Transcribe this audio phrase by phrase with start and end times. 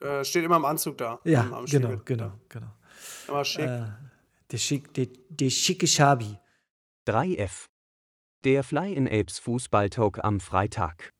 [0.00, 1.20] äh, steht immer im Anzug da.
[1.24, 2.74] Ja, am, am genau, genau, genau.
[3.28, 3.64] Immer schick.
[3.64, 3.86] Äh,
[4.50, 6.38] der, schick, der, der schicke Schabi.
[7.06, 7.68] 3F.
[8.44, 11.12] Der Fly in Apes Fußballtalk am Freitag.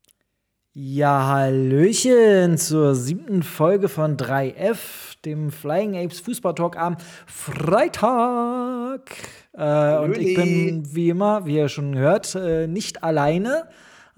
[0.81, 9.11] Ja, Hallöchen zur siebten Folge von 3F, dem Flying Apes Fußball Talk am Freitag.
[9.55, 13.69] Äh, und ich bin wie immer, wie ihr schon hört, äh, nicht alleine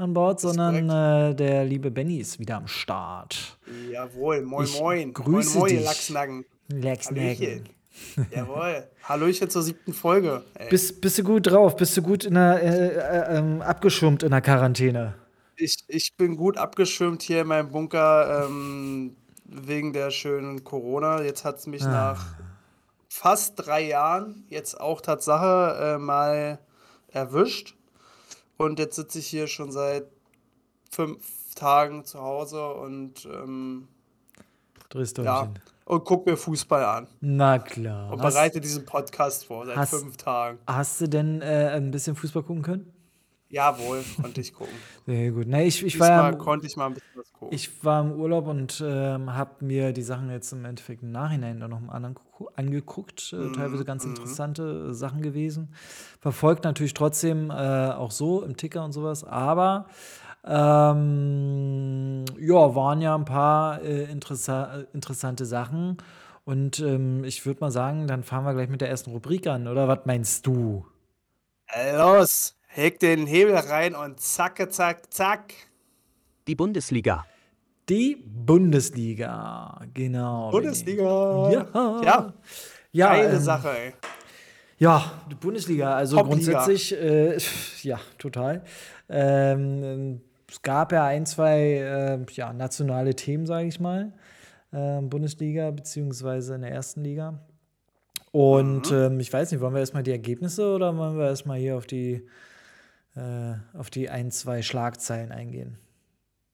[0.01, 3.59] an Bord, sondern äh, der liebe Benny ist wieder am Start.
[3.93, 5.13] Jawohl, moin Ich moin.
[5.13, 5.85] grüße moin, moin, dich.
[5.85, 6.45] Lachsnacken.
[6.73, 7.69] Hallöchen.
[8.35, 8.89] Jawohl.
[9.05, 10.43] Hallöchen zur siebten Folge.
[10.55, 10.69] Ey.
[10.71, 11.77] Bist, bist du gut drauf?
[11.77, 12.87] Bist du gut in der, äh,
[13.35, 15.15] äh, ähm, abgeschirmt in der Quarantäne?
[15.57, 21.21] Ich, ich bin gut abgeschirmt hier in meinem Bunker ähm, wegen der schönen Corona.
[21.23, 21.91] Jetzt hat es mich Ah.
[21.91, 22.27] nach
[23.09, 26.59] fast drei Jahren jetzt auch Tatsache äh, mal
[27.09, 27.75] erwischt.
[28.61, 30.05] Und jetzt sitze ich hier schon seit
[30.91, 33.89] fünf Tagen zu Hause und, ähm,
[34.91, 35.63] Drehst ja, Däumchen.
[35.87, 37.07] und gucke mir Fußball an.
[37.23, 38.13] Na klar.
[38.13, 40.59] Und Hast, bereite diesen Podcast vor seit hast- fünf Tagen.
[40.67, 42.93] hast du denn äh, ein bisschen Fußball gucken können?
[43.51, 44.79] Jawohl, konnte ich gucken.
[45.07, 45.47] Sehr gut.
[45.47, 47.57] Nee, ich, ich, war Diesmal im, konnte ich mal ein bisschen was gucken.
[47.57, 51.59] ich war im Urlaub und ähm, habe mir die Sachen jetzt im Endeffekt im Nachhinein
[51.59, 53.33] dann noch mal angegu- angeguckt.
[53.33, 55.75] Äh, Mhm, teilweise ganz interessante äh, Sachen gewesen.
[56.21, 57.55] Verfolgt natürlich trotzdem äh,
[57.91, 59.25] auch so im Ticker und sowas.
[59.25, 59.87] Aber
[60.45, 65.99] ähm, ja, waren ja ein paar äh, interessa interessante Sachen.
[66.45, 69.69] Und ähm, ich würde mal sagen, dann fahren wir gleich mit der ersten Rubrik an,
[69.69, 70.87] oder was meinst du?
[71.97, 75.53] Los, heg den Hebel rein und zacke, zack, zack.
[76.47, 77.27] Die Bundesliga.
[77.89, 80.51] Die Bundesliga, genau.
[80.51, 81.51] Bundesliga.
[81.51, 81.67] Ja.
[82.03, 82.33] Ja,
[82.93, 83.93] Ja, geile ähm, Sache, ey.
[84.79, 87.37] Ja, die Bundesliga, also grundsätzlich, äh,
[87.83, 88.63] ja, total.
[89.09, 94.13] Ähm, es gab ja ein, zwei äh, ja, nationale Themen, sage ich mal,
[94.73, 97.41] ähm, Bundesliga beziehungsweise in der ersten Liga.
[98.33, 98.97] Und Mhm.
[98.97, 101.87] ähm, ich weiß nicht, wollen wir erstmal die Ergebnisse oder wollen wir erstmal hier auf
[101.87, 102.25] die,
[103.21, 105.79] äh, auf die ein, zwei Schlagzeilen eingehen?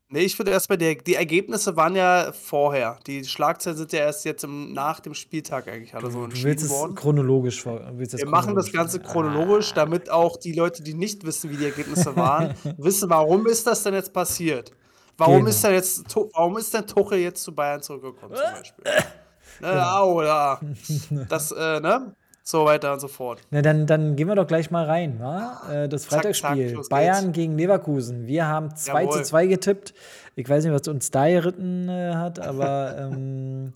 [0.09, 2.99] Nee, ich würde erstmal, die, die Ergebnisse waren ja vorher.
[3.09, 6.44] Die Schlagzeilen sind ja erst jetzt im, nach dem Spieltag eigentlich alle so Du entschieden
[6.49, 6.94] willst es worden.
[6.94, 7.81] chronologisch vor.
[7.94, 9.75] Willst Wir machen das chronologisch Ganze chronologisch, Ah.
[9.75, 13.82] damit auch die Leute, die nicht wissen, wie die Ergebnisse waren, wissen, warum ist das
[13.82, 14.71] denn jetzt passiert?
[15.19, 15.49] Warum Genau.
[15.49, 18.84] ist denn jetzt, warum ist denn Tuchel jetzt zu Bayern zurückgekommen zum Beispiel?
[18.84, 20.12] Ne, Genau.
[20.12, 20.60] Oder
[21.28, 22.15] das, äh, ne?
[22.49, 23.41] So weiter und so fort.
[23.51, 25.19] Na, dann, dann gehen wir doch gleich mal rein.
[25.19, 25.62] Wa?
[25.69, 26.73] Äh, das Zack, zack, Freitagsspiel.
[26.75, 27.34] los Bayern geht's.
[27.34, 28.27] gegen Leverkusen.
[28.29, 29.25] Wir haben 2 zu Jawohl.
[29.25, 29.95] 2 getippt.
[30.37, 33.73] Ich weiß nicht, was uns da geritten äh, hat, aber ähm,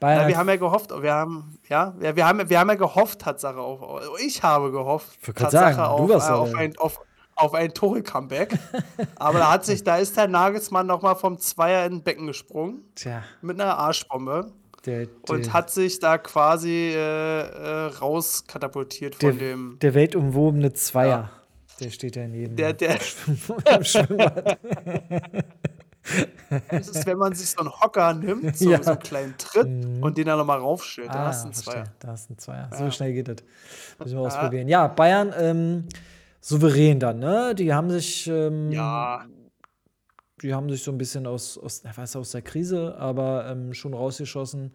[0.00, 0.22] Bayern.
[0.22, 3.20] Ja, wir haben ja gehofft, wir haben, ja, ja, wir haben, wir haben ja gehofft,
[3.20, 3.80] Tatsache auf,
[4.26, 7.00] ich habe gehofft, Ich Tatsache sagen, auf, äh, auf der- ein, auf,
[7.36, 8.58] auf ein Tore-Comeback.
[9.16, 12.82] Aber da hat sich, da ist der Nagelsmann nochmal vom Zweier in ein Becken gesprungen,
[12.96, 14.50] Tja, mit einer Arschbombe.
[14.86, 19.78] Der, Und der, hat sich da quasi äh, äh, rauskatapultiert von der, dem.
[19.80, 21.30] der weltumwobene Zweier.
[21.80, 22.96] Der steht ja in jedem Der, der,
[23.76, 24.58] im Schwimmbad.
[26.70, 28.82] das ist, wenn man sich so einen Hocker nimmt, so, Ja.
[28.82, 31.08] so einen kleinen Tritt und den dann nochmal raufstellt.
[31.08, 31.54] Da Ah, hast du einen.
[31.54, 31.84] Zweier.
[31.98, 32.68] Da hast du einen Zweier.
[32.70, 32.76] Ja.
[32.78, 33.36] So schnell geht das.
[33.98, 34.68] Müssen wir ausprobieren.
[34.68, 35.84] Ja, Bayern ähm,
[36.40, 37.54] souverän dann, ne?
[37.54, 38.26] Die haben sich.
[38.28, 39.24] Ähm, Ja,
[40.42, 43.94] die haben sich so ein bisschen aus, aus, weiß, aus der Krise, aber ähm, schon
[43.94, 44.72] rausgeschossen.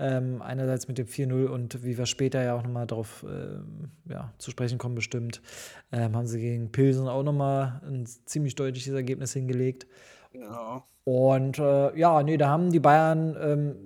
[0.00, 4.32] Ähm, einerseits mit dem 4-0 und wie wir später ja auch nochmal darauf ähm, ja,
[4.38, 5.42] zu sprechen kommen, bestimmt,
[5.90, 9.88] ähm, haben sie gegen Pilsen auch nochmal ein ziemlich deutliches Ergebnis hingelegt.
[10.32, 10.84] genau.
[11.02, 13.76] Und äh, ja, nee, da haben die Bayern, ähm,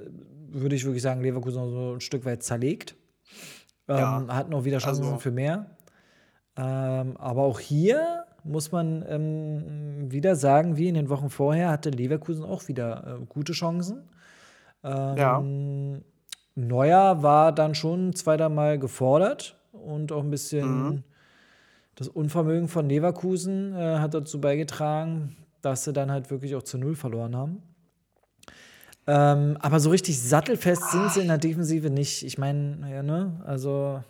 [0.51, 2.95] würde ich wirklich sagen, Leverkusen so ein Stück weit zerlegt.
[3.89, 4.27] Ähm, Ja.
[4.29, 5.77] Hatten auch wieder Chancen Also- für mehr.
[6.57, 11.91] Ähm, aber auch hier muss man ähm, wieder sagen, wie in den Wochen vorher hatte
[11.91, 14.03] Leverkusen auch wieder äh, gute Chancen.
[14.85, 15.43] Ähm, Ja.
[16.55, 21.03] Neuer war dann schon zweiter Mal gefordert und auch ein bisschen Mhm.
[21.95, 26.77] das Unvermögen von Leverkusen äh, hat dazu beigetragen, dass sie dann halt wirklich auch zu
[26.79, 27.63] Null verloren haben.
[29.07, 32.23] Ähm, aber so richtig sattelfest sind sie in der Defensive nicht.
[32.23, 33.41] Ich meine, ja, ne?
[33.45, 34.03] Also,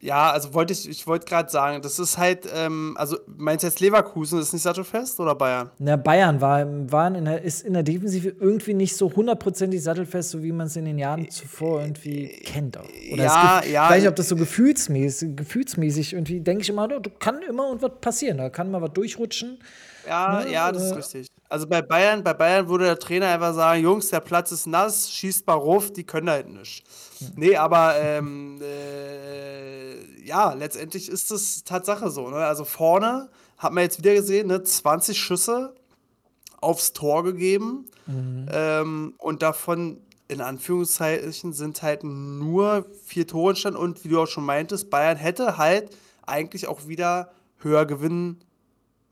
[0.00, 3.68] Ja, also wollte ich, ich wollte gerade sagen, das ist halt, ähm, also meinst du
[3.68, 5.70] jetzt Leverkusen ist nicht sattelfest oder Bayern?
[5.78, 10.30] na, Bayern war, waren in der, ist in der Defensive irgendwie nicht so hundertprozentig sattelfest,
[10.30, 12.76] so wie man es in den Jahren zuvor irgendwie kennt.
[12.76, 12.84] Auch.
[13.12, 16.68] Oder ja, es ja, Ich weiß nicht, ob das so gefühlsmäßig, gefühlsmäßig irgendwie, denke ich
[16.68, 18.38] immer, da kann immer und was passieren.
[18.38, 19.58] Da kann mal was durchrutschen.
[20.06, 21.26] Ja, Ne, ja, das ist äh, richtig.
[21.48, 25.10] Also bei Bayern, bei Bayern würde der Trainer einfach sagen, Jungs, der Platz ist nass,
[25.10, 26.84] schießt mal ruf, die können halt nicht.
[27.36, 32.28] Nee, aber ähm, äh, ja, letztendlich ist es Tatsache so.
[32.28, 32.36] Ne?
[32.36, 35.74] Also vorne hat man jetzt wieder gesehen, ne, 20 Schüsse
[36.60, 37.86] aufs Tor gegeben.
[38.06, 38.46] Mhm.
[38.50, 39.98] Ähm, und davon,
[40.28, 43.78] in Anführungszeichen, sind halt nur vier Tore entstanden.
[43.78, 45.96] Und wie du auch schon meintest, Bayern hätte halt
[46.26, 48.40] eigentlich auch wieder höher gewinnen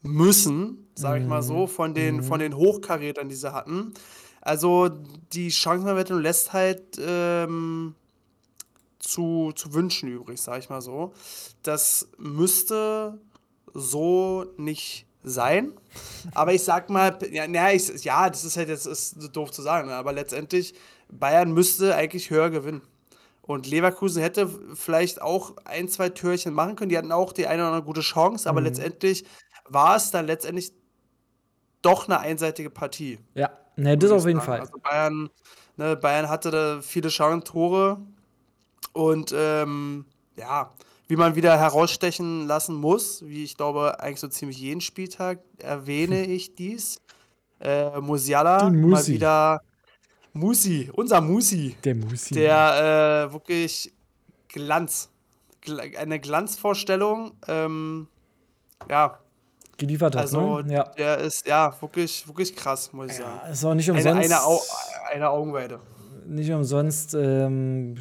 [0.03, 1.69] müssen, sage ich mal so, mhm.
[1.69, 2.23] von den, mhm.
[2.25, 3.95] von den Hochkarätern, die sie hatten.
[4.45, 4.91] Also
[5.33, 7.95] die Chancenverwertung lässt halt ähm,
[8.99, 11.15] zu, zu wünschen übrig, sage ich mal so.
[11.63, 13.19] Das müsste
[13.73, 15.73] so nicht sein.
[16.35, 19.63] Aber ich sag mal, ja, na, ich, ja das ist halt jetzt ist doof zu
[19.63, 20.75] sagen, aber letztendlich
[21.11, 22.83] Bayern müsste eigentlich höher gewinnen.
[23.41, 26.91] Und Leverkusen hätte vielleicht auch ein, zwei Türchen machen können.
[26.91, 28.67] Die hatten auch die eine oder andere gute Chance, aber mhm.
[28.67, 29.25] letztendlich
[29.67, 30.73] war es dann letztendlich
[31.81, 33.19] doch eine einseitige Partie.
[33.35, 34.47] Ja, ne, das auf jeden sagen.
[34.47, 34.61] Fall.
[34.61, 35.31] Also Bayern,
[35.77, 37.99] ne, Bayern hatte da viele Chancen, Tore
[38.93, 40.05] und ähm,
[40.37, 40.73] ja,
[41.09, 46.25] wie man wieder herausstechen lassen muss, wie ich glaube, eigentlich so ziemlich jeden Spieltag erwähne
[46.25, 47.01] ich dies.
[47.61, 49.61] Äh, Musiala mal wieder
[50.33, 51.77] Musi, unser Musi.
[51.85, 52.35] Der Musi.
[52.35, 53.93] Der äh, wirklich
[54.49, 55.11] Glanz.
[55.97, 57.33] Eine Glanzvorstellung.
[57.47, 58.09] Ähm,
[58.91, 59.19] ja.
[59.77, 60.73] Geliefert hat, also, ne?
[60.73, 60.85] Ja.
[60.97, 63.53] Der ist ja wirklich, wirklich krass, muss ich ja, sagen.
[63.53, 64.09] Ist auch nicht umsonst.
[64.09, 64.61] Eine, eine, Au
[65.13, 65.81] eine Augenweide.
[66.27, 67.97] Nicht umsonst ähm,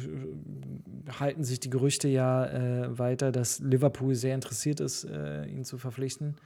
[1.18, 5.78] halten sich die Gerüchte ja äh, weiter, dass Liverpool sehr interessiert ist, äh, ihn zu
[5.78, 6.36] verpflichten.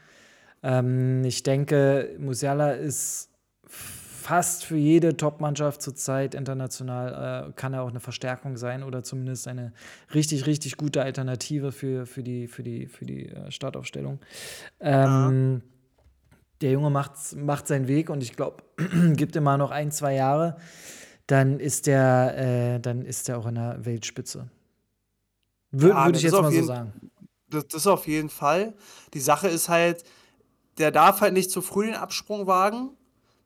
[0.62, 3.31] Ähm, ich denke, Musiala ist
[4.28, 9.48] fast für jede Top-Mannschaft zurzeit international, äh, kann er auch eine Verstärkung sein oder zumindest
[9.48, 9.72] eine
[10.14, 14.20] richtig, richtig gute Alternative für, für die, für die, für die äh, Startaufstellung.
[14.80, 15.69] Ähm, ja.
[16.60, 18.62] Der Junge macht, macht seinen Weg und ich glaube,
[19.14, 20.56] gibt immer noch ein, zwei Jahre
[21.28, 22.38] dann ist der,
[22.76, 24.48] äh, dann ist der auch in der Weltspitze.
[25.70, 27.10] Wür ja, würde ich jetzt mal jeden, so sagen.
[27.50, 28.74] Das, das auf jeden Fall.
[29.12, 30.04] Die Sache ist halt,
[30.78, 32.96] der darf halt nicht zu früh den Absprung wagen,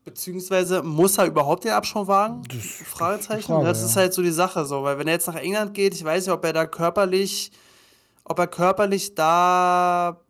[0.05, 2.43] beziehungsweise muss er überhaupt den Absprung wagen?
[2.49, 3.43] Das, Fragezeichen.
[3.43, 5.95] Frage, das ist halt so die Sache so, weil wenn er jetzt nach England geht,
[5.95, 7.53] ich weiß nicht, ob er da körperlich,
[8.25, 10.21] ob er körperlich da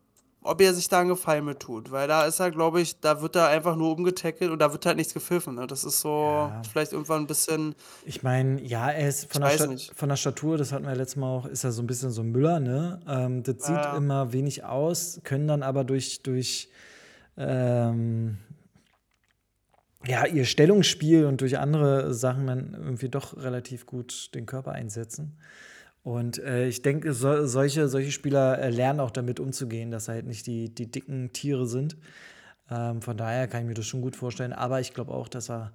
[0.44, 1.90] ob er sich da einen Gefallen mit tut.
[1.90, 4.84] Weil da ist er, glaube ich, da wird er einfach nur umgetackelt und da wird
[4.86, 5.54] halt nichts gepfiffen.
[5.54, 5.66] Ne?
[5.66, 6.62] Das ist so ja.
[6.70, 7.74] vielleicht irgendwann ein bisschen.
[8.04, 11.28] Ich meine, ja, er ist von der, von der, Statur, das hatten wir letztes Mal
[11.28, 13.00] auch, ist er so ein bisschen so ein Müller, ne?
[13.08, 13.96] Ähm, das sieht ja.
[13.96, 16.68] immer wenig aus, können dann aber durch, durch
[17.36, 18.38] ähm,
[20.06, 25.36] ja, ihr Stellungsspiel und durch andere Sachen dann irgendwie doch relativ gut den Körper einsetzen.
[26.02, 30.26] Und äh, ich denke, so, solche, solche Spieler äh, lernen auch damit umzugehen, dass halt
[30.26, 31.96] nicht die, die dicken Tiere sind.
[32.70, 34.52] Ähm, von daher kann ich mir das schon gut vorstellen.
[34.52, 35.72] Aber ich glaube auch, dass er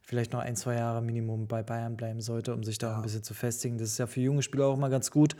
[0.00, 2.96] vielleicht noch ein, zwei Jahre Minimum bei Bayern bleiben sollte, um sich da ja.
[2.96, 3.78] ein bisschen zu festigen.
[3.78, 5.36] Das ist ja für junge Spieler auch mal ganz gut,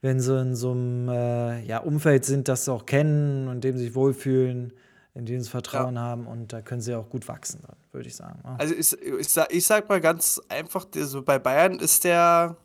[0.00, 3.76] wenn sie in so einem äh, ja, Umfeld sind, das sie auch kennen und dem
[3.76, 4.72] sich wohlfühlen,
[5.14, 6.00] in dem sie Vertrauen ja.
[6.00, 7.60] haben und da können sie auch gut wachsen,
[7.92, 8.40] würde ich sagen.
[8.44, 8.56] Ja.
[8.58, 12.56] Also ich, ich, sag, ich sag mal ganz einfach, also bei Bayern ist der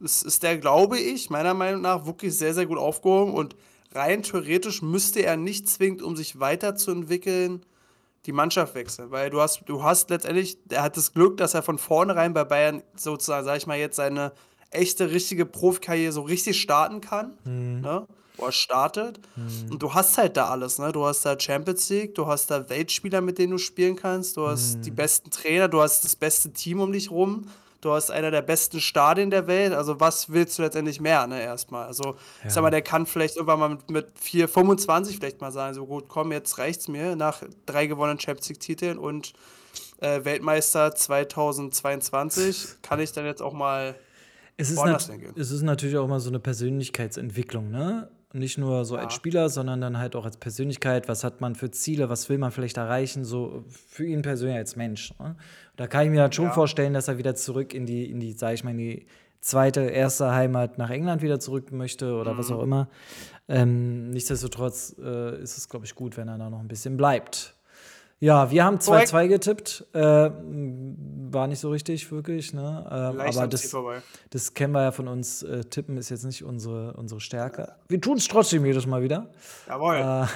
[0.00, 3.54] ist, ist der, glaube ich, meiner Meinung nach wirklich sehr, sehr gut aufgehoben und
[3.92, 7.66] rein theoretisch müsste er nicht zwingend, um sich weiterzuentwickeln,
[8.26, 11.62] die Mannschaft wechseln, weil du hast, du hast letztendlich, er hat das Glück, dass er
[11.62, 14.32] von vornherein bei Bayern sozusagen, sag ich mal, jetzt seine
[14.70, 17.80] echte, richtige Profikarriere so richtig starten kann, mhm.
[17.80, 18.06] ne?
[18.40, 19.20] Wo er startet.
[19.36, 19.72] Mhm.
[19.72, 20.92] Und du hast halt da alles, ne?
[20.92, 24.46] Du hast da Champions League, du hast da Weltspieler, mit denen du spielen kannst, du
[24.46, 24.82] hast mhm.
[24.82, 27.46] die besten Trainer, du hast das beste Team um dich rum
[27.80, 29.72] du hast einer der besten Stadien der Welt.
[29.72, 31.86] Also, was willst du letztendlich mehr, ne, erstmal?
[31.86, 32.14] Also, ja.
[32.46, 35.74] ich sag mal, der kann vielleicht irgendwann mal mit, mit 4, 25 vielleicht mal sagen:
[35.74, 39.32] so gut, komm, jetzt reicht's mir nach drei gewonnenen Champions League-Titeln und
[40.00, 43.94] äh, Weltmeister 2022 kann ich dann jetzt auch mal.
[44.56, 44.78] Es ist,
[45.36, 48.10] es ist natürlich auch mal so eine Persönlichkeitsentwicklung, ne?
[48.32, 49.02] Nicht nur so ja.
[49.02, 51.08] als Spieler, sondern dann halt auch als Persönlichkeit.
[51.08, 52.08] Was hat man für Ziele?
[52.08, 53.24] Was will man vielleicht erreichen?
[53.24, 55.12] So für ihn persönlich als Mensch.
[55.18, 55.36] Ne?
[55.76, 56.52] Da kann ich mir halt schon ja.
[56.52, 59.06] vorstellen, dass er wieder zurück in die, in die, sag ich mal, in die
[59.40, 62.38] zweite, erste Heimat nach England wieder zurück möchte oder mhm.
[62.38, 62.88] was auch immer.
[63.48, 67.56] Ähm, nichtsdestotrotz äh, ist es, glaube ich, gut, wenn er da noch ein bisschen bleibt.
[68.22, 69.86] Ja, wir haben 2-2 getippt.
[69.94, 72.52] Äh, war nicht so richtig, wirklich.
[72.52, 72.86] Ne?
[72.90, 73.74] Ähm, aber das,
[74.28, 75.42] das kennen wir ja von uns.
[75.42, 77.76] Äh, Tippen ist jetzt nicht unsere, unsere Stärke.
[77.88, 79.30] Wir tun es trotzdem jedes Mal wieder.
[79.66, 79.96] Jawohl.
[79.96, 80.26] Äh,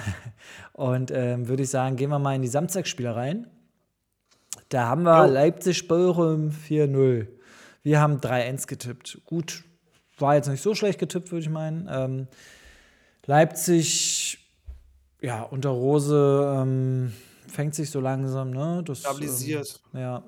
[0.73, 3.49] und ähm, würde ich sagen, gehen wir mal in die Samstagsspiele rein.
[4.71, 7.27] Da haben wir Leipzig-Bochum 4-0.
[7.83, 9.21] Wir haben 3-1 getippt.
[9.27, 9.63] Gut,
[10.19, 11.87] war jetzt nicht so schlecht getippt, würde ich meinen.
[11.93, 12.29] Ähm,
[13.27, 14.39] Leipzig,
[15.21, 16.55] ja, unter Rose.
[16.57, 17.13] Ähm,
[17.55, 18.83] fängt sich so langsam, ne?
[18.85, 19.81] Das, Stabilisiert.
[19.95, 20.23] Ähm, ja,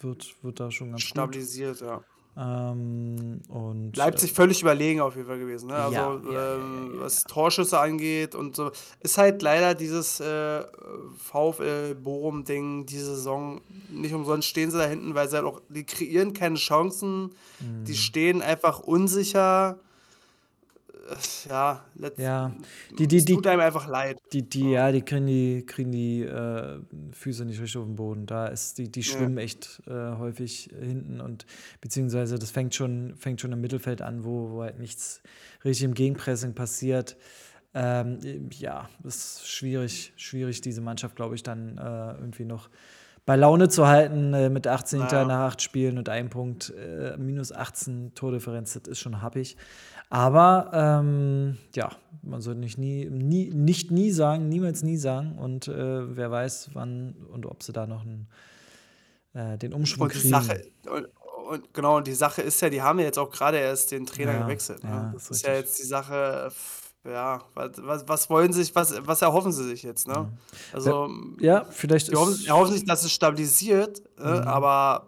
[0.00, 1.88] wird, wird da schon ganz Stabilisiert, gut.
[1.88, 2.00] ja.
[2.36, 5.66] Ähm, und Leipzig völlig überlegen auf jeden Fall gewesen.
[5.66, 5.74] Ne?
[5.74, 7.24] Also, ja, ja, ähm, ja, was.
[7.24, 8.70] Torschüsse angeht und so.
[9.00, 10.62] Ist halt leider dieses äh,
[11.18, 13.60] VfL Bochum-Ding, diese Saison.
[13.90, 17.34] Nicht umsonst stehen sie da hinten, weil sie halt auch, die kreieren keine Chancen.
[17.60, 17.96] Die Mhm.
[17.96, 19.78] stehen einfach unsicher.
[21.48, 21.84] Ja,
[22.16, 22.52] Ja,
[22.98, 24.18] die, die, die, tut einem einfach leid.
[24.32, 26.78] die, die, ja, die kriegen die, kriegen die äh,
[27.12, 28.26] Füße nicht richtig auf den Boden.
[28.26, 29.06] Da ist die, die Ja.
[29.06, 31.46] schwimmen echt äh, häufig hinten und
[31.80, 35.22] beziehungsweise das fängt schon, fängt schon im Mittelfeld an, wo, wo halt nichts
[35.64, 37.16] richtig im Gegenpressing passiert.
[37.72, 38.18] Ähm,
[38.52, 42.68] ja, ist schwierig, schwierig, diese Mannschaft, glaube ich, dann äh, irgendwie noch
[43.26, 45.24] bei Laune zu halten äh, mit 18 Naja.
[45.24, 49.56] nach 8 Spielen und einem Punkt, äh, minus 18 Tordifferenz, das ist schon happig.
[50.10, 51.90] Aber ähm, ja,
[52.22, 55.38] man sollte nicht nie, nie, nicht nie sagen, niemals nie sagen.
[55.38, 58.28] Und äh, wer weiß, wann und ob sie da noch einen,
[59.32, 60.28] äh, den Umschwung Und kriegen.
[60.28, 61.06] Sache, und,
[61.48, 64.04] und genau, und die Sache ist ja, die haben ja jetzt auch gerade erst den
[64.04, 64.82] Trainer Ja, gewechselt.
[64.84, 64.90] Ne?
[64.90, 65.68] ja, das ist ist ja richtig.
[65.68, 66.50] jetzt die Sache,
[67.04, 70.28] ja, was, was, wollen sich, was, was erhoffen sie sich jetzt, ne?
[70.72, 74.48] Also, Ja, vielleicht die hoffen, erhoffen sich, dass es stabilisiert, äh, Mhm.
[74.48, 75.06] aber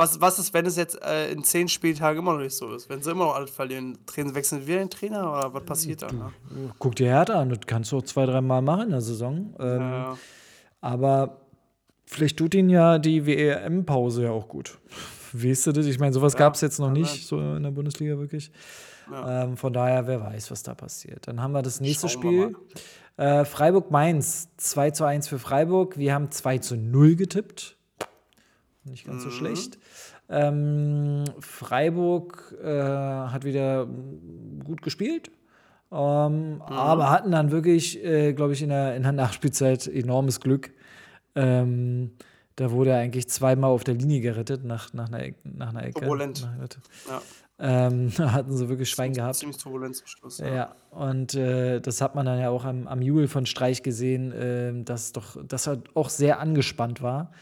[0.00, 2.88] was, was ist, wenn es jetzt äh, in zehn Spieltagen immer noch nicht so ist?
[2.88, 6.16] Wenn sie immer noch alles verlieren, Trainer, wechseln wir den Trainer oder was passiert dann?
[6.18, 6.32] Ne?
[6.78, 9.54] Guck dir Hertha an, das kannst du auch zwei, dreimal machen in der Saison.
[9.60, 10.18] Ähm, Ja,
[10.80, 11.40] Aber
[12.06, 14.78] vielleicht tut ihn ja die WM-Pause ja auch gut.
[15.32, 15.86] Weißt du das?
[15.86, 18.50] Ich meine, sowas Ja, gab es jetzt noch nicht, so in der Bundesliga wirklich.
[19.12, 19.44] ja.
[19.44, 21.28] Ähm, von daher, wer weiß, was da passiert.
[21.28, 22.56] Dann haben wir das nächste Schauen Spiel.
[23.16, 25.98] Äh, Freiburg-Mainz, 2 zu 1 für Freiburg.
[25.98, 27.76] Wir haben 2 zu 0 getippt.
[28.90, 29.32] Nicht ganz so Mhm.
[29.32, 29.78] schlecht.
[30.28, 33.86] Ähm, Freiburg äh, hat wieder
[34.64, 35.30] gut gespielt.
[35.92, 36.62] Ähm, Mhm.
[36.68, 40.72] Aber hatten dann wirklich, äh, glaube ich, in der, in der Nachspielzeit enormes Glück.
[41.34, 42.12] Ähm,
[42.56, 45.84] da wurde er eigentlich zweimal auf der Linie gerettet nach, nach, einer, Ecke, nach einer
[45.84, 46.00] Ecke.
[46.00, 46.42] Turbulent.
[46.42, 46.68] Nach,
[47.08, 47.22] ja.
[47.60, 49.36] Ähm, da hatten sie wirklich Schwein gehabt.
[49.36, 50.38] Ziemlich turbulent zum Schluss.
[50.38, 54.32] Ja, und äh, das hat man dann ja auch am, am Jubel von Streich gesehen,
[54.34, 57.32] ähm, dass doch, dass er auch sehr angespannt war.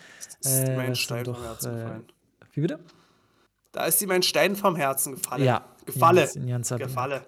[0.40, 2.04] Das ist Äh, mein Stein dann vom doch, Herzen äh, gefallen.
[2.52, 2.78] Wie bitte?
[3.72, 5.44] Da ist ihm ein Stein vom Herzen gefallen.
[5.44, 6.28] Ja, Gefalle.
[6.78, 7.26] Gefalle.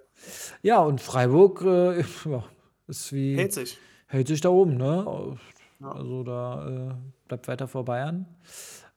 [0.63, 2.45] Ja, und Freiburg äh, ja,
[2.89, 3.79] ist wie Hält sich.
[4.07, 5.37] hält sich da oben, ne?
[5.81, 5.93] Ja.
[5.93, 6.95] Also da äh,
[7.29, 8.27] bleibt weiter vor Bayern.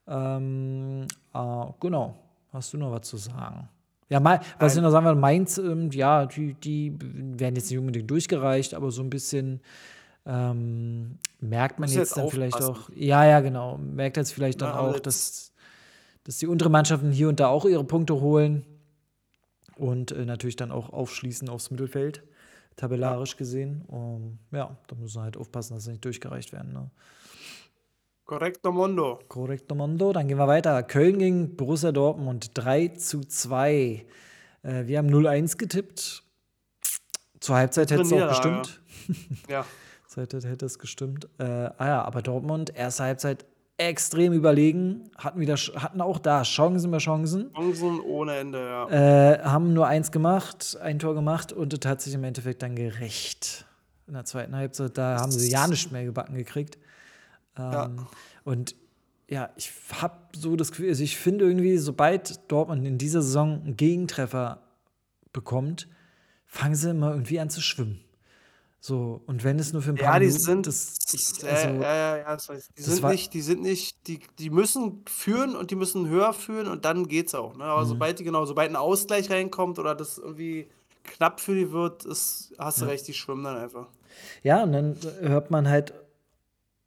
[0.06, 2.18] Ähm, ah, genau.
[2.52, 3.68] Hast du noch was zu sagen?
[4.14, 7.80] Ja, Mai- was ich noch sagen will, Mainz, ähm, ja, die, die werden jetzt nicht
[7.80, 9.60] unbedingt durchgereicht, aber so ein bisschen
[10.24, 12.92] ähm, merkt man Muss jetzt jetzt dann vielleicht aufpassen.
[12.92, 15.52] auch, ja, ja, genau, merkt jetzt vielleicht dann Ja, aber auch, dass,
[16.22, 18.64] dass die unteren Mannschaften hier und da auch ihre Punkte holen
[19.78, 22.22] und äh, natürlich dann auch aufschließen aufs Mittelfeld,
[22.76, 23.82] tabellarisch gesehen.
[23.88, 26.72] Um, ja, da müssen wir halt aufpassen, dass sie nicht durchgereicht werden.
[26.72, 26.88] Ne?
[28.24, 29.18] Correcto Mondo.
[29.28, 30.12] Korrekt, Mondo.
[30.12, 30.82] Dann gehen wir weiter.
[30.82, 34.06] Köln gegen Borussia Dortmund 3 zu 2.
[34.62, 36.22] Äh, wir haben 0-1 getippt.
[37.40, 38.80] Zur Halbzeit hätte es auch gestimmt.
[39.48, 39.66] Ja.
[40.08, 41.28] Zur Halbzeit hätte es gestimmt.
[41.38, 43.44] Äh, ah ja, aber Dortmund, erste Halbzeit
[43.76, 45.10] extrem überlegen.
[45.18, 47.52] Hatten, wieder, hatten auch da Chancen über Chancen.
[47.52, 48.88] Chancen ohne Ende, ja.
[49.34, 52.74] Äh, haben nur eins gemacht, ein Tor gemacht und das hat sich im Endeffekt dann
[52.74, 53.66] gerecht.
[54.06, 56.78] In der zweiten Halbzeit, da haben sie ja nicht mehr gebacken gekriegt.
[57.58, 57.90] Ähm, Ja.
[58.44, 58.76] Und
[59.28, 63.62] ja, ich habe so das Gefühl, also ich finde irgendwie, sobald Dortmund in dieser Saison
[63.64, 64.60] einen Gegentreffer
[65.32, 65.88] bekommt,
[66.46, 68.00] fangen sie immer irgendwie an zu schwimmen.
[68.80, 70.66] So, und wenn es nur für ein paar Ja, die Minuten, sind.
[70.66, 72.74] das, ich, ja, also, ja, ja, ja, das weiß ich.
[72.74, 76.06] Die das sind war- nicht, die sind nicht, die, die müssen führen und die müssen
[76.06, 77.52] höher führen und dann geht's auch.
[77.56, 77.64] Ne?
[77.64, 77.70] Mhm.
[77.70, 80.68] Aber sobald die, genau, sobald ein Ausgleich reinkommt oder das irgendwie
[81.04, 83.88] knapp für die wird, ist, hast du recht, die schwimmen dann einfach.
[84.42, 85.94] Ja, und dann hört man halt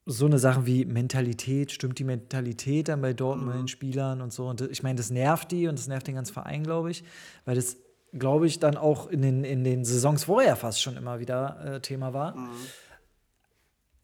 [0.10, 4.48] so eine Sache wie Mentalität, stimmt die Mentalität dann bei Dortmund den Spielern und so.
[4.48, 7.04] Und ich meine, das nervt die und das nervt den ganzen Verein, glaube ich,
[7.44, 7.76] weil das,
[8.14, 11.80] glaube ich, dann auch in den, in den Saisons vorher fast schon immer wieder äh,
[11.82, 12.36] Thema war.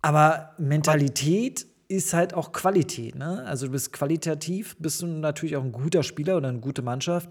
[0.02, 3.16] Aber Mentalität ist halt auch Qualität.
[3.16, 3.44] Ne?
[3.46, 7.30] Also du bist qualitativ, bist du natürlich auch ein guter Spieler oder eine gute Mannschaft,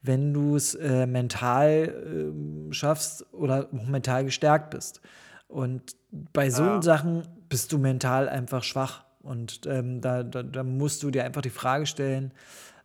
[0.00, 5.02] wenn du es äh, mental ähm, schaffst oder mental gestärkt bist.
[5.48, 6.82] Und bei so Ja.
[6.82, 9.04] Sachen bist du mental einfach schwach.
[9.22, 12.32] Und ähm, da, da, da musst du dir einfach die Frage stellen,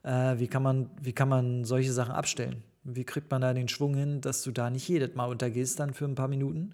[0.04, 2.64] äh, wie, kann man, wie kann man solche Sachen abstellen?
[2.84, 5.94] Wie kriegt man da den Schwung hin, dass du da nicht jedes Mal untergehst dann
[5.94, 6.74] für ein paar Minuten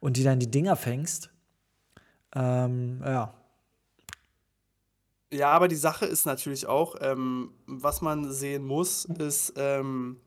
[0.00, 1.30] und die dann die Dinger fängst?
[2.34, 3.32] Ähm, ja,
[5.32, 10.20] Ja, aber die Sache ist natürlich auch, ähm, was man sehen muss, ist, ähm,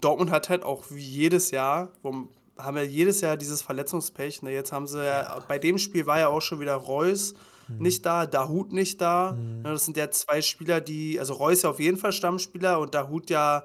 [0.00, 4.42] Dortmund hat halt auch wie jedes Jahr, wo, haben wir jedes Jahr dieses Verletzungspech.
[4.42, 4.52] Ne?
[4.52, 7.34] Jetzt haben sie ja, bei dem Spiel war ja auch schon wieder Reus
[7.78, 9.32] nicht da, Dahut nicht da.
[9.32, 9.62] Mhm.
[9.62, 12.94] Ne, das sind ja zwei Spieler, die, also Reus ja auf jeden Fall Stammspieler und
[12.94, 13.64] Dahut ja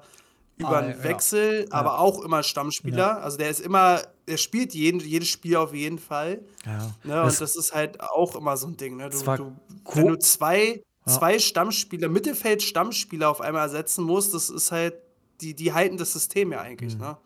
[0.56, 1.04] über Ah, einen ja.
[1.04, 3.22] Wechsel, aber auch immer Stammspieler.
[3.22, 6.40] Also der ist immer, der spielt jeden, jedes Spiel auf jeden Fall.
[6.64, 6.78] Ja.
[7.04, 7.14] Ne?
[7.14, 8.96] Das- und das ist halt auch immer so ein Ding.
[8.96, 9.10] Ne?
[9.10, 9.52] Du, du,
[9.94, 11.12] wenn du zwei, Ja.
[11.12, 14.94] zwei Stammspieler, Mittelfeld-Stammspieler auf einmal ersetzen musst, das ist halt,
[15.40, 16.94] die, die halten das System ja eigentlich.
[16.94, 17.00] Mhm.
[17.02, 17.16] Ne?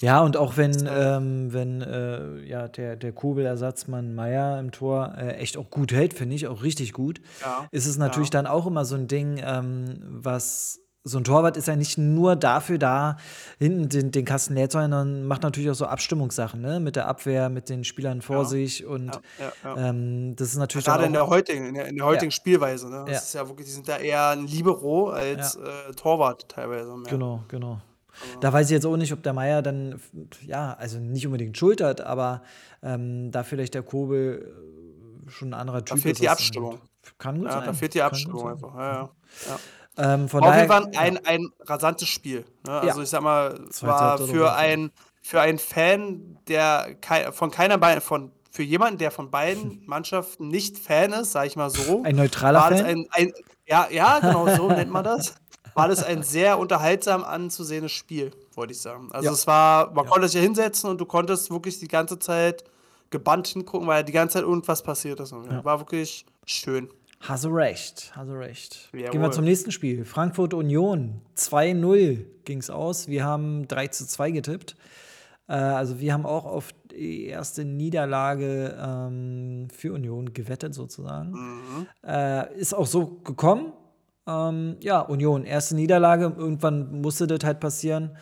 [0.00, 5.34] Ja, und auch wenn, ähm, wenn äh, ja, der, der Kobel-Ersatzmann Meier im Tor äh,
[5.36, 7.66] echt auch gut hält, finde ich, auch richtig gut, Ja.
[7.70, 8.42] ist es natürlich Ja.
[8.42, 12.34] dann auch immer so ein Ding, ähm, was so ein Torwart ist ja nicht nur
[12.34, 13.18] dafür da,
[13.58, 16.80] hinten den, den Kasten leer zu halten, sondern macht natürlich auch so Abstimmungssachen, ne?
[16.80, 18.44] Mit der Abwehr, mit den Spielern vor Ja.
[18.44, 19.08] sich und
[19.38, 22.30] Ja, ja, ähm, das ist natürlich Gerade in der heutigen, in der, in der heutigen
[22.30, 22.88] Spielweise.
[22.88, 23.00] Ne?
[23.06, 23.18] Das Ja.
[23.18, 26.96] ist ja wirklich, die sind da eher ein Libero als äh, Torwart teilweise.
[26.96, 27.10] Mehr.
[27.10, 27.80] Genau, genau.
[28.40, 30.00] Da weiß ich jetzt auch nicht, ob der Meier dann,
[30.46, 32.42] ja, also nicht unbedingt Schuld hat, aber
[32.82, 34.54] ähm, da vielleicht der Kobel
[35.26, 36.22] äh, schon ein anderer Typ fehlt ist.
[36.22, 36.78] die Abstimmung.
[37.18, 37.66] Kann gut Ja, sein.
[37.66, 38.74] da fehlt die Abstimmung einfach.
[38.74, 39.10] Ja, ja.
[39.96, 40.14] Ja.
[40.14, 42.44] Ähm, von Auf daher, jeden Fall ein, ein rasantes Spiel.
[42.66, 42.72] Ne?
[42.72, 43.02] Also Ja.
[43.04, 44.56] ich sag mal, war für Fall.
[44.56, 44.90] ein
[45.22, 50.48] für einen Fan, der kei von keiner beiden, von für jemanden, der von beiden Mannschaften
[50.48, 52.84] nicht Fan ist, sag ich mal so, ein neutraler war Fan.
[52.84, 53.32] ein, ein
[53.66, 55.34] ja, ja, genau so nennt man das.
[55.74, 59.08] War das ein sehr unterhaltsam anzusehendes Spiel, wollte ich sagen.
[59.12, 59.32] Also Ja.
[59.32, 62.62] es war, man konnte sich ja hinsetzen und du konntest wirklich die ganze Zeit
[63.10, 65.32] gebannt hingucken, weil die ganze Zeit irgendwas passiert ist.
[65.32, 66.88] Und War wirklich schön.
[67.26, 68.90] Hast du recht, hast du recht.
[68.92, 69.32] Gehen wir Jawohl.
[69.32, 70.04] zum nächsten Spiel.
[70.04, 71.22] Frankfurt Union.
[71.36, 73.08] 2-0 ging es aus.
[73.08, 74.76] Wir haben 3 zu 2 getippt.
[75.48, 81.30] Äh, also wir haben auch auf die erste Niederlage ähm, für Union gewettet sozusagen.
[81.30, 81.86] Mhm.
[82.06, 83.72] Äh, ist auch so gekommen.
[84.26, 86.34] Ähm, ja, Union, erste Niederlage.
[86.36, 88.18] Irgendwann musste das halt passieren.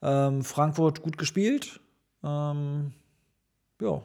[0.00, 1.80] Ähm, Frankfurt gut gespielt.
[2.24, 2.94] Ähm,
[3.82, 4.00] ja.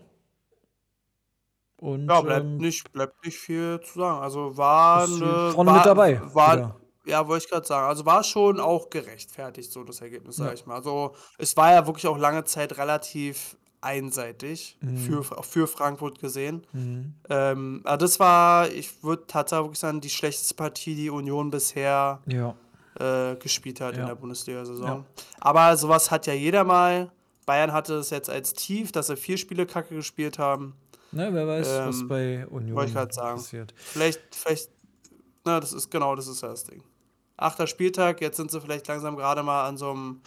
[1.81, 4.21] Und, Ja, bleibt ähm, nicht, bleibt nicht viel zu sagen.
[4.21, 7.87] Also war eine, vorne war, mit dabei War, ja, wollte ich gerade sagen.
[7.87, 10.53] Also war schon auch gerechtfertigt, so das Ergebnis, sag Ja.
[10.53, 10.75] ich mal.
[10.75, 14.97] Also es war ja wirklich auch lange Zeit relativ einseitig Mhm.
[14.97, 16.67] für, für Frankfurt gesehen.
[17.29, 22.53] Ähm, aber das war, ich würde tatsächlich sagen, die schlechteste Partie, die Union bisher ja.
[22.99, 25.03] äh, gespielt hat in der Bundesliga-Saison.
[25.39, 27.09] Aber sowas hat ja jeder mal.
[27.47, 30.75] Bayern hatte es jetzt als tief, dass sie vier Spiele Kacke gespielt haben.
[31.13, 33.37] Ne, wer weiß, was Ähm, bei Union wollte ich grad sagen.
[33.37, 33.73] passiert.
[33.77, 34.69] Vielleicht, vielleicht,
[35.45, 36.83] na, das ist genau, das ist ja das Ding.
[37.37, 40.21] Achter Spieltag, jetzt sind sie vielleicht langsam gerade mal an so einem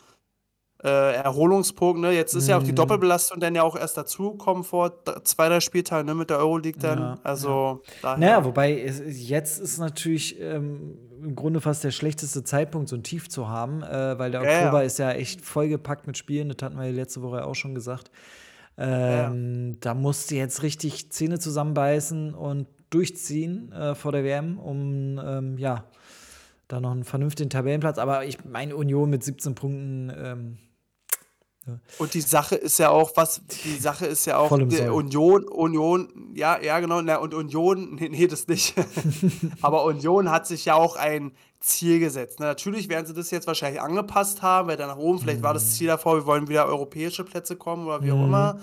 [0.82, 2.12] äh, Erholungspunkt, ne?
[2.12, 2.76] Jetzt ist ja auch die Mhm.
[2.76, 6.78] Doppelbelastung dann ja auch erst dazugekommen vor d- zwei, drei Spieltagen, ne, mit der Euroleague
[6.80, 6.98] dann.
[6.98, 8.18] Ja, also, daher.
[8.18, 13.02] Naja, wobei es, jetzt ist natürlich ähm, im Grunde fast der schlechteste Zeitpunkt, so ein
[13.02, 14.58] Tief zu haben, äh, weil der Ja, ja.
[14.64, 16.50] Oktober ist ja echt vollgepackt mit Spielen.
[16.50, 18.10] Das hatten wir letzte Woche auch schon gesagt.
[18.76, 25.20] Ähm, Da musst du jetzt richtig Zähne zusammenbeißen und durchziehen äh, vor der WM, um
[25.24, 25.84] ähm, ja
[26.68, 27.98] da noch einen vernünftigen Tabellenplatz.
[27.98, 30.12] Aber ich meine Union mit 17 Punkten.
[30.16, 30.58] Ähm,
[31.98, 34.50] Und die Sache ist ja auch, was, die Sache ist ja auch.
[34.92, 38.74] Union, Union, ja, ja, genau, na, und Union, nee, nee, das nicht.
[39.62, 41.32] Aber Union hat sich ja auch ein
[41.64, 42.38] Ziel gesetzt.
[42.40, 45.54] Na, natürlich werden sie das jetzt wahrscheinlich angepasst haben, weil dann nach oben, vielleicht war
[45.54, 48.24] das Ziel davor, wir wollen wieder europäische Plätze kommen oder wie auch Mhm.
[48.24, 48.60] immer.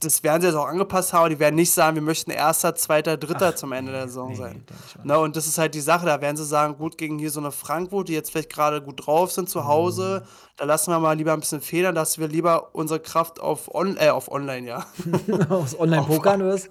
[0.00, 2.74] Das werden sie jetzt auch angepasst haben, aber die werden nicht sagen, wir möchten erster,
[2.74, 4.64] zweiter, dritter zum Ende der Saison nee, sein.
[5.04, 7.40] Na, und das ist halt die Sache, da werden sie sagen, gut, gegen hier so
[7.40, 10.24] eine Frankfurt, die jetzt vielleicht gerade gut drauf sind zu Hause,
[10.56, 13.96] da lassen wir mal lieber ein bisschen federn, dass wir lieber unsere Kraft auf, on
[13.98, 14.86] äh, auf online, ja,
[15.50, 16.70] aus Online-Pokern was?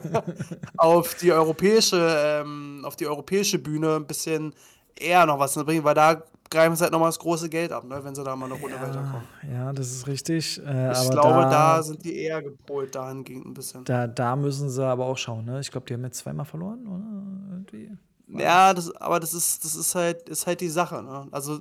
[0.78, 4.54] auf die europäische, ähm, auf die europäische Bühne ein bisschen
[4.96, 8.02] eher noch was bringen, weil da greifen sie halt nochmal das große Geld ab, ne,
[8.02, 9.22] wenn sie da mal eine Runde weiterkommen.
[9.50, 10.60] Ja, das ist richtig.
[10.64, 13.84] Äh, Ich glaube, da, da, sind die eher gepolt dahingehend ein bisschen.
[13.84, 15.44] da, da müssen sie aber auch schauen.
[15.44, 15.60] Ne?
[15.60, 17.52] Ich glaube, die haben jetzt zweimal verloren, oder?
[17.52, 17.96] Irgendwie.
[18.42, 21.02] Ja, das, aber das ist, das ist halt, ist halt die Sache.
[21.02, 21.26] Ne?
[21.32, 21.60] Also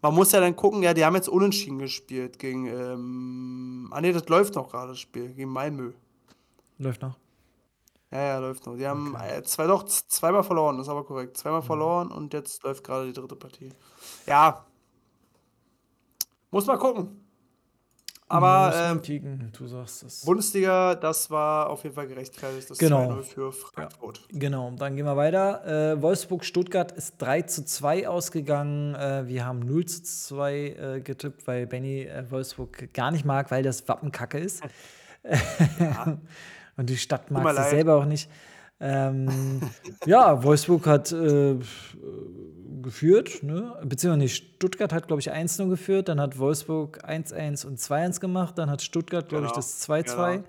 [0.00, 4.12] man muss ja dann gucken, ja, die haben jetzt unentschieden gespielt gegen, ähm, ah nee,
[4.12, 5.92] das läuft noch gerade das Spiel, gegen Malmö.
[6.78, 7.16] Läuft noch.
[8.12, 8.76] Ja, ja, läuft noch.
[8.76, 11.36] Die haben äh, zwei, doch, zweimal verloren, das ist aber korrekt.
[11.36, 11.66] Zweimal Mhm.
[11.66, 13.70] verloren und jetzt läuft gerade die dritte Partie.
[14.26, 14.64] Ja.
[16.50, 17.20] Muss mal gucken.
[18.26, 20.24] Aber man ähm, du sagst es.
[20.24, 23.10] Bundesliga, das war auf jeden Fall gerechtfertigt, das Genau.
[23.12, 24.22] 2-0 für Frankfurt.
[24.30, 25.92] Genau, dann gehen wir weiter.
[25.92, 28.94] Äh, Wolfsburg-Stuttgart ist 3 zu 2 ausgegangen.
[28.94, 33.50] Äh, wir haben 0 zu 2 äh, getippt, weil Benny äh, Wolfsburg gar nicht mag,
[33.50, 34.62] weil das Wappen kacke ist.
[36.76, 37.70] Und die Stadt mag leid.
[37.70, 38.30] selber auch nicht.
[38.80, 39.60] Ähm,
[40.06, 41.56] ja, Wolfsburg hat äh,
[42.84, 43.76] geführt, ne?
[43.82, 44.44] beziehungsweise nicht.
[44.56, 48.82] Stuttgart hat, glaube ich, 1-0 geführt, dann hat Wolfsburg 1-1 und 2-1 gemacht, dann hat
[48.82, 50.04] Stuttgart, glaube Genau, ich, das 2-2
[50.36, 50.44] genau,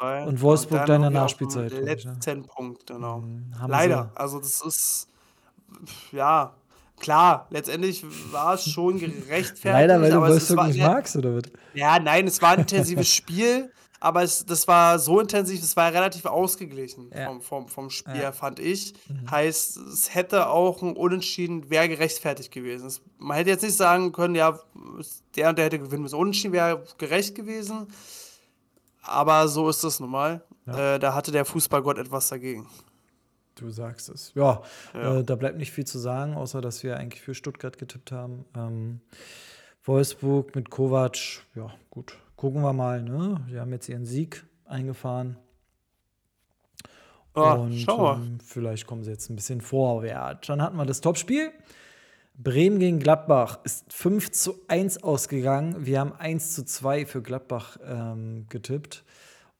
[0.00, 1.78] 2-2 und und Wolfsburg dann dann in der Nachspielzeit, ich.
[1.78, 1.84] Ne?
[1.84, 3.18] letzten Punkt, genau.
[3.18, 4.20] Mhm, Leider, sie.
[4.20, 5.08] also das ist,
[6.12, 6.54] ja,
[6.98, 11.42] klar, letztendlich war es schon Leider, weil gerechtfertigt, du Wolfsburg war, nicht magst, oder was?
[11.74, 13.70] ja, nein, es war ein intensives Spiel,
[14.00, 18.20] aber es, das war so intensiv, es war relativ ausgeglichen Ja, vom, vom, vom Spiel
[18.22, 18.32] ja.
[18.32, 18.94] fand ich.
[19.08, 19.30] Mhm.
[19.30, 22.86] Heißt, es hätte auch ein Unentschieden, wäre gerechtfertigt gewesen.
[22.86, 24.58] Es, man hätte jetzt nicht sagen können, ja,
[25.36, 26.16] der und der hätte gewinnen müssen.
[26.16, 27.88] Unentschieden wäre gerecht gewesen,
[29.02, 30.42] aber so ist das nun mal.
[30.66, 32.66] Ja, Äh, da hatte der Fußballgott etwas dagegen.
[33.56, 34.32] du sagst es.
[34.34, 34.62] Ja,
[34.94, 35.18] Ja.
[35.18, 38.46] äh, da bleibt nicht viel zu sagen, außer dass wir eigentlich für Stuttgart getippt haben.
[38.56, 39.00] Ähm,
[39.84, 41.18] Wolfsburg mit Kovac,
[41.54, 42.16] ja, gut.
[42.40, 43.44] Gucken wir mal, ne?
[43.50, 45.36] Die haben jetzt ihren Sieg eingefahren.
[47.36, 48.14] Ja, Und schauen wir.
[48.26, 50.46] ähm, vielleicht kommen sie jetzt ein bisschen vorwärts.
[50.46, 51.52] Dann hatten wir das Topspiel.
[52.34, 55.84] Bremen gegen Gladbach ist 5 zu 1 ausgegangen.
[55.84, 59.04] Wir haben 1 zu 2 für Gladbach ähm, getippt.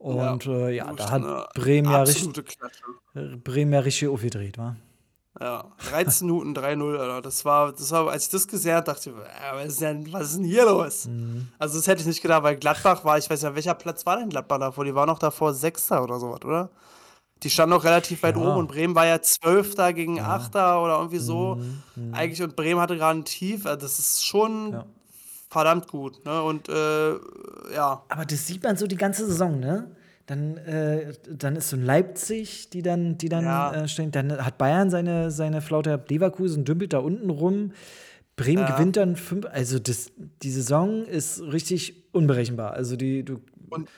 [0.03, 2.57] Ja, Und äh, ja, da hat Bremen ja richtig.
[3.45, 4.77] Bremen ja richtig aufgedreht, war.
[5.41, 7.23] Ja, 13 Minuten 3-0, Alter.
[7.23, 10.13] Das war, das war, als ich das gesehen habe, dachte ich, äh, was ist denn,
[10.13, 11.07] was ist denn hier los?
[11.07, 11.49] Mhm.
[11.59, 14.19] Also, das hätte ich nicht gedacht, weil Gladbach war, ich weiß ja, welcher Platz war
[14.19, 14.85] denn Gladbach davor?
[14.85, 16.69] Die waren noch davor Sechster oder sowas, oder?
[17.43, 20.29] Die standen noch relativ weit oben Ja, und Bremen war ja Zwölfter gegen ja.
[20.29, 21.55] Achter oder irgendwie so.
[21.57, 21.83] Mhm.
[21.97, 22.15] Mhm.
[22.15, 23.65] Eigentlich und Bremen hatte gerade ein Tief.
[23.65, 24.85] Also das ist schon Ja.
[25.49, 26.43] verdammt gut, ne?
[26.43, 27.13] Und äh,
[27.75, 29.91] ja, Aber das sieht man so die ganze Saison, ne?
[30.27, 34.13] Dann, äh, dann ist so ein Leipzig, die dann, die dann ja, äh, stehen.
[34.13, 37.73] Dann hat Bayern seine, seine Flaute, Leverkusen dümpelt da unten rum.
[38.37, 38.71] Bremen ja.
[38.71, 39.47] gewinnt dann fünf.
[39.51, 42.73] Also das, die Saison ist richtig unberechenbar.
[42.73, 43.89] Also die, du, Und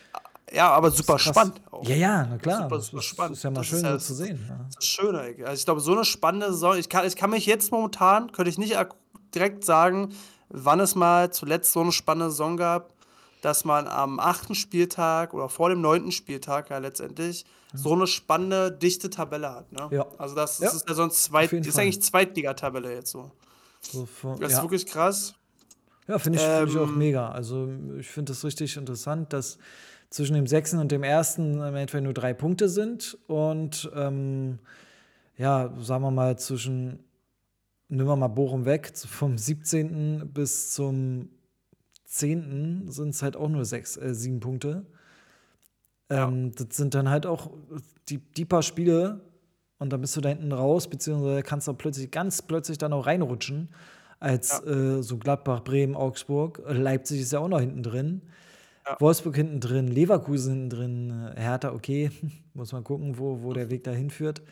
[0.53, 1.87] ja, aber das ist super spannend auch.
[1.87, 2.63] Ja, ja, na klar.
[2.63, 3.37] Super, Das super ist, spannend.
[3.37, 4.47] ist ja mal Das ist schön ja so das, zu sehen.
[4.49, 4.57] Ja.
[4.65, 5.19] das, das Schöne.
[5.19, 6.77] Also ich glaube, so eine spannende Saison.
[6.77, 8.77] Ich kann, ich kann mich jetzt momentan, könnte ich nicht
[9.35, 10.15] direkt sagen,
[10.49, 12.92] wann es mal zuletzt so eine spannende Saison gab,
[13.43, 18.71] dass man am achten Spieltag oder vor dem neunten Spieltag ja letztendlich so eine spannende,
[18.71, 19.73] dichte Tabelle hat.
[19.73, 19.89] Ne?
[19.91, 21.83] Ja, Also das, ja, das ist ja sonst zweit, ist Fall.
[21.83, 23.31] eigentlich Zweitligatabelle jetzt so.
[23.81, 24.63] So von, Das ist ja.
[24.63, 25.35] wirklich krass.
[26.07, 27.31] Ja, finde ich, find ich auch Ähm, mega.
[27.31, 29.59] Also ich finde das richtig interessant, dass
[30.11, 33.19] zwischen dem sechsten und dem ersten im Endeffekt nur drei Punkte sind.
[33.27, 34.61] Und ähm,
[35.37, 37.03] ja, sagen wir mal, zwischen,
[37.89, 40.31] nehmen wir mal Bochum weg, vom 17.
[40.33, 41.31] bis zum
[42.13, 42.91] 10.
[42.91, 44.85] sind es halt auch nur sechs, äh, sieben Punkte.
[46.11, 46.29] Ja.
[46.29, 47.51] Ähm, das sind dann halt auch
[48.09, 49.21] die, die paar Spiele
[49.79, 53.07] und dann bist du da hinten raus, beziehungsweise kannst du plötzlich ganz plötzlich dann auch
[53.07, 53.69] reinrutschen,
[54.21, 54.71] als Ja.
[54.99, 56.63] äh, so Gladbach, Bremen, Augsburg.
[56.69, 58.23] Leipzig ist ja auch noch hinten drin.
[58.87, 58.97] Ja.
[59.01, 62.11] Wolfsburg hinten drin, Leverkusen hinten drin, Hertha, okay,
[62.55, 64.43] muss man gucken, wo, wo der Weg dahin führt.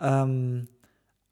[0.00, 0.68] Ähm,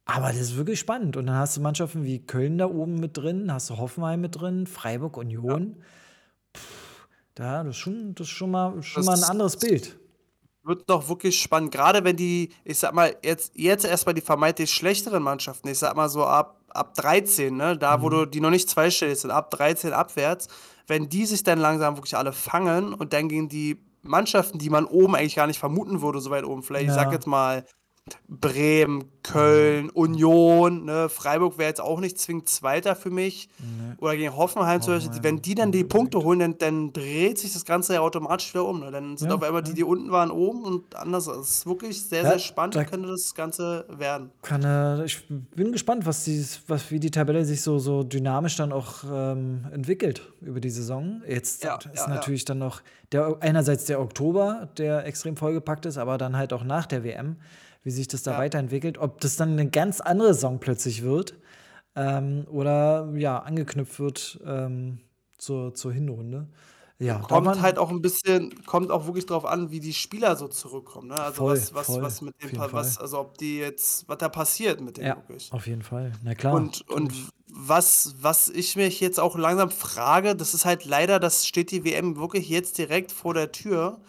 [0.07, 1.17] aber das ist wirklich spannend.
[1.17, 4.41] Und dann hast du Mannschaften wie Köln da oben mit drin, hast du Hoffenheim mit
[4.41, 5.57] drin, Freiburg, Ja.
[5.57, 5.83] Union.
[7.35, 9.99] Da, das ist schon, das ist schon mal, schon mal ein Das anderes Bild.
[10.65, 11.71] wird doch wirklich spannend.
[11.73, 15.95] Gerade wenn die, ich sag mal, jetzt, jetzt erstmal die vermeintlich schlechteren Mannschaften, ich sag
[15.97, 18.11] mal so ab, ab 13, ne, da wo Mhm.
[18.11, 20.49] du die noch nicht zweistellig sind, ab 13 abwärts,
[20.89, 24.85] wenn die sich dann langsam wirklich alle fangen und dann gegen die Mannschaften, die man
[24.85, 27.13] oben eigentlich gar nicht vermuten würde, so weit oben, vielleicht, ich sag Ja.
[27.13, 27.65] jetzt mal
[28.29, 33.49] Bremen, Köln, Union, ne, Freiburg wäre jetzt auch nicht zwingend Zweiter für mich.
[33.59, 37.39] Ne, Oder gegen Hoffenheim zum Beispiel, wenn die dann die Punkte holen, dann, dann dreht
[37.39, 38.81] sich das Ganze ja automatisch wieder um.
[38.81, 38.91] Ne?
[38.93, 39.77] Dann sind Ja, auf einmal die, ja.
[39.77, 41.27] die unten waren, oben und anders.
[41.27, 44.31] Es ist wirklich sehr, Ja, sehr spannend, da könnte das Ganze werden.
[44.43, 48.55] kann, äh, ich bin gespannt, was die, was, wie die Tabelle sich so, so dynamisch
[48.57, 51.23] dann auch ähm, entwickelt über die Saison.
[51.29, 56.37] Jetzt ist natürlich dann noch der, einerseits der Oktober, der extrem vollgepackt ist, aber dann
[56.37, 57.37] halt auch nach der WM,
[57.87, 58.39] wie sich das da Ja.
[58.39, 58.99] weiterentwickelt.
[58.99, 61.35] Ob das dann eine ganz andere Saison plötzlich wird
[61.95, 64.99] ähm, oder ja, angeknüpft wird ähm,
[65.39, 66.49] zur, zur Hinrunde.
[66.99, 70.49] Ja, Kommt halt auch ein bisschen, kommt auch wirklich drauf an, wie die Spieler so
[70.49, 71.09] zurückkommen.
[71.09, 71.15] Ne?
[71.15, 74.29] Also voll, was, was, voll, was mit dem, was, also ob die jetzt, was da
[74.31, 75.53] passiert mit denen Ja, wirklich.
[75.53, 76.11] auf jeden Fall.
[76.25, 76.55] Na klar.
[76.55, 77.13] Und, und
[77.49, 81.85] was, was ich mich jetzt auch langsam frage, das ist halt leider, das steht die
[81.85, 84.01] WM wirklich jetzt direkt vor der Tür.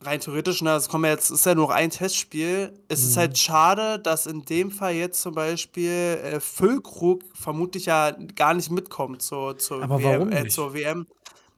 [0.00, 2.72] Rein theoretisch, ne, es kommen ja jetzt, ist ja nur noch ein Testspiel.
[2.88, 3.20] Es ist Mhm.
[3.20, 8.70] halt schade, dass in dem Fall jetzt zum Beispiel äh, Füllkrug vermutlich ja gar nicht
[8.70, 11.06] mitkommt zur, zur Aber WM, warum äh, zur WM.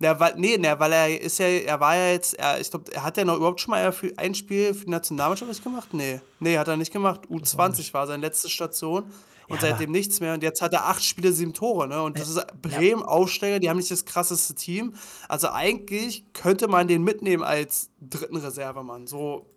[0.03, 2.90] Ja, weil, nee, ne, weil er ist ja, er war ja jetzt, er, ich glaube,
[2.90, 5.88] er hat ja noch überhaupt schon mal für ein Spiel für die Nationalmannschaft gemacht?
[5.92, 7.20] Nee, nee, hat er nicht gemacht.
[7.29, 7.92] Das auch U20 nicht.
[7.92, 9.05] war seine letzte Station
[9.50, 10.34] und aber seitdem nichts mehr.
[10.34, 12.02] Und jetzt hat er acht Spiele, sieben Tore, ne?
[12.02, 14.94] Und äh, das ist ja, Bremen, Aufsteiger, die haben nicht das krasseste Team.
[15.28, 19.06] Also eigentlich könnte man den mitnehmen als dritten Reservemann.
[19.06, 19.50] So,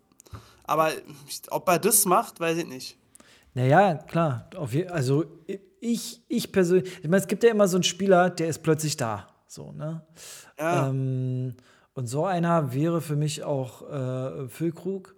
[0.64, 0.92] aber
[1.50, 2.98] ob er das macht, weiß ich nicht.
[3.54, 4.50] Naja, klar.
[4.90, 5.26] Also
[5.80, 8.98] ich, ich persönlich, ich meine, es gibt ja immer so einen Spieler, der ist plötzlich
[8.98, 9.28] da.
[9.48, 10.06] So, ne?
[10.58, 10.90] Ja.
[10.90, 11.56] Ähm,
[11.94, 15.16] und so einer wäre für mich auch äh, Füllkrug.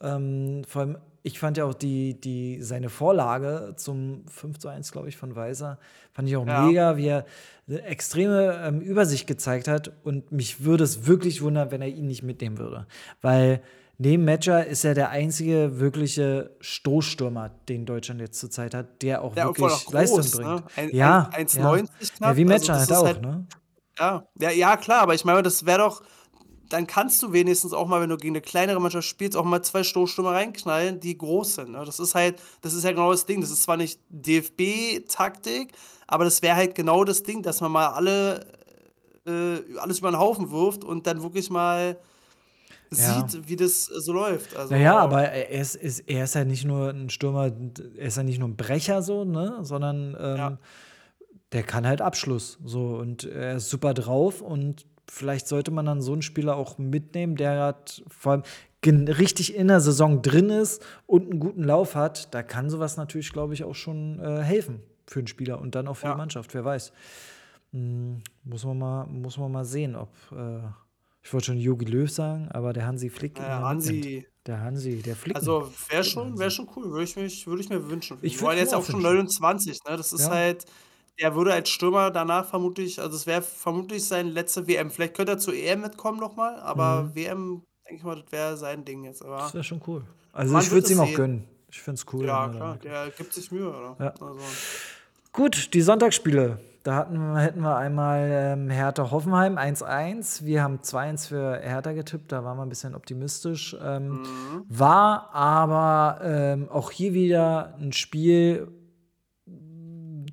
[0.00, 4.92] Ähm, vor allem, ich fand ja auch die, die, seine Vorlage zum 5 zu 1,
[4.92, 5.78] glaube ich, von Weiser,
[6.12, 6.66] fand ich auch Ja.
[6.66, 7.24] mega, wie er
[7.66, 9.90] eine extreme ähm, Übersicht gezeigt hat.
[10.04, 12.86] Und mich würde es wirklich wundern, wenn er ihn nicht mitnehmen würde.
[13.22, 13.62] Weil
[13.96, 19.34] neben Matcher ist er der einzige wirkliche Stoßstürmer, den Deutschland jetzt zurzeit hat, der auch
[19.34, 20.50] Ja, allem wirklich auch Leistung groß, bringt.
[20.50, 20.62] ne?
[20.76, 21.70] Ein, Ja, ein, ja.
[21.72, 22.36] 1,90 Ja, knapp.
[22.36, 23.46] wie Also Matcher das halt auch, halt, ne?
[23.98, 24.26] ja.
[24.40, 26.02] ja, ja, klar, aber ich meine, das wäre doch,
[26.68, 29.62] dann kannst du wenigstens auch mal, wenn du gegen eine kleinere Mannschaft spielst, auch mal
[29.62, 31.70] zwei Stoßstürmer reinknallen, die groß sind.
[31.72, 31.82] Ne?
[31.84, 33.40] Das ist halt, das ist ja genau das Ding.
[33.40, 35.72] Das ist zwar nicht DFB-Taktik,
[36.06, 38.46] aber das wäre halt genau das Ding, dass man mal alle,
[39.26, 41.96] äh, alles über den Haufen wirft und dann wirklich mal
[42.92, 43.26] Ja.
[43.28, 44.54] sieht, wie das so läuft.
[44.56, 47.50] Also, Naja, aber er ist, ist, er ist ja nicht nur ein Stürmer,
[47.96, 49.58] er ist ja nicht nur ein Brecher so, ne?
[49.62, 50.58] Sondern ähm, Ja.
[51.52, 52.58] der kann halt Abschluss.
[52.64, 56.78] So und er ist super drauf und vielleicht sollte man dann so einen Spieler auch
[56.78, 58.42] mitnehmen, der hat vor allem
[58.86, 62.34] richtig in der Saison drin ist und einen guten Lauf hat.
[62.34, 65.88] Da kann sowas natürlich, glaube ich, auch schon äh, helfen für einen Spieler und dann
[65.88, 66.12] auch für Ja.
[66.12, 66.92] die Mannschaft, wer weiß.
[67.72, 70.10] Hm, muss, man mal, muss man mal sehen, ob.
[70.32, 70.58] Äh,
[71.22, 73.38] ich wollte schon Jogi Löw sagen, aber der Hansi Flick.
[73.38, 74.04] ja mitnimmt.
[74.04, 75.36] Hansi, Der Hansi, der Flick.
[75.36, 78.18] Also wäre schon, wäre schon cool, würde ich, mich, würde ich mir wünschen.
[78.20, 79.14] Ich würd's jetzt auch schon wünschen.
[79.16, 79.96] 29, ne?
[79.96, 80.30] Das ist Ja.
[80.30, 80.66] halt,
[81.20, 84.90] der würde als Stürmer danach vermutlich, also es wäre vermutlich sein letzte WM.
[84.90, 87.14] Vielleicht könnte er zur EM mitkommen nochmal, aber Mhm.
[87.14, 89.24] WM, denke ich mal, das wäre sein Ding jetzt.
[89.24, 90.02] Aber Das wäre schon cool.
[90.32, 91.14] Also ich würde es ihm auch sehen.
[91.16, 91.44] gönnen.
[91.70, 92.26] Ich finde es cool.
[92.26, 93.96] ja, er klar, der gibt sich Mühe, oder?
[93.98, 94.10] Ja.
[94.20, 94.38] Also,
[95.32, 96.58] Gut, die Sonntagsspiele.
[96.84, 100.44] Da hatten, wir- hätten wir einmal ähm, Hertha Hoffenheim 1-1.
[100.44, 103.74] Wir haben 2-1 für Hertha getippt, da waren wir ein bisschen optimistisch.
[103.82, 104.64] Ähm, mhm.
[104.68, 108.68] War aber ähm, auch hier wieder ein Spiel,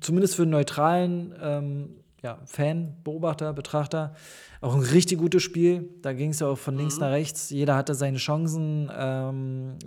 [0.02, 4.14] zumindest für einen neutralen ähm, ja, Fan, Beobachter, Betrachter,
[4.60, 5.88] auch ein richtig gutes Spiel.
[6.02, 7.00] Da ging es ja auch von links Mhm.
[7.00, 7.50] nach rechts.
[7.50, 8.90] Jeder hatte seine Chancen.
[8.94, 9.78] Ähm,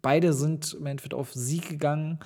[0.00, 2.20] beide sind im Endeffekt auf Sieg gegangen.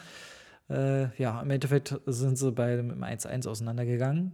[0.68, 4.32] Äh, ja, im Endeffekt sind sie beide mit dem 1-1 auseinandergegangen.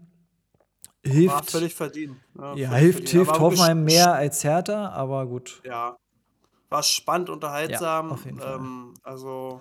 [1.04, 2.16] War Hilft, völlig verdient.
[2.36, 3.10] Ja, ja, völlig hilft, verdient.
[3.10, 5.62] hilft Hoffenheim mehr als Hertha, aber gut.
[5.64, 5.96] Ja.
[6.68, 8.10] War spannend, unterhaltsam.
[8.10, 8.56] auf jeden Fall.
[8.56, 9.60] Ähm, also.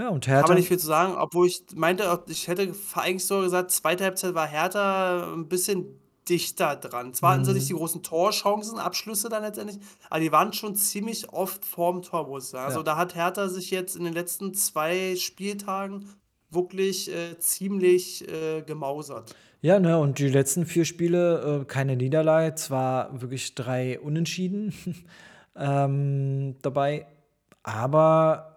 [0.00, 0.48] Ja, und Kann Hertha.
[0.48, 4.34] man nicht viel zu sagen, obwohl ich meinte, ich hätte eigentlich so gesagt, zweite Halbzeit
[4.34, 7.12] war Hertha ein bisschen dichter dran.
[7.12, 7.78] Zwar hatten sie nicht die Mhm.
[7.78, 12.50] großen Torchancen, Abschlüsse dann letztendlich, aber die waren schon ziemlich oft vorm Tor, muss ich
[12.50, 12.64] sagen.
[12.66, 12.84] Also Ja.
[12.84, 16.08] da hat Hertha sich jetzt in den letzten zwei Spieltagen
[16.50, 19.34] wirklich äh, ziemlich äh, gemausert.
[19.62, 24.72] Ja, ne, und die letzten vier Spiele, äh, keine Niederlage, zwar wirklich drei Unentschieden
[25.56, 27.06] ähm, dabei,
[27.62, 28.49] aber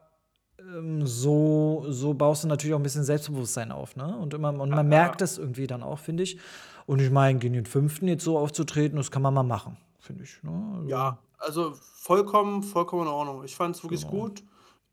[1.04, 4.18] so, so baust du natürlich auch ein bisschen Selbstbewusstsein auf, ne?
[4.18, 4.84] Und, immer, und man Ja.
[4.84, 6.38] merkt das irgendwie dann auch, finde ich.
[6.86, 10.24] Und ich meine, gegen den fünften jetzt so aufzutreten, das kann man mal machen, finde
[10.24, 10.42] ich.
[10.44, 10.52] Ne?
[10.78, 13.44] Also, Ja, also vollkommen, vollkommen in Ordnung.
[13.44, 14.24] Ich fand es wirklich Genau.
[14.24, 14.44] gut.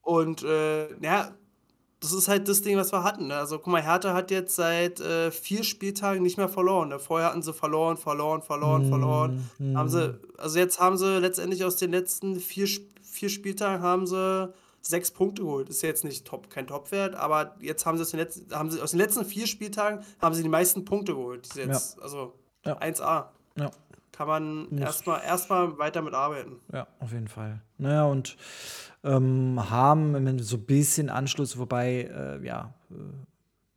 [0.03, 1.33] Und äh, ja,
[2.01, 3.27] das ist halt das Ding, was wir hatten.
[3.27, 3.35] Ne?
[3.35, 6.89] Also guck mal, Hertha hat jetzt seit äh, vier Spieltagen nicht mehr verloren.
[6.89, 6.99] Ne?
[6.99, 9.51] Vorher hatten sie verloren, verloren, verloren, verloren.
[9.59, 9.91] Mm, Haben mm.
[9.91, 12.67] sie, also jetzt haben sie letztendlich aus den letzten vier,
[13.03, 14.51] vier Spieltagen haben sie
[14.83, 15.69] sechs Punkte geholt.
[15.69, 18.71] Ist ja jetzt nicht top, kein Topwert, aber jetzt haben sie, aus den letzten, haben
[18.71, 21.49] sie aus den letzten vier Spieltagen haben sie die meisten Punkte geholt.
[21.55, 22.79] Jetzt, also Ja.
[22.79, 23.29] 1A.
[23.57, 23.71] Ja.
[24.13, 26.61] Kann man Muss- erstmal erstmal weiter mit arbeiten.
[26.73, 27.63] Ja, auf jeden Fall.
[27.79, 28.37] Naja, und
[29.03, 32.95] ähm, haben so ein bisschen Anschluss, wobei, äh, ja, äh,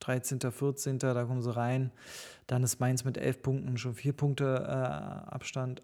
[0.02, 1.92] 13., 14., da kommen sie rein.
[2.48, 5.82] Dann ist Mainz mit elf Punkten schon vier Punkte äh, Abstand.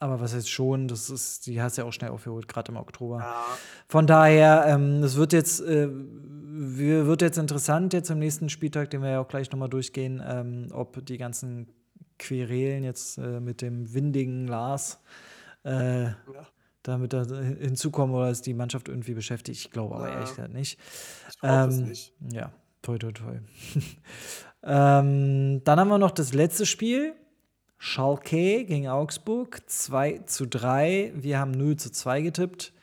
[0.00, 2.78] Aber was jetzt schon, das ist, die hast du ja auch schnell aufgeholt, gerade im
[2.78, 3.18] Oktober.
[3.18, 3.44] Ja,
[3.86, 8.90] Von daher, ähm, es wird jetzt, äh, wir- wird jetzt interessant, jetzt im nächsten Spieltag,
[8.90, 11.68] den wir ja auch gleich nochmal durchgehen, ähm, ob die ganzen
[12.18, 14.98] Querelen jetzt äh, mit dem windigen Lars
[15.64, 16.14] äh, ja.
[16.82, 19.58] damit da hinzukommen oder ist die Mannschaft irgendwie beschäftigt.
[19.60, 20.14] Ich glaube aber Ja.
[20.14, 20.78] ehrlich gesagt nicht.
[21.28, 22.14] Ich Ähm, nicht.
[22.32, 23.38] Ja, toi, toi, toi.
[24.62, 27.14] ähm, dann haben wir noch das letzte Spiel.
[27.82, 31.14] Schalke gegen Augsburg 2 zu 3.
[31.16, 32.74] Wir haben 0 zu 2 getippt.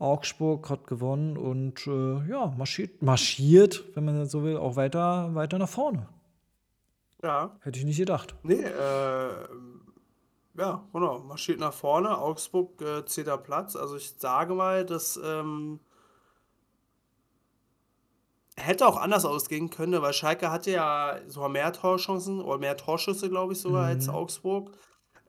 [0.00, 5.32] Augsburg hat gewonnen und äh, ja, marschiert, marschiert, wenn man das so will, auch weiter,
[5.36, 6.08] weiter nach vorne.
[7.22, 7.54] Ja.
[7.60, 8.34] Hätte ich nicht gedacht.
[8.42, 9.28] Nee, äh,
[10.58, 11.20] ja, genau.
[11.20, 12.18] Marschiert nach vorne.
[12.18, 13.76] Augsburg äh, zehnter Platz.
[13.76, 15.78] Also ich sage mal, das ähm,
[18.56, 22.76] hätte auch anders ausgehen können, ne, weil Schalke hatte ja sogar mehr Torchancen oder mehr
[22.76, 24.14] Torschüsse, glaube ich, sogar als Mhm.
[24.14, 24.72] Augsburg.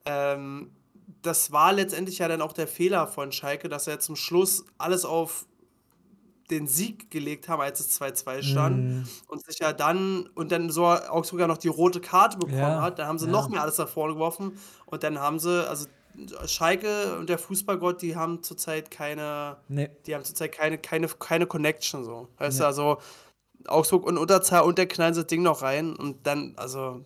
[0.06, 0.76] Ähm,
[1.22, 5.06] das war letztendlich ja dann auch der Fehler von Schalke, dass er zum Schluss alles
[5.06, 5.48] auf
[6.52, 9.10] den Sieg gelegt haben, als es 2-2 stand mhm.
[9.28, 12.82] und sich ja dann und dann so Augsburg ja noch die rote Karte bekommen ja,
[12.82, 13.32] hat, dann haben sie ja.
[13.32, 15.88] noch mehr alles vorne geworfen und dann haben sie, also
[16.46, 19.90] Schalke und der Fußballgott, die haben zurzeit keine, nee.
[20.06, 22.28] die haben zurzeit keine, keine, keine Connection so.
[22.38, 22.64] Weißt nee.
[22.64, 22.98] du, also
[23.68, 27.02] Augsburg und Unterzahl und der knallen das Ding noch rein und dann, also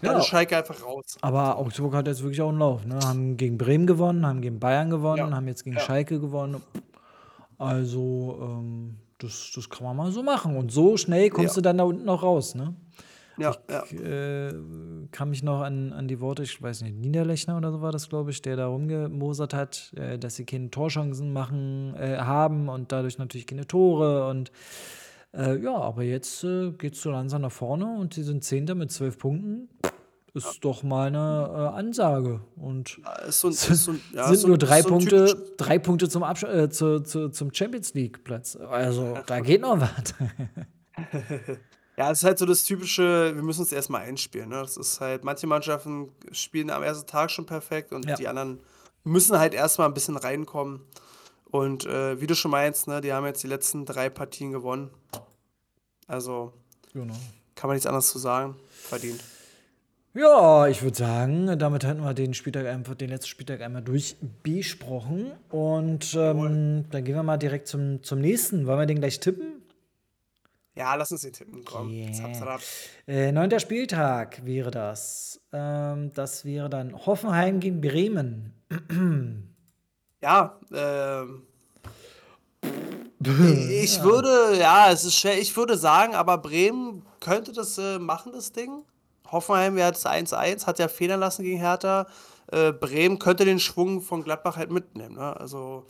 [0.00, 1.16] dann ja, ist Schalke einfach raus.
[1.20, 2.84] Aber Augsburg hat jetzt wirklich auch einen Lauf.
[2.84, 2.98] Ne?
[3.04, 5.36] Haben gegen Bremen gewonnen, haben gegen Bayern gewonnen, ja.
[5.36, 5.82] haben jetzt gegen ja.
[5.82, 6.62] Schalke gewonnen.
[7.58, 10.56] Also, ähm, das, das kann man mal so machen.
[10.56, 12.54] Und so schnell kommst du dann da unten noch raus.
[12.54, 12.74] Ne?
[13.38, 14.48] Ja, ich ja.
[14.48, 14.54] Äh,
[15.12, 18.08] kann mich noch an, an die Worte, ich weiß nicht, Niederlechner oder so war das,
[18.08, 22.92] glaube ich, der da rumgemosert hat, äh, dass sie keine Torchancen machen, äh, haben und
[22.92, 24.50] dadurch natürlich keine Tore und
[25.36, 28.74] äh, ja, aber jetzt äh, geht es so langsam nach vorne und sie sind Zehnter
[28.74, 29.68] mit zwölf Punkten.
[30.32, 30.52] Ist ja.
[30.60, 32.40] doch mal eine äh, Ansage.
[32.56, 36.68] Und so, ist so, ja, sind so, nur drei Punkte, drei Punkte zum, Absch äh,
[36.68, 38.56] zu, zu, zum Champions League-Platz.
[38.56, 40.14] Also da geht noch was.
[41.96, 44.50] Ja, es ist halt so das typische, wir müssen uns erstmal einspielen.
[44.50, 44.56] Ne?
[44.56, 48.16] Das ist halt, manche Mannschaften spielen am ersten Tag schon perfekt und ja.
[48.16, 48.60] die anderen
[49.04, 50.80] müssen halt erstmal ein bisschen reinkommen.
[51.50, 54.90] Und äh, wie du schon meinst, ne, die haben jetzt die letzten drei Partien gewonnen.
[56.06, 56.52] Also
[56.92, 57.14] genau.
[57.54, 58.56] kann man nichts anderes zu sagen.
[58.68, 59.22] Verdient.
[60.12, 65.32] Ja, ich würde sagen, damit hätten wir den Spieltag einfach, den letzten Spieltag einmal durchbesprochen.
[65.50, 68.66] Und ähm, dann gehen wir mal direkt zum, zum nächsten.
[68.66, 69.55] Wollen wir den gleich tippen?
[70.76, 71.64] Ja, lass uns den tippen.
[71.64, 72.58] Komm, yeah.
[73.06, 75.40] äh, neunter Spieltag wäre das.
[75.50, 78.52] Ähm, das wäre dann Hoffenheim gegen Bremen.
[80.20, 81.46] ja, ähm.
[83.18, 88.32] Ich würde, ja, es ist schwer, ich würde sagen, aber Bremen könnte das äh, machen,
[88.32, 88.84] das Ding.
[89.32, 92.06] Hoffenheim wäre das 1-1, hat ja federn lassen gegen Hertha.
[92.52, 95.16] Äh, Bremen könnte den Schwung von Gladbach halt mitnehmen.
[95.16, 95.36] Ne?
[95.40, 95.86] Also,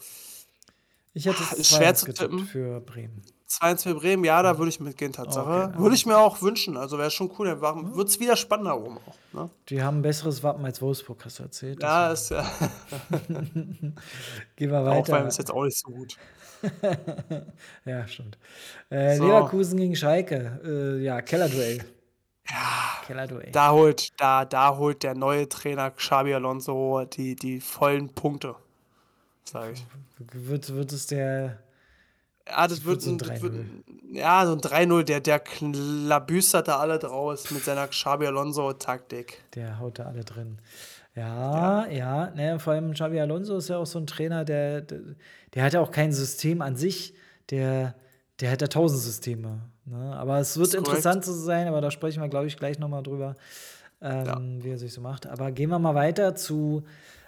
[1.12, 3.22] ich hätte es schwer zu tippen für Bremen.
[3.48, 5.70] 2-1 für Bremen, ja, da würde ich mitgehen, Tatsache.
[5.70, 6.76] Okay, würde ich mir auch wünschen.
[6.76, 7.46] Also wäre schon cool.
[7.60, 9.34] Dann wird es wieder spannender oben auch.
[9.34, 9.50] Ne?
[9.68, 11.80] Die haben ein besseres Wappen als Wolfsburg, hast du erzählt.
[11.80, 12.44] Ja, ist ja.
[14.56, 15.22] Gehen wir weiter.
[15.22, 16.16] Auch ist jetzt auch nicht so gut.
[17.84, 18.36] ja, stimmt.
[18.90, 19.26] Äh, so.
[19.26, 20.60] Leverkusen gegen Schalke.
[20.64, 21.84] Äh, ja, Kellerduell.
[22.48, 23.52] Ja, Kellerduell.
[23.52, 28.56] Da holt, da, da holt der neue Trainer Xabi Alonso die, die vollen Punkte.
[29.44, 29.86] Sag ich.
[30.18, 31.58] Wird, wird es der
[32.48, 33.64] ja, das, wird, so ein 3-0.
[34.12, 39.42] Ja, so ein 3-0, der, der klabüstert da alle draus mit seiner Xabi Alonso-Taktik.
[39.54, 40.58] Der haut da alle drin.
[41.14, 44.82] Ja, ja, ja ne, vor allem Xabi Alonso ist ja auch so ein Trainer, der,
[44.82, 45.00] der,
[45.54, 47.14] der hat ja auch kein System an sich,
[47.50, 47.94] der,
[48.40, 49.60] der hat ja tausend Systeme.
[49.86, 50.14] Ne?
[50.16, 53.34] Aber es wird interessant zu sein, aber da sprechen wir, glaube ich, gleich nochmal drüber,
[54.02, 54.40] ähm, ja.
[54.64, 55.26] wie er sich so macht.
[55.26, 56.84] Aber gehen wir mal weiter zu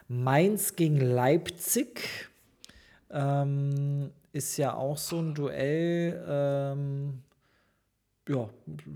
[0.06, 2.28] Mainz gegen Leipzig.
[3.10, 7.22] Ähm, ist ja auch so ein Duell, ähm,
[8.28, 8.48] ja,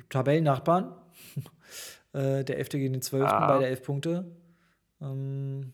[0.09, 0.94] Tabellennachbarn.
[2.12, 2.68] äh, der 11.
[2.70, 3.24] gegen den 12.
[3.24, 3.46] Ah.
[3.48, 4.37] bei der 11 Punkte.
[5.00, 5.11] 1-1.
[5.11, 5.72] Ähm,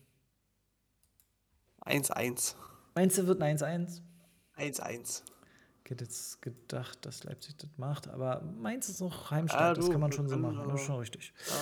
[1.85, 2.55] 1-1.
[2.95, 4.01] Meinst du, wird ein 1-1?
[4.57, 5.21] 1-1.
[5.83, 9.89] Ich hätte jetzt gedacht, dass Leipzig das macht, aber Mainz ist noch Heimstadt, ja, das
[9.89, 11.33] kann man schon so machen, das ist schon richtig.
[11.47, 11.55] Ja.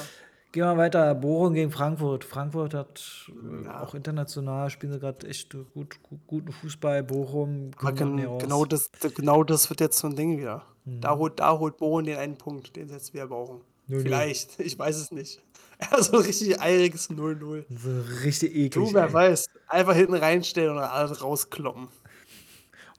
[0.58, 1.14] Gehen wir weiter.
[1.14, 2.24] Bochum gegen Frankfurt.
[2.24, 3.84] Frankfurt hat äh, ja.
[3.84, 7.04] auch international spielen sie gerade echt gut, gut, guten Fußball.
[7.04, 10.64] Bochum gen genau das, genau das wird jetzt so ein Ding wieder.
[10.86, 11.02] Mhm.
[11.02, 13.62] Da, holt, da holt Bochum den einen Punkt, den setzen wir brauchen.
[13.86, 14.02] 0 -0.
[14.02, 15.44] Vielleicht, ich weiß es nicht.
[15.92, 17.66] Ja, so ein richtig eiriges 0-0.
[17.70, 18.72] So richtig eklig.
[18.74, 19.14] Du, wer ey.
[19.14, 19.46] weiß.
[19.68, 21.88] Einfach hinten reinstellen und alles rauskloppen.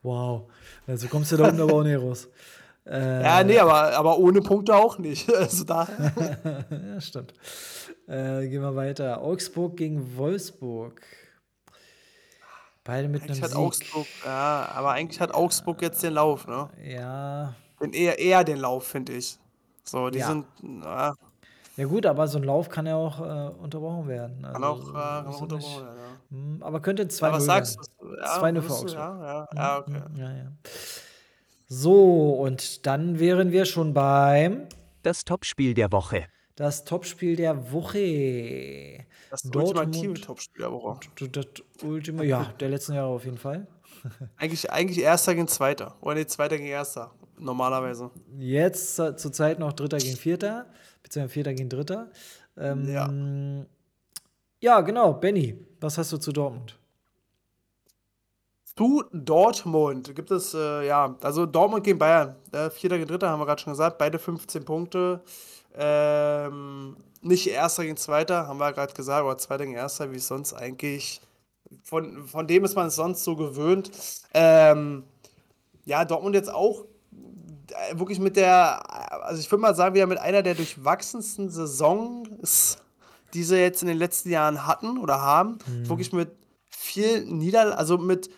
[0.05, 0.49] Wow.
[0.87, 2.29] Also kommst du da unten aber auch nicht raus.
[2.89, 5.29] Äh, ja, nee, aber, aber ohne Punkte auch nicht.
[5.39, 5.87] Also da.
[6.71, 7.35] ja, stimmt.
[8.07, 9.21] Äh, gehen wir weiter.
[9.21, 11.03] Augsburg gegen Wolfsburg.
[12.85, 13.59] Beide mit eigentlich einem Sieg.
[13.59, 16.71] Augsburg, ja, aber eigentlich hat Augsburg jetzt den Lauf, ne?
[16.83, 17.55] Ja.
[17.83, 19.39] Den eher, eher den Lauf, finde ich.
[19.85, 20.29] So, die ja.
[20.29, 20.47] sind.
[20.83, 21.15] Ja.
[21.77, 21.85] ja.
[21.85, 24.43] gut, aber so ein Lauf kann ja auch äh, unterbrochen werden.
[24.43, 26.37] Also, kann auch, äh, kann auch unterbrochen werden, ja.
[26.37, 28.17] Hm, aber könnte 2-0 ja, Was sagst du?
[28.17, 28.93] Ja, 2-0 für Augsburg.
[28.95, 30.03] Ja, ja, ja, okay.
[30.07, 30.53] Hm, ja, ja.
[31.71, 34.67] So, und dann wären wir schon beim
[35.03, 36.27] Das Topspiel der Woche.
[36.57, 39.05] Das Topspiel der Woche.
[39.31, 40.99] Das ultimative Topspiel der Woche.
[41.31, 41.47] Das
[41.83, 43.67] Ultima, ja, der letzten Jahre auf jeden Fall.
[44.37, 45.97] Eigentlich, eigentlich Erster gegen Zweiter.
[46.01, 47.13] Oder nee, Zweiter gegen Erster.
[47.37, 48.11] Normalerweise.
[48.39, 50.67] Jetzt zur Zeit noch Dritter gegen Vierter.
[51.03, 52.11] Beziehungsweise Vierter gegen Dritter.
[52.57, 53.13] Ähm, ja.
[54.61, 55.13] Ja, genau.
[55.15, 56.78] Benny, was hast du zu Dortmund?
[58.79, 62.37] Zu Dortmund gibt es, äh, ja, also Dortmund gegen Bayern.
[62.53, 65.21] Äh, Vierter gegen Dritter haben wir gerade schon gesagt, beide 15 Punkte.
[65.75, 70.29] Ähm, nicht Erster gegen Zweiter, haben wir gerade gesagt, oder Zweiter gegen Erster, wie es
[70.29, 71.21] sonst eigentlich,
[71.83, 73.91] von, von dem ist man es sonst so gewöhnt.
[74.33, 75.03] Ähm,
[75.85, 76.85] ja, Dortmund jetzt auch
[77.71, 82.79] äh, wirklich mit der, also ich würde mal sagen, wieder mit einer der durchwachsensten Saisons,
[83.35, 85.59] die sie jetzt in den letzten Jahren hatten oder haben.
[85.67, 85.89] Mhm.
[85.89, 86.31] Wirklich mit
[86.69, 88.31] viel Niederlagen, also mit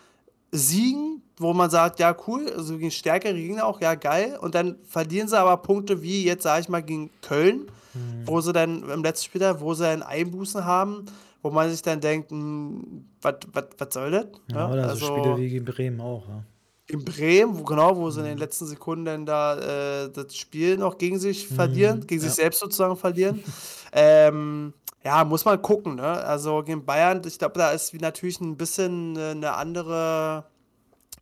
[0.51, 4.37] Siegen, wo man sagt, ja, cool, also gegen stärkere Gegner auch, ja, geil.
[4.41, 8.25] Und dann verlieren sie aber Punkte wie jetzt, sage ich mal, gegen Köln, Mhm.
[8.27, 11.05] wo sie dann im letzten Spiel, wo sie dann Einbußen haben,
[11.41, 14.27] wo man sich dann denkt, hm, was soll das?
[14.49, 14.73] Ja, Ne?
[14.73, 16.27] oder so Also Spiele wie gegen Bremen auch.
[16.27, 16.43] Ja.
[16.91, 18.25] In Bremen, wo, genau, wo sie Mhm.
[18.25, 22.29] in den letzten Sekunden dann da äh, das Spiel noch gegen sich verlieren, gegen sich
[22.29, 22.31] Mhm.
[22.37, 22.43] ja.
[22.43, 23.43] selbst sozusagen verlieren.
[23.93, 24.73] ähm,
[25.03, 26.03] ja, muss man gucken, ne?
[26.07, 30.45] Also gegen Bayern, ich glaube, da ist wie natürlich ein bisschen äh, eine andere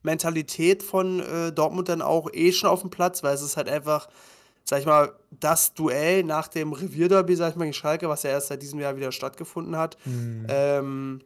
[0.04, 3.70] Mentalität von äh, Dortmund dann auch eh schon auf dem Platz, weil es ist halt
[3.70, 4.08] einfach,
[4.64, 8.32] sag ich mal, das Duell nach dem Revierderby, sag ich mal, gegen Schalke, was ja
[8.32, 9.98] erst seit diesem Jahr wieder stattgefunden hat.
[10.06, 10.46] Mhm.
[10.50, 11.22] Ähm,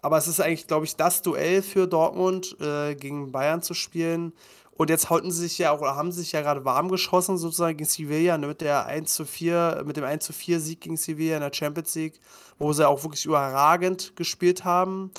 [0.00, 4.32] aber es ist eigentlich, glaube ich, das Duell für Dortmund äh, gegen Bayern zu spielen.
[4.78, 7.36] Und jetzt halten sie sich ja auch, oder haben sie sich ja gerade warm geschossen,
[7.36, 10.80] sozusagen gegen Sevilla, ne, mit der 1 zu 4, mit dem 1 zu 4 Sieg
[10.80, 12.20] gegen Sevilla in der Champions League,
[12.60, 15.10] wo sie auch wirklich überragend gespielt haben.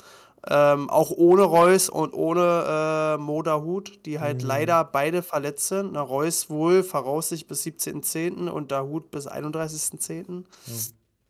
[0.48, 5.92] Ähm, auch ohne Reus und ohne äh, Moda Hut, die halt leider beide verletzt sind.
[5.92, 8.48] Na, Reus wohl voraussichtlich bis 17.10.
[8.48, 10.44] und Dahut bis 31.10.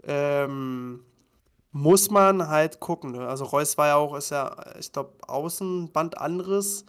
[0.05, 1.01] Ähm,
[1.73, 3.13] muss man halt gucken.
[3.13, 3.27] Ne?
[3.27, 6.85] Also Reus war ja auch, ist ja, ich glaube, Außenbandanriss.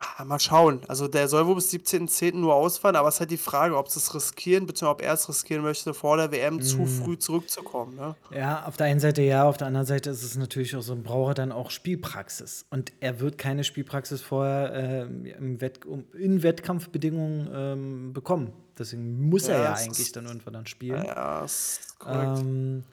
[0.00, 0.80] Ah, Mal schauen.
[0.86, 2.36] Also der soll wohl bis 17.10.
[2.36, 5.14] nur ausfallen, aber es ist halt die Frage, ob sie es riskieren, beziehungsweise ob er
[5.14, 7.96] es riskieren möchte, vor der WM zu früh zurückzukommen.
[7.96, 8.14] Ne?
[8.30, 10.94] Ja, auf der einen Seite ja, auf der anderen Seite ist es natürlich auch so,
[10.94, 12.64] braucht er dann auch Spielpraxis.
[12.70, 15.80] Und er wird keine Spielpraxis vorher ähm, im Wett
[16.16, 18.52] in Wettkampfbedingungen ähm, bekommen.
[18.78, 21.04] Deswegen muss er Ja, ja es eigentlich dann irgendwann dann spielen.
[21.04, 22.38] Ja, ist korrekt.
[22.38, 22.84] Ähm,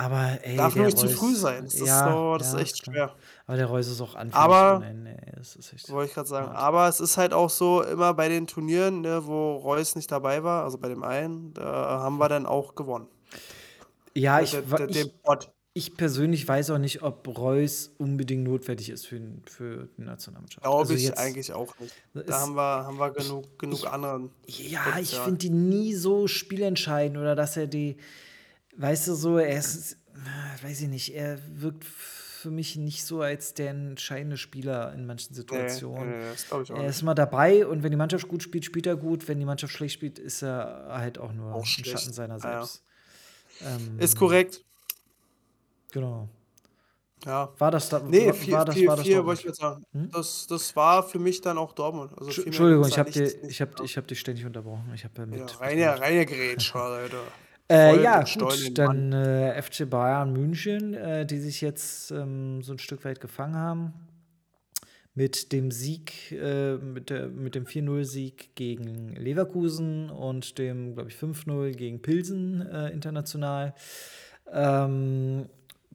[0.00, 1.64] aber ey, Darf nur nicht zu Reus- früh sein.
[1.64, 2.94] Das ist ja, so- das ist ja, echt klar.
[2.94, 3.16] schwer.
[3.46, 4.34] Aber der Reus ist auch anfällig.
[4.36, 4.82] Aber-
[5.40, 5.90] ist echt.
[5.90, 6.48] Wollte ich gerade sagen.
[6.48, 6.56] hart.
[6.56, 10.42] Aber es ist halt auch so, immer bei den Turnieren, ne, wo Reus nicht dabei
[10.44, 11.64] war, also bei dem einen, da
[12.00, 13.08] haben wir dann auch gewonnen.
[14.14, 15.12] Ja, ich, Der- wa- der- ich,
[15.74, 20.62] ich persönlich weiß auch nicht, ob Reus unbedingt notwendig ist für, für die Nationalmannschaft.
[20.62, 21.92] Glaube Also ich jetzt- eigentlich auch nicht.
[22.14, 24.30] ist- Da haben wir, haben wir genug, genug anderen.
[24.46, 25.24] Ja, ich Potenzial.
[25.24, 27.96] finde die nie so spielentscheidend oder dass er die,
[28.78, 33.20] weißt du, so, er ist, äh, weiß ich nicht, er wirkt für mich nicht so
[33.20, 36.10] als der entscheidende Spieler in manchen Situationen.
[36.10, 38.64] nee, nee, das ich auch Er ist mal dabei und wenn die Mannschaft gut spielt,
[38.64, 39.26] spielt er gut.
[39.28, 41.90] Wenn die Mannschaft schlecht spielt, ist er halt auch nur Auch ein schlecht.
[41.90, 42.64] Schatten seiner Ja, ja.
[42.64, 42.84] selbst.
[43.60, 44.64] Ähm, Ist korrekt.
[45.92, 46.28] Genau.
[47.24, 47.52] Ja.
[47.58, 47.98] War das da?
[47.98, 49.82] Nee, war, vier, war das, vier, war das vier wollte ich jetzt sagen.
[49.92, 50.10] Hm?
[50.12, 52.12] Das, das war für mich dann auch Dortmund.
[52.16, 54.92] Also Entschuldigung, ich habe ich hab, ich hab dich ständig unterbrochen.
[54.94, 55.38] Ich habe ja mit.
[55.40, 57.22] Ja, mit- reine, reine Grätsche, Alter.
[57.70, 62.78] Äh, ja, gut, dann äh, FC Bayern München, äh, die sich jetzt ähm, so ein
[62.78, 63.92] Stück weit gefangen haben.
[65.14, 71.16] Mit dem Sieg, äh, mit, der, mit dem 4-0-Sieg gegen Leverkusen und dem, glaube ich,
[71.16, 73.74] 5-0 gegen Pilsen äh, international.
[74.50, 75.46] Ähm,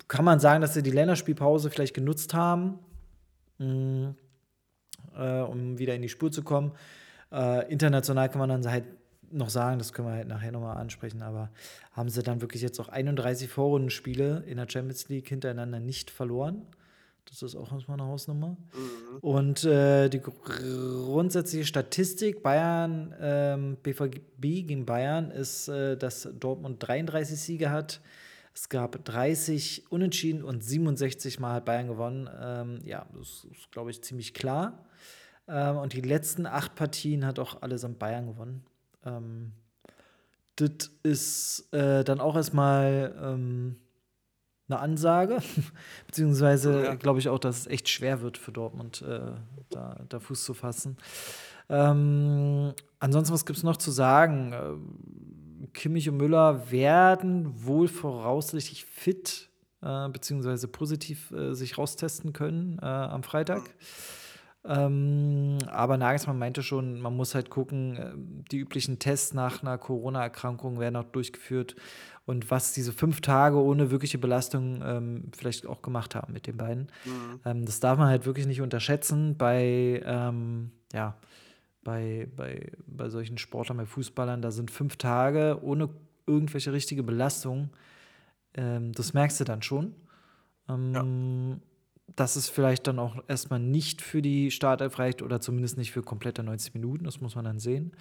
[0.07, 2.78] kann man sagen, dass sie die Länderspielpause vielleicht genutzt haben,
[3.57, 4.13] mh,
[5.17, 6.74] äh, um wieder in die Spur zu kommen.
[7.67, 8.84] International kann man dann halt
[9.34, 11.49] noch sagen, das können wir halt nachher nochmal ansprechen, aber
[11.91, 16.65] haben sie dann wirklich jetzt auch 31 Vorrundenspiele in der Champions League hintereinander nicht verloren.
[17.25, 18.57] Das ist auch erstmal eine Hausnummer.
[19.21, 20.34] Und äh, die gr-
[21.05, 28.01] grundsätzliche Statistik Bayern, ähm, BVB gegen Bayern ist, äh, dass Dortmund 33 Siege hat.
[28.53, 32.29] Es gab 30 Unentschieden und 67 Mal hat Bayern gewonnen.
[32.39, 34.86] Ähm, ja, das ist, glaube ich, ziemlich klar.
[35.47, 38.63] Ähm, und die letzten acht Partien hat auch allesamt Bayern gewonnen.
[39.06, 39.54] Ähm,
[40.56, 43.78] das ist äh, dann auch erstmal ähm,
[44.70, 45.39] eine Ansage,
[46.08, 46.95] beziehungsweise Ja.
[46.95, 49.32] glaube ich auch, dass es echt schwer wird für Dortmund, äh,
[49.70, 50.97] da, da Fuß zu fassen.
[51.70, 54.54] Ähm, ansonsten, was gibt es noch zu sagen?
[54.54, 59.49] Ähm, Kimmich und Müller werden wohl voraussichtlich fit,
[59.82, 63.64] äh, beziehungsweise positiv äh, sich raustesten können äh, am Freitag.
[64.66, 68.14] Ähm, aber Nagelsmann meinte schon, man muss halt gucken, äh,
[68.51, 71.76] die üblichen Tests nach einer Corona-Erkrankung werden auch durchgeführt
[72.26, 76.55] und was diese fünf Tage ohne wirkliche Belastung ähm, vielleicht auch gemacht haben mit den
[76.55, 76.84] beiden.
[77.03, 77.39] Mhm.
[77.43, 81.18] Ähm, das darf man halt wirklich nicht unterschätzen bei, ähm, ja,
[81.84, 84.41] bei, bei, bei solchen Sportlern, bei Fußballern.
[84.41, 85.89] Da sind fünf Tage ohne
[86.26, 87.72] irgendwelche richtige Belastung.
[88.53, 89.93] Ähm, das merkst du dann schon.
[90.70, 91.61] Ähm,
[92.16, 96.03] Dass es vielleicht dann auch erstmal nicht für die Startelf reicht oder zumindest nicht für
[96.03, 97.05] komplette 90 Minuten.
[97.05, 97.93] Das muss man dann sehen.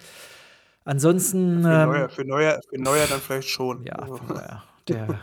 [0.85, 1.63] Ansonsten.
[1.63, 3.83] Für ähm, Neuer, für, Neuer, für Neuer dann vielleicht schon.
[3.83, 5.19] ja, Also, von daher, der,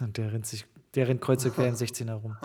[0.00, 2.36] der rennt sich, der rennt kreuz und quer im 16er rum.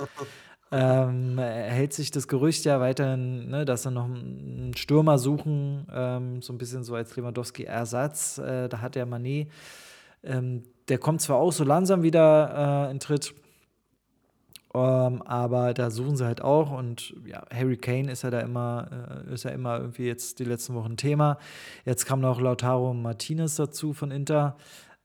[0.71, 6.41] ähm, hält sich das Gerücht ja weiterhin, ne, dass sie noch einen Stürmer suchen, ähm,
[6.41, 8.37] so ein bisschen so als Lewandowski-Ersatz.
[8.37, 9.49] Äh, da hat der Manet,
[10.23, 13.33] ähm, der kommt zwar auch so langsam wieder äh, in Tritt,
[14.73, 19.23] ähm, aber da suchen sie halt auch und ja, Harry Kane ist ja da immer,
[19.27, 21.37] äh, ist ja immer irgendwie jetzt die letzten Wochen Thema.
[21.85, 24.55] Jetzt kam noch Lautaro Martinez dazu von Inter.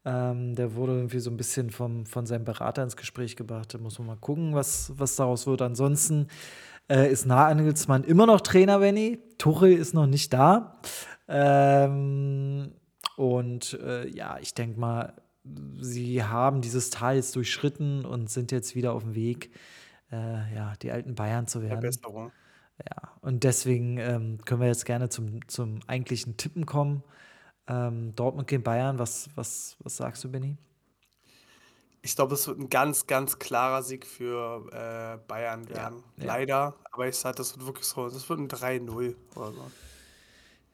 [0.04, 3.74] Ähm, der wurde irgendwie so ein bisschen vom, von seinem Berater ins Gespräch gebracht.
[3.74, 5.62] Da muss man mal gucken, was, was daraus wird.
[5.62, 6.28] Ansonsten
[6.88, 9.18] äh, ist Nagelsmann immer noch Trainer, Benny.
[9.38, 10.76] Tuchel ist noch nicht da.
[11.26, 12.72] Ähm,
[13.16, 15.14] und äh, ja, ich denke mal,
[15.80, 19.50] sie haben dieses Tal jetzt durchschritten und sind jetzt wieder auf dem Weg,
[20.10, 21.80] äh, ja, die alten Bayern zu werden.
[21.80, 22.32] Verbesserung.
[22.78, 27.02] Ja, und deswegen ähm, können wir jetzt gerne zum, zum eigentlichen Tippen kommen.
[27.66, 30.56] Ähm, Dortmund gegen Bayern, was, was, was sagst du, Benny?
[32.02, 36.04] Ich glaube, es wird ein ganz, ganz klarer Sieg für äh, Bayern werden.
[36.18, 36.24] ja.
[36.24, 39.70] Leider, aber ich sage, das wird wirklich so, das wird ein 3-0 oder so.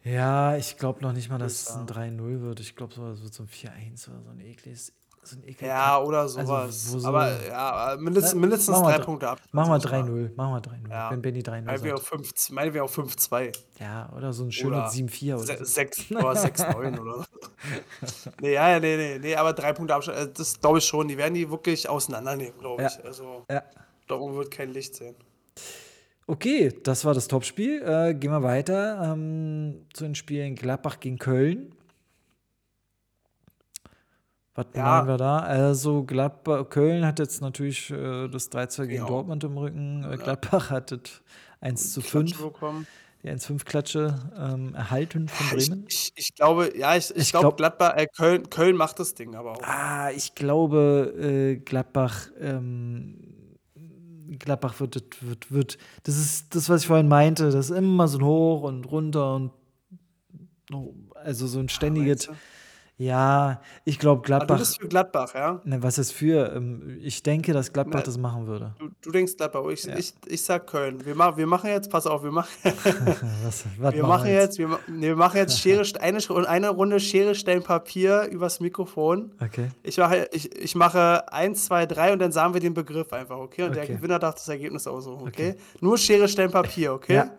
[0.05, 2.19] Ja, ich glaube noch nicht mal, dass es ein sagen.
[2.19, 2.61] 3-0 wird.
[2.61, 4.93] Ich glaube, es wird so ein 4-1 oder so ein ekliges,
[5.23, 5.61] so ein ekliges.
[5.69, 6.93] Ja, oder Also, sowas.
[6.93, 9.41] wo so- aber ja, mindestens, mindestens drei dr- Punkte ab.
[9.53, 10.09] Machen wir muss ich sagen.
[10.09, 10.35] 3-0.
[10.35, 10.91] Machen wir 3-0.
[10.91, 11.11] Ja.
[11.13, 12.27] Wenn Benny 3-0 Meinen wir auf sagt.
[12.27, 13.53] 5, meinen wir auf 5-2.
[13.79, 15.65] Ja, oder so ein schönes Oder 7-4 oder so.
[15.65, 18.31] 6 oder 6-9 oder so.
[18.41, 21.07] Nee, ja, ja, nee, nee, nee, aber drei Punkte Abstand, äh, das glaube ich schon.
[21.07, 22.89] Die werden die wirklich auseinandernehmen, glaube Ja.
[22.89, 23.05] ich.
[23.05, 23.63] Also, Ja.
[24.09, 25.15] Dortmund wird kein Licht sehen.
[26.27, 27.83] Okay, das war das Topspiel.
[27.83, 31.75] Äh, gehen wir weiter ähm, zu den Spielen Gladbach gegen Köln.
[34.55, 34.83] Was Ja.
[34.85, 35.39] meinen wir da?
[35.41, 39.09] Also Gladbach, Köln hat jetzt natürlich äh, das 3-2 gegen Ja.
[39.09, 40.05] Dortmund im Rücken.
[40.11, 41.01] Äh, Gladbach hat das
[41.61, 42.87] 1 zu Klatsch 5, bekommen.
[43.23, 45.85] die 1-5-Klatsche ähm, erhalten von Ich, Bremen.
[45.89, 49.14] ich, ich glaube, ja, ich, ich, Ich glaube, glaub- Gladbach, äh, Köln, Köln macht das
[49.14, 49.62] Ding aber auch.
[49.64, 53.18] Ah, ich glaube, äh, Gladbach, ähm,
[54.39, 58.09] Gladbach wird, wird, wird, wird, das ist das, was ich vorhin meinte, das ist immer
[58.09, 59.51] so ein Hoch und runter und
[61.14, 62.33] also so ein ständiges, du?
[62.99, 65.61] Ja, ich glaube Ah, du Gladbach, bist für Gladbach, ja?
[65.64, 68.05] ne, was ist für, ähm, ich denke, dass Gladbach Ne.
[68.05, 68.74] das machen würde.
[68.78, 69.97] Du, du denkst Gladbach, ich, Ja.
[69.97, 71.05] ich, ich sag Köln.
[71.05, 72.49] Wir, mach, wir machen jetzt, pass auf, wir machen,
[73.45, 76.18] was, wir machen jetzt, wir, ma- nee, wir machen jetzt Schere, eine,
[76.49, 79.32] eine Runde Schere, Stein, Papier übers Mikrofon.
[79.40, 83.12] Okay, Ich mache, ich, ich mache 1, 2, 3 und dann sagen wir den Begriff
[83.12, 83.64] einfach, okay?
[83.64, 83.97] Und der Okay.
[83.97, 85.51] Gewinner darf das Ergebnis aussuchen, okay?
[85.53, 85.61] Okay.
[85.80, 87.14] Nur Schere, Stein, Papier, okay?
[87.14, 87.30] Ja.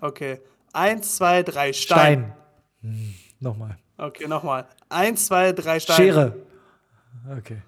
[0.00, 0.40] Okay.
[0.74, 1.72] 1, 2, 3, Stein.
[1.72, 2.34] Stein.
[2.82, 3.78] Hm, Nochmal.
[3.98, 4.66] Okay, nochmal.
[4.88, 5.96] 1, 2, 3, Stein.
[5.96, 6.36] Schere.
[7.38, 7.62] Okay.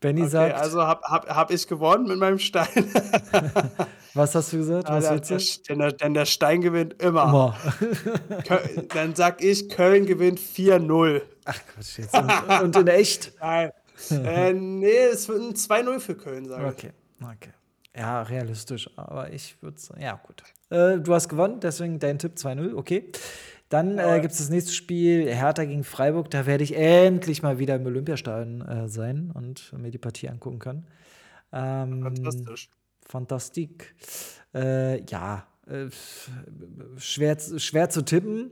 [0.00, 2.66] Benny Okay, sagt, also hab, hab, hab ich gewonnen mit meinem Stein.
[4.14, 4.88] was hast du gesagt?
[4.88, 5.20] Was du?
[5.20, 5.38] der,
[5.68, 7.54] denn, der, denn der Stein gewinnt immer.
[8.48, 11.20] Köl- Dann sag ich, Köln gewinnt 4-0.
[11.44, 12.16] Ach Quatsch jetzt.
[12.16, 13.34] Und, und in echt?
[13.40, 13.70] Nein.
[14.10, 16.72] äh, nee, es wird ein 2-0 für Köln, sage ich.
[16.72, 16.90] Okay,
[17.22, 17.50] okay.
[17.94, 20.42] Ja, realistisch, aber ich würde sagen, ja, gut.
[20.70, 23.10] Äh, du hast gewonnen, deswegen dein Tipp 2-0, okay.
[23.70, 26.30] Dann äh, gibt es das nächste Spiel, Hertha gegen Freiburg.
[26.30, 30.58] Da werde ich endlich mal wieder im Olympiastadion äh, sein und mir die Partie angucken
[30.58, 30.86] können.
[31.52, 32.68] Ähm, Fantastisch.
[33.06, 33.94] Fantastik.
[34.54, 35.88] Äh, ja, äh,
[36.96, 38.50] schwer, schwer zu tippen,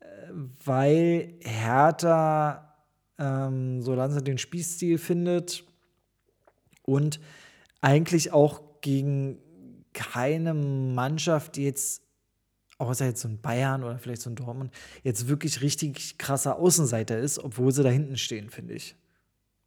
[0.00, 0.04] äh,
[0.64, 2.76] weil Hertha
[3.18, 5.64] ähm, so langsam den Spielstil findet
[6.82, 7.20] und
[7.80, 9.38] eigentlich auch gegen
[9.92, 12.02] keine Mannschaft, die jetzt,
[12.88, 14.72] außer jetzt so ein Bayern oder vielleicht so ein Dortmund,
[15.02, 18.96] jetzt wirklich richtig krasser Außenseiter ist, obwohl sie da hinten stehen, finde ich.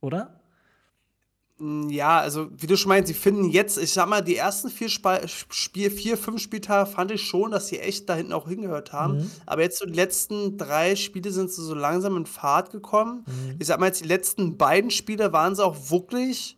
[0.02, 0.40] Oder?
[1.58, 4.70] Mm, Ja, also wie du schon meinst, sie finden jetzt, ich sag mal, die ersten
[4.70, 8.48] vier, Spa Spiel, vier fünf Spieltage fand ich schon, dass sie echt da hinten auch
[8.48, 9.18] hingehört haben.
[9.18, 9.32] Mhm.
[9.46, 13.24] Aber jetzt so die letzten drei Spiele sind sie so langsam in Fahrt gekommen.
[13.26, 13.56] Mhm.
[13.60, 16.58] Ich sag mal, jetzt die letzten beiden Spiele waren sie auch wirklich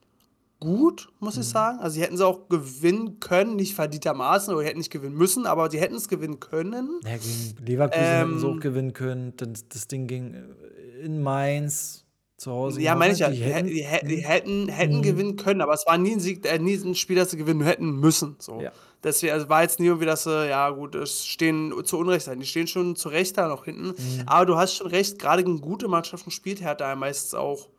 [0.60, 1.42] gut, muss Mhm.
[1.42, 1.80] ich sagen.
[1.80, 5.70] Also sie hätten sie auch gewinnen können, nicht verdientermaßen oder hätten nicht gewinnen müssen, aber
[5.70, 7.00] sie hätten es gewinnen können.
[7.06, 9.34] Ja, gegen Leverkusen hätten sie Ähm, auch gewinnen können.
[9.38, 12.06] Das, das Ding ging äh, in Mainz
[12.38, 12.82] zu Hause.
[12.82, 13.30] Ja, meine ich ja.
[13.30, 15.02] Die, Die hätten, hätten, die, die hätten, hätten Mhm.
[15.02, 17.62] gewinnen können, aber es war nie ein Sieg, äh, nie ein Spiel, das sie gewinnen
[17.62, 18.36] hätten müssen.
[18.40, 18.62] So.
[18.62, 18.72] Ja.
[19.04, 22.40] Deswegen also war jetzt nie irgendwie, dass sie, ja gut, es stehen zu Unrecht sein.
[22.40, 23.90] Die stehen schon zu Recht da noch hinten.
[23.90, 24.24] Mhm.
[24.26, 27.70] Aber du hast schon recht, gerade gegen gute Mannschaften spielt Hertha meistens auch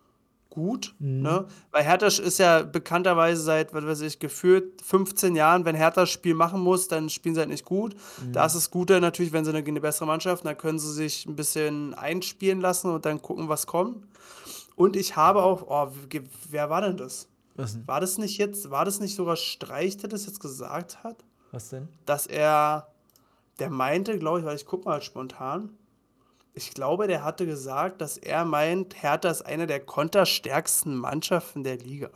[0.51, 0.95] gut.
[0.99, 1.23] Mhm.
[1.23, 1.47] Ne?
[1.71, 6.11] Weil Hertha ist ja bekannterweise seit, was weiß ich, gefühlt 15 Jahren, wenn Hertha das
[6.11, 7.95] Spiel machen muss, dann spielen sie halt nicht gut.
[8.23, 8.33] Mhm.
[8.33, 11.27] Da ist es Gute natürlich, wenn sie eine, eine bessere Mannschaft, dann können sie sich
[11.27, 14.07] ein bisschen einspielen lassen und dann gucken, was kommt.
[14.77, 15.93] Und ich habe auch, oh,
[16.49, 17.29] wer war denn das?
[17.59, 17.87] was, denn?
[17.87, 21.25] War das nicht jetzt, war das nicht sogar Streich, der das jetzt gesagt hat?
[21.51, 21.89] was denn?
[22.07, 22.89] Dass er,
[23.59, 25.71] der meinte, glaube ich, weil ich guck mal spontan,
[26.59, 31.79] ich glaube, der hatte gesagt, dass er meint, Hertha ist eine der konterstärksten Mannschaften der
[31.79, 32.11] Liga.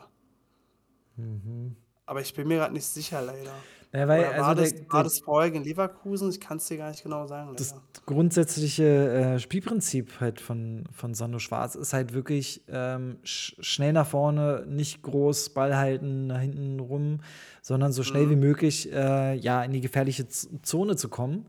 [2.07, 3.53] Aber ich bin mir gerade nicht sicher, leider.
[3.95, 6.31] Ja, weil, war, also das, der, war das vorher gegen Leverkusen?
[6.31, 7.83] Ich kann es dir gar nicht genau sagen, das leider.
[8.07, 14.07] grundsätzliche äh, Spielprinzip halt von, von Sandro Schwarz ist halt wirklich ähm, sch schnell nach
[14.07, 17.21] vorne, nicht groß Ball halten, nach hinten rum,
[17.61, 18.41] sondern so schnell wie Mhm.
[18.41, 21.47] möglich äh, ja, in die gefährliche Z Zone zu kommen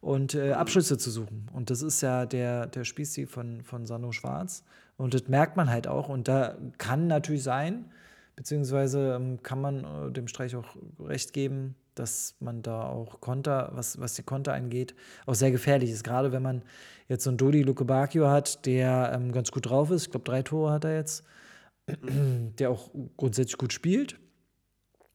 [0.00, 0.52] und äh.
[0.52, 1.50] Abschlüsse zu suchen.
[1.52, 4.64] Und das ist ja der, der Spielstil von, von Sandro Schwarz.
[4.96, 6.08] Und das merkt man halt auch.
[6.08, 7.86] Und da kann natürlich sein,
[8.34, 13.70] beziehungsweise ähm, kann man äh, dem Streich auch recht geben, dass man da auch Konter,
[13.72, 14.94] was, was die Konter angeht,
[15.24, 16.04] auch sehr gefährlich ist.
[16.04, 16.62] Gerade wenn man
[17.08, 20.04] jetzt so einen Dodi Lukebakio hat, der ähm, ganz gut drauf ist.
[20.04, 21.24] Ich glaube, drei Tore hat er jetzt.
[22.58, 24.18] Der auch grundsätzlich gut spielt.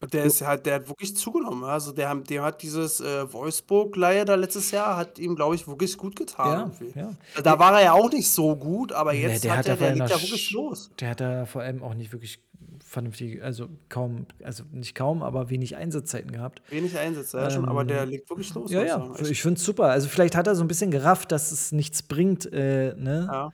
[0.02, 1.64] Und der ist halt, der hat wirklich zugenommen.
[1.64, 5.68] Also der, haben- der hat dieses äh, Wolfsburg-Leihe da letztes Jahr, hat ihm, glaube ich,
[5.68, 6.47] wirklich gut getan.
[6.47, 6.99] Ja, irgendwie.
[6.99, 7.41] ja.
[7.43, 9.74] Da war er ja auch nicht so gut, aber Nee, jetzt der hat hat er,
[9.74, 10.91] ja der vor legt ja allem wirklich sch- los.
[10.99, 12.39] Der hat da vor allem auch nicht wirklich
[12.84, 16.62] vernünftig, also kaum, also nicht kaum, aber wenig Einsatzzeiten gehabt.
[16.70, 18.72] Wenig Einsätze, ja, schon, aber der legt wirklich los.
[18.72, 19.22] Ähm, Ja, muss ich ja, sagen.
[19.22, 19.32] Echt.
[19.32, 19.86] ich finde es super.
[19.86, 23.30] Also vielleicht hat er so ein bisschen gerafft, dass es nichts bringt, äh, ne?
[23.32, 23.52] Ja.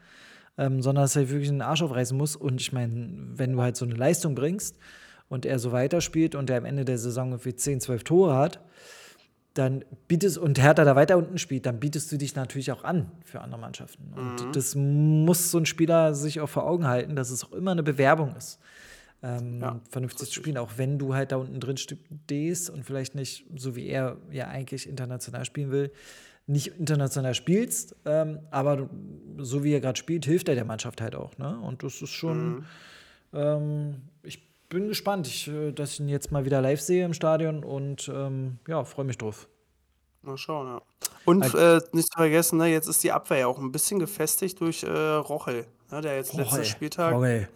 [0.56, 2.34] ähm, sondern dass er wirklich den Arsch aufreißen muss.
[2.36, 4.76] Und ich meine, wenn du halt so eine Leistung bringst
[5.28, 8.60] und er so weiterspielt und er am Ende der Saison irgendwie 10, 12 Tore hat,
[9.54, 13.10] dann bietest und Hertha da weiter unten spielt, dann bietest du dich natürlich auch an
[13.24, 14.12] für andere Mannschaften.
[14.14, 14.52] Und Mhm.
[14.52, 17.82] das muss so ein Spieler sich auch vor Augen halten, dass es auch immer eine
[17.82, 18.60] Bewerbung ist.
[19.20, 23.16] Ähm, Ja, vernünftig zu spielen, auch wenn du halt da unten drin stehst und vielleicht
[23.16, 25.90] nicht, so wie er ja eigentlich international spielen will,
[26.46, 28.88] nicht international spielst, ähm, aber
[29.38, 31.36] so wie er gerade spielt, hilft er der Mannschaft halt auch.
[31.36, 31.58] Ne?
[31.58, 32.06] Und das ist Mhm.
[32.06, 32.64] schon,
[33.34, 34.17] ähm, ich
[34.68, 38.10] bin gespannt, ich, äh, dass ich ihn jetzt mal wieder live sehe im Stadion und
[38.14, 39.48] ähm, ja, freue mich drauf.
[40.22, 40.82] Mal schauen, ja.
[41.24, 44.60] Und äh, nicht zu vergessen, ne, jetzt ist die Abwehr ja auch ein bisschen gefestigt
[44.60, 47.48] durch äh, Rochel, ne, der jetzt letzten Spieltag Rommel.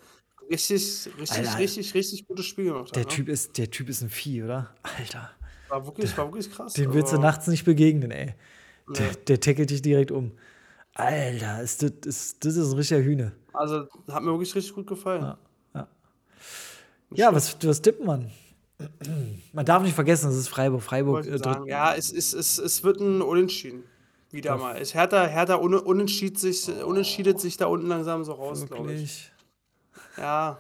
[0.51, 1.59] richtig, richtig, Alter.
[1.59, 2.97] richtig, richtig gutes Spiel gemacht hat.
[2.97, 3.09] Der ne?
[3.09, 4.71] Typ ist, der Typ ist ein Vieh, oder?
[4.83, 5.31] Alter.
[5.69, 6.75] war wirklich, war wirklich krass.
[6.75, 8.35] Den willst du also, nachts nicht begegnen, ey.
[8.89, 9.17] Der, Nee.
[9.29, 10.33] der tackelt dich direkt um.
[10.95, 13.33] Alter, ist das, ist, das ist ein richtiger Hühne.
[13.53, 15.23] Also hat mir wirklich richtig gut gefallen.
[15.23, 15.39] Ja,
[15.75, 15.89] ja.
[17.15, 18.31] Ja, was, was tippt man?
[19.53, 20.83] Man darf nicht vergessen, es ist Freiburg.
[20.83, 23.85] Freiburg äh, Ja, es, es, es, es wird ein Unentschieden.
[24.33, 24.77] Wieder mal.
[24.81, 29.31] Es Hertha, Hertha un, unentschied sich, unentschiedet sich da unten langsam so raus, glaube ich.
[30.17, 30.59] Ja,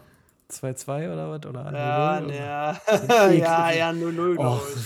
[0.52, 1.46] 2-2 oder was?
[1.46, 3.30] Oder 1-0 ja, ne, ja.
[3.30, 4.68] ja, ja, 0-0, glaube Och.
[4.76, 4.82] ich.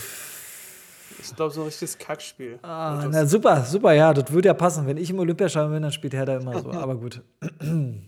[1.18, 2.58] Ich glaube, so ein richtiges Kackspiel.
[2.62, 4.86] Ah, na super, super, ja, das würde ja passen.
[4.86, 6.70] Wenn ich im Olympiastadion bin, dann spielt Hertha immer so.
[6.72, 7.22] Aber gut.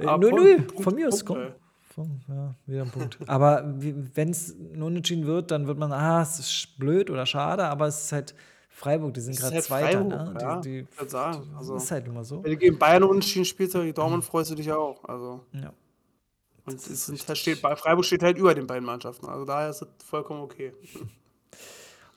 [0.00, 1.38] Äh, Aber 0-0, Punkt, von mir aus, komm.
[2.28, 3.18] Ja, wieder ein Punkt.
[3.28, 7.86] Aber wenn es unentschieden wird, dann wird man, ah, es ist blöd oder schade, aber
[7.86, 8.34] es ist halt
[8.70, 9.98] Freiburg, die sind gerade halt Zweiter.
[10.00, 10.38] Freiburg, Ne?
[10.40, 12.42] ja, Die, die, ich sagen, also- ist halt immer so.
[12.44, 15.02] Wenn du gegen Bayern unentschieden spielst, gegen Dortmund freust du dich auch.
[15.04, 15.72] Also, Ja.
[16.64, 17.38] und Das ist sind, richtig.
[17.40, 19.26] steht, Freiburg steht halt über den beiden Mannschaften.
[19.26, 20.72] Also daher ist es vollkommen okay.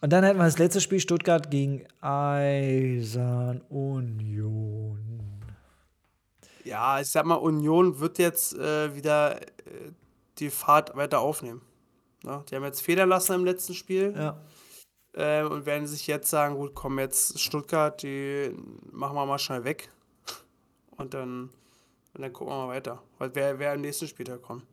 [0.03, 4.97] Und dann hätten wir das letzte Spiel Stuttgart gegen Eisern Union.
[6.63, 9.39] Ja, ich sag mal, Union wird jetzt äh, wieder
[10.39, 11.61] die Fahrt weiter aufnehmen.
[12.23, 12.43] Ne?
[12.49, 14.37] Die haben jetzt Federn lassen im letzten Spiel Ja.
[15.13, 18.55] äh, und werden sich jetzt sagen, gut, komm, jetzt Stuttgart, die
[18.91, 19.89] machen wir mal schnell weg.
[20.97, 21.49] Und dann,
[22.13, 24.63] und dann gucken wir mal weiter, weil wer, wer im nächsten Spieltag kommt.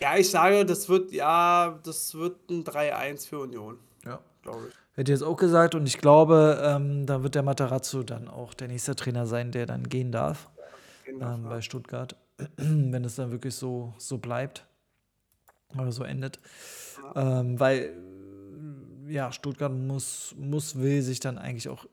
[0.00, 4.18] Ja, ich sage, das wird, ja, das wird ein 3-1 für Union, ja.
[4.42, 4.74] glaube ich.
[4.94, 8.52] Hätte ich jetzt auch gesagt und ich glaube, ähm, da wird der Matarazzo dann auch
[8.52, 10.50] der nächste Trainer sein, der dann gehen darf
[11.06, 11.36] ähm, ja.
[11.36, 12.16] bei Stuttgart,
[12.56, 14.66] wenn es dann wirklich so, so bleibt
[15.74, 16.40] oder so endet.
[17.14, 17.94] Ähm, weil,
[19.08, 21.86] äh, ja, Stuttgart muss, muss, will sich dann eigentlich auch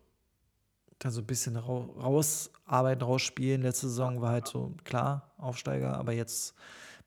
[1.00, 3.62] da so ein bisschen rau rausarbeiten, rausspielen.
[3.62, 6.56] Letzte Saison war halt so, klar, Aufsteiger, aber jetzt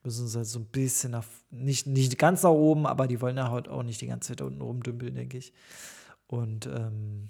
[0.02, 3.36] müssen sie halt so ein bisschen nach, nicht, nicht ganz nach oben, aber die wollen
[3.36, 5.52] ja heute auch nicht die ganze Zeit unten rumdümpeln, denke ich.
[6.26, 7.28] Und ähm,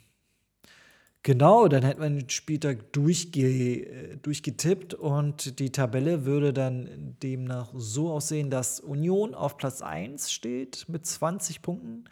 [1.23, 7.73] genau, dann hätten wir den Spieltag durchge äh, durchgetippt und die Tabelle würde dann demnach
[7.75, 12.05] so aussehen, dass Union auf Platz 1 steht mit 20 Punkten.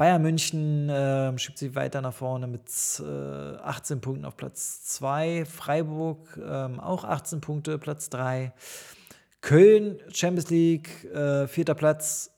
[0.00, 2.70] Bayern München äh, schiebt sich weiter nach vorne mit
[3.00, 5.44] äh, 18 Punkten auf Platz 2.
[5.44, 8.54] Freiburg ähm, auch 18 Punkte, Platz 3.
[9.42, 12.30] Köln, Champions League, äh, vierter Platz,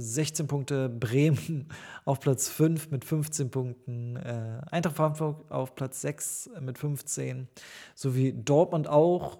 [0.00, 0.88] 16 Punkte.
[1.00, 1.68] Bremen
[2.04, 4.16] auf Platz 5 mit 15 Punkten.
[4.16, 7.48] Äh, Eintracht Frankfurt auf Platz 6 mit 15.
[7.94, 9.38] Sowie Dortmund auch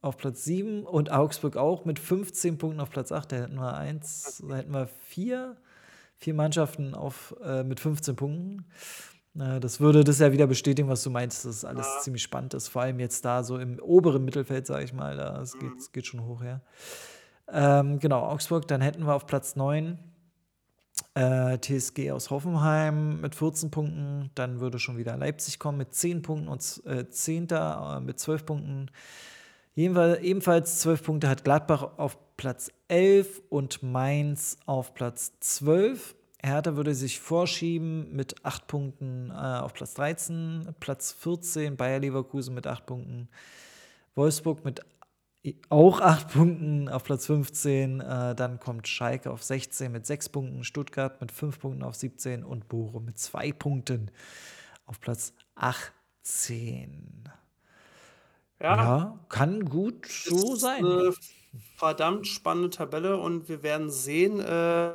[0.00, 3.32] auf Platz 7 und Augsburg auch mit 15 Punkten auf Platz 8.
[3.32, 5.56] Da hätten wir eins, da hätten wir vier,
[6.16, 8.66] vier Mannschaften auf, äh, mit 15 Punkten.
[9.38, 12.00] Äh, das würde das ja wieder bestätigen, was du meinst, dass alles Ja.
[12.00, 12.68] ziemlich spannend ist.
[12.68, 15.90] Vor allem jetzt da so im oberen Mittelfeld, sage ich mal, da es geht, es
[15.90, 16.60] geht schon hoch her.
[17.52, 19.98] Ähm, genau, Augsburg, dann hätten wir auf Platz 9
[21.14, 24.30] äh, TSG aus Hoffenheim mit 14 Punkten.
[24.34, 27.48] Dann würde schon wieder Leipzig kommen mit 10 Punkten und äh, 10.
[27.50, 28.90] Äh, mit 12 Punkten.
[29.76, 36.14] Ebenfalls 12 Punkte hat Gladbach auf Platz 11 und Mainz auf Platz 12.
[36.42, 42.54] Hertha würde sich vorschieben mit 8 Punkten äh, auf Platz 13, Platz 14 Bayer Leverkusen
[42.54, 43.28] mit 8 Punkten,
[44.14, 44.84] Wolfsburg mit
[45.68, 48.00] auch 8 Punkten auf Platz 15.
[48.00, 52.44] Äh, dann kommt Schalke auf 16 mit 6 Punkten, Stuttgart mit 5 Punkten auf 17
[52.44, 54.10] und Bochum mit 2 Punkten
[54.86, 57.28] auf Platz 18.
[58.60, 60.84] Ja, ja kann gut so sein.
[60.84, 61.14] Eine
[61.76, 64.94] verdammt spannende Tabelle und wir werden sehen, äh,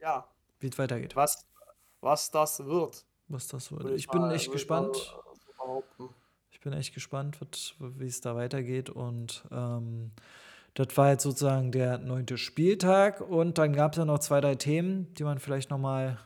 [0.00, 0.26] ja,
[0.60, 1.14] wie es weitergeht.
[1.16, 1.46] Was,
[2.00, 3.04] was das wird.
[3.28, 3.84] Was das wird.
[3.90, 5.14] Ich, ich bin echt gespannt.
[6.60, 7.38] Ich bin echt gespannt,
[7.78, 8.90] wie es da weitergeht.
[8.90, 10.10] Und ähm,
[10.74, 13.22] das war jetzt sozusagen der neunte Spieltag.
[13.22, 16.18] Und dann gab es ja noch zwei, drei Themen, die man vielleicht nochmal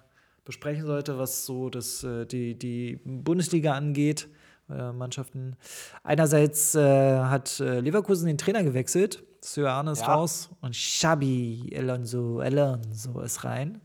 [0.44, 4.28] besprechen sollte, was so das, äh, die, die Bundesliga angeht.
[4.68, 5.54] Äh, Mannschaften.
[6.02, 9.22] Einerseits äh, hat äh, Leverkusen den Trainer gewechselt.
[9.40, 10.16] Sir Arne ist ja.
[10.16, 13.80] raus und Xabi Alonso, Alonso ist rein.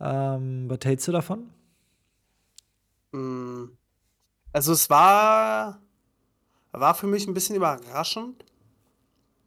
[0.00, 1.48] Ähm, was hältst du davon?
[3.14, 3.70] Hm.
[4.52, 5.80] Also es war,
[6.72, 8.44] war für mich ein bisschen überraschend,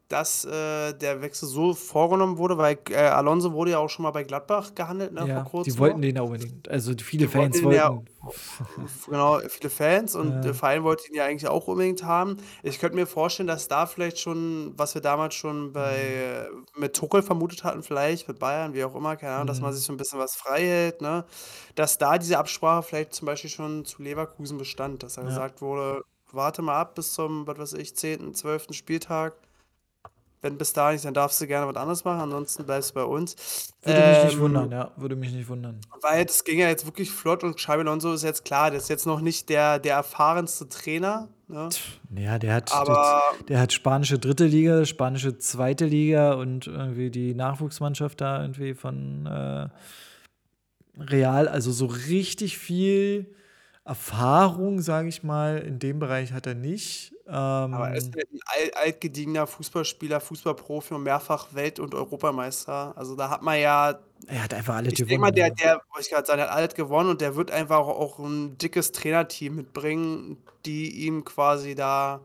[0.07, 4.11] dass äh, der Wechsel so vorgenommen wurde, weil äh, Alonso wurde ja auch schon mal
[4.11, 5.73] bei Gladbach gehandelt, ne, ja, vor kurzem.
[5.73, 6.01] Die wollten noch.
[6.01, 6.69] den auch unbedingt.
[6.69, 7.81] Also viele die Fans wollten.
[7.81, 10.41] wollten ja, genau, viele Fans und ja.
[10.41, 12.37] der Verein wollte ihn ja eigentlich auch unbedingt haben.
[12.61, 16.81] Ich könnte mir vorstellen, dass da vielleicht schon, was wir damals schon bei mhm.
[16.81, 19.47] mit Tuchel vermutet hatten, vielleicht mit Bayern, wie auch immer, keine Ahnung, mhm.
[19.47, 21.25] dass man sich so ein bisschen was frei hält, ne?
[21.73, 25.29] Dass da diese Absprache vielleicht zum Beispiel schon zu Leverkusen bestand, dass da ja.
[25.29, 28.67] gesagt wurde, warte mal ab bis zum, was weiß ich, 10., 12.
[28.71, 29.33] Spieltag
[30.45, 33.03] wenn bis dahin nicht, dann darfst du gerne was anderes machen, ansonsten bleibst du bei
[33.03, 33.73] uns.
[33.81, 35.81] Würde ähm, mich nicht ähm, wundern, ja, würde mich nicht wundern.
[36.01, 38.89] Weil das ging ja jetzt wirklich flott und Xabi Alonso ist jetzt klar, der ist
[38.89, 41.29] jetzt noch nicht der, der erfahrenste Trainer.
[41.47, 41.69] Ne?
[42.15, 47.33] Ja, der hat, Aber, der hat spanische dritte Liga, spanische zweite Liga und irgendwie die
[47.33, 49.67] Nachwuchsmannschaft da irgendwie von äh,
[50.97, 53.33] Real, also so richtig viel
[53.83, 57.14] Erfahrung, sage ich mal, in dem Bereich hat er nicht.
[57.27, 62.93] Aber er ist halt ein alt, altgediegener Fußballspieler, Fußballprofi und mehrfach Welt- und Europameister.
[62.95, 63.99] Also da hat man ja.
[64.27, 66.55] Er hat einfach alle ich denke mal, der, der, wollte ich gerade sagen, der hat
[66.55, 72.21] alles gewonnen und der wird einfach auch ein dickes Trainerteam mitbringen, die ihm quasi da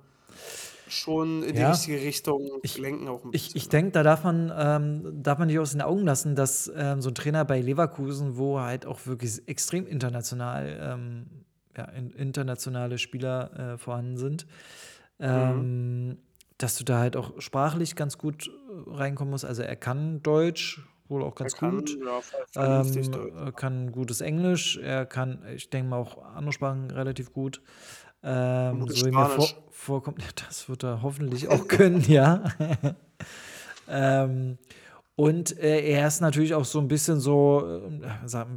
[0.91, 4.53] schon in die richtige Richtung Ich, lenken auch ein ich, ich denke, da darf man,
[4.57, 8.37] ähm, darf man nicht aus den Augen lassen, dass ähm, so ein Trainer bei Leverkusen,
[8.37, 11.27] wo halt auch wirklich extrem international, ähm,
[11.77, 14.47] ja, in, internationale Spieler äh, vorhanden sind,
[15.21, 15.27] Mhm.
[15.27, 16.19] Ähm,
[16.59, 19.45] dass du da halt auch sprachlich ganz gut äh, reinkommen musst.
[19.45, 21.99] Also er kann Deutsch, wohl auch ganz kann, gut.
[22.55, 27.61] Ja, ähm, kann gutes Englisch, er kann, ich denke mal, auch andere Sprachen relativ gut.
[28.23, 32.45] Ähm, so wie mir vor, vorkommt, das wird er hoffentlich auch können, ja.
[33.89, 34.59] ähm,
[35.17, 38.49] und äh, er ist natürlich auch so ein bisschen so, äh,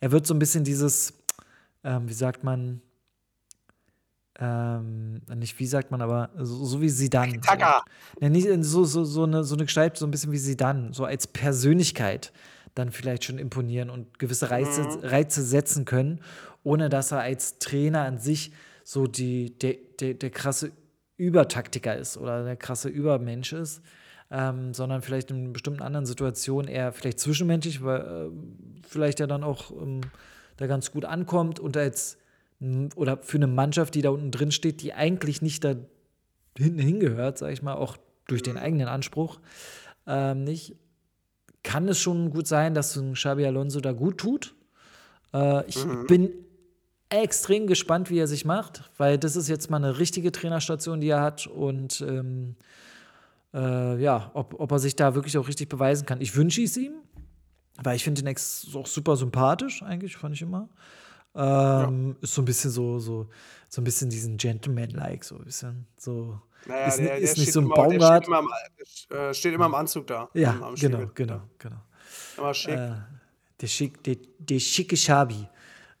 [0.00, 1.14] er wird so ein bisschen dieses,
[1.82, 2.82] ähm, wie sagt man,
[4.40, 7.40] ähm, nicht wie sagt man, aber so, so wie sie dann.
[8.20, 10.94] Ja, nicht so, so, so, eine, so eine Gestalt, so ein bisschen wie sie dann,
[10.94, 12.32] so als Persönlichkeit
[12.74, 15.00] dann vielleicht schon imponieren und gewisse Reize, mhm.
[15.02, 16.20] Reize setzen können,
[16.62, 20.72] ohne dass er als Trainer an sich so die, der, der, der krasse
[21.16, 23.82] Übertaktiker ist oder der krasse Übermensch ist.
[24.32, 28.30] Ähm, sondern vielleicht in bestimmten anderen Situationen eher vielleicht zwischenmenschlich, weil äh,
[28.88, 30.02] vielleicht ja dann auch ähm,
[30.56, 32.19] da ganz gut ankommt und als
[32.94, 35.74] oder für eine Mannschaft, die da unten drin steht, die eigentlich nicht da
[36.56, 37.96] hinten hingehört, sage ich mal, auch
[38.26, 39.40] durch den eigenen Anspruch
[40.06, 40.76] ähm, nicht,
[41.62, 44.54] kann es schon gut sein, dass ein Xabi Alonso da gut tut.
[45.32, 46.06] Äh, ich mhm.
[46.06, 46.32] bin
[47.10, 51.08] extrem gespannt, wie er sich macht, weil das ist jetzt mal eine richtige Trainerstation, die
[51.08, 52.56] er hat und ähm,
[53.52, 56.20] äh, ja, ob, ob er sich da wirklich auch richtig beweisen kann.
[56.20, 56.92] Ich wünsche es ihm,
[57.82, 58.36] weil ich finde ihn
[58.74, 60.68] auch super sympathisch, eigentlich, fand ich immer.
[61.34, 63.28] Ähm, Ist so ein bisschen so, so,
[63.68, 66.40] so ein bisschen diesen Gentleman-like, so ein bisschen so.
[66.66, 68.24] Naja, ist, der, ist der nicht so ein immer, Baumgart.
[68.24, 70.28] Steht immer, im, äh, steht immer im Anzug da.
[70.34, 71.82] Ja, am, am genau, genau, genau.
[72.36, 72.74] Immer schick.
[72.74, 72.96] Äh,
[73.60, 75.48] der, schick der, der schicke Schabi.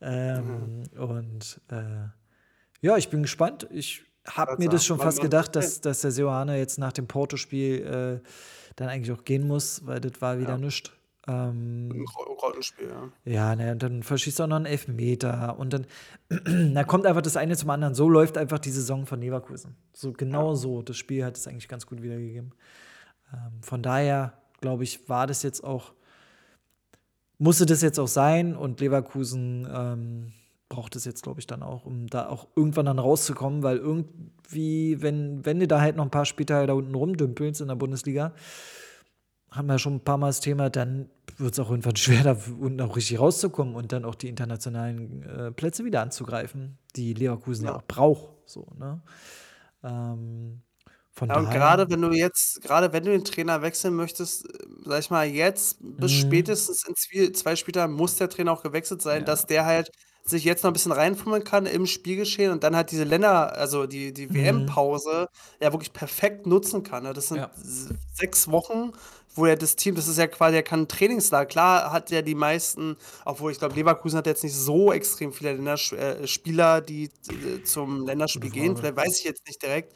[0.00, 1.00] Ähm, mhm.
[1.00, 2.08] Und äh,
[2.80, 3.68] ja, ich bin gespannt.
[3.70, 7.06] Ich habe mir das schon fast man, gedacht, dass, dass der Seoane jetzt nach dem
[7.06, 8.28] Porto-Spiel äh,
[8.76, 10.58] dann eigentlich auch gehen muss, weil das war wieder ja.
[10.58, 10.90] nichts.
[11.30, 13.12] Ähm, Grottenspiel, ja.
[13.24, 15.86] Ja, ne, und dann verschießt er auch noch einen Elfmeter und dann,
[16.74, 17.94] da kommt einfach das eine zum anderen.
[17.94, 19.76] So läuft einfach die Saison von Leverkusen.
[19.92, 20.56] So genau ja.
[20.56, 20.82] so.
[20.82, 22.52] Das Spiel hat es eigentlich ganz gut wiedergegeben.
[23.32, 25.92] Ähm, von daher, glaube ich, war das jetzt auch,
[27.38, 30.32] musste das jetzt auch sein und Leverkusen ähm,
[30.68, 35.02] braucht es jetzt, glaube ich, dann auch, um da auch irgendwann dann rauszukommen, weil irgendwie,
[35.02, 38.32] wenn, wenn du da halt noch ein paar Spieltage da unten rumdümpelst in der Bundesliga,
[39.50, 42.36] haben wir schon ein paar Mal das Thema, dann wird es auch irgendwann schwer, da
[42.60, 47.64] unten auch richtig rauszukommen und dann auch die internationalen äh, Plätze wieder anzugreifen, die Leverkusen
[47.64, 48.30] ja, ja auch braucht.
[48.46, 49.02] So, ne?
[49.82, 50.62] Ähm,
[51.12, 54.46] von ja, und gerade wenn du jetzt, gerade wenn du den Trainer wechseln möchtest,
[54.84, 56.16] sag ich mal, jetzt bis mhm.
[56.16, 59.24] spätestens in zwei, zwei Spieltagen muss der Trainer auch gewechselt sein, ja.
[59.24, 59.90] dass der halt
[60.30, 63.86] sich jetzt noch ein bisschen reinfummeln kann im Spielgeschehen und dann halt diese Länder, also
[63.86, 64.34] die, die mhm.
[64.34, 65.28] WM-Pause
[65.60, 67.02] ja wirklich perfekt nutzen kann.
[67.02, 67.12] Ne?
[67.12, 67.50] Das sind ja.
[68.14, 68.92] sechs Wochen,
[69.34, 71.46] wo er das Team, das ist ja quasi, er kann ein Trainingslager.
[71.46, 75.52] Klar hat er die meisten, obwohl ich glaube, Leverkusen hat jetzt nicht so extrem viele
[75.52, 78.76] Länders äh, Spieler, die äh, zum Länderspiel gehen.
[78.76, 79.94] Vielleicht weiß ich jetzt nicht direkt.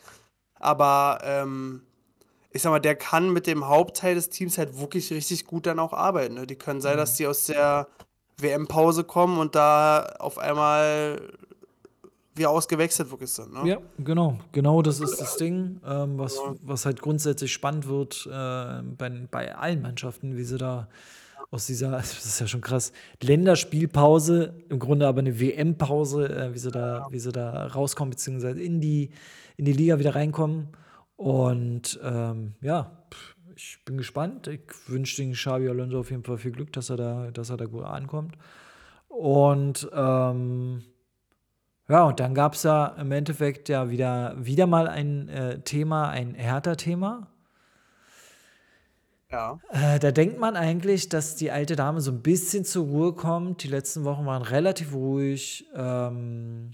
[0.60, 1.82] Aber ähm,
[2.50, 5.80] ich sag mal, der kann mit dem Hauptteil des Teams halt wirklich richtig gut dann
[5.80, 6.34] auch arbeiten.
[6.34, 6.46] Ne?
[6.46, 6.98] Die können sein, mhm.
[6.98, 7.88] dass die aus der
[8.38, 11.20] WM-Pause kommen und da auf einmal
[12.36, 13.52] wie ausgewechselt wirklich sind.
[13.52, 13.68] Ne?
[13.68, 14.38] Ja, genau.
[14.52, 16.54] Genau das ist das Ding, ähm, was, ja.
[16.62, 20.88] was halt grundsätzlich spannend wird äh, bei, bei allen Mannschaften, wie sie da
[21.50, 26.58] aus dieser, das ist ja schon krass, Länderspielpause, im Grunde aber eine WM-Pause, äh, wie,
[26.58, 29.10] sie da, wie sie da rauskommen, beziehungsweise in die,
[29.56, 30.68] in die Liga wieder reinkommen.
[31.16, 32.90] Und ähm, ja,
[33.56, 34.46] ich bin gespannt.
[34.48, 37.56] Ich wünsche den Xabi Alonso auf jeden Fall viel Glück, dass er da, dass er
[37.56, 38.36] da gut ankommt.
[39.08, 40.82] Und ähm,
[41.88, 46.08] ja, und dann gab es ja im Endeffekt ja wieder, wieder mal ein äh, Thema,
[46.08, 47.28] ein Hertha-Thema.
[49.30, 49.58] Ja.
[49.70, 53.62] Äh, da denkt man eigentlich, dass die alte Dame so ein bisschen zur Ruhe kommt.
[53.62, 55.66] Die letzten Wochen waren relativ ruhig.
[55.74, 56.70] Ähm,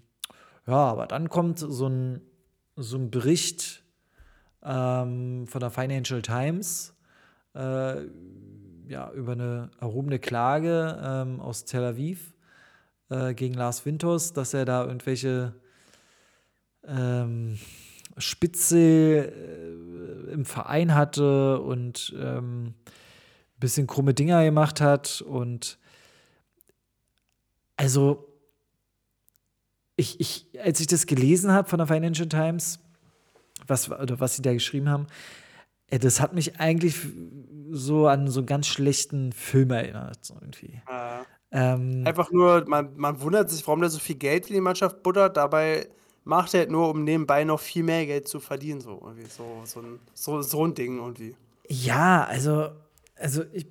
[0.67, 2.21] ja, aber dann kommt so ein,
[2.77, 3.83] so ein Bericht
[4.65, 6.95] ähm, von der Financial Times
[7.55, 8.03] äh,
[8.89, 12.35] ja, über eine erhobene Klage ähm, aus Tel Aviv
[13.09, 15.55] äh, gegen Lars Winters, dass er da irgendwelche
[16.87, 17.59] ähm,
[18.19, 25.23] Spitze äh, im Verein hatte und ähm, ein bisschen krumme Dinger gemacht hat.
[25.23, 25.79] Und
[27.77, 28.29] also,
[29.97, 32.81] ich, ich, als ich das gelesen habe von der Financial Times,
[33.71, 35.07] was, oder was sie da geschrieben haben,
[35.87, 36.97] äh, das hat mich eigentlich
[37.71, 40.81] so an so einen ganz schlechten Film erinnert, so irgendwie.
[40.89, 41.25] Ja.
[41.53, 45.03] Ähm, Einfach nur, man, man wundert sich, warum der so viel Geld in die Mannschaft
[45.03, 45.89] buttert, dabei
[46.25, 49.27] macht er halt nur, um nebenbei noch viel mehr Geld zu verdienen, so irgendwie.
[49.29, 51.35] So, so, ein, so, so ein Ding irgendwie.
[51.69, 52.71] Ja, also,
[53.17, 53.67] also ich.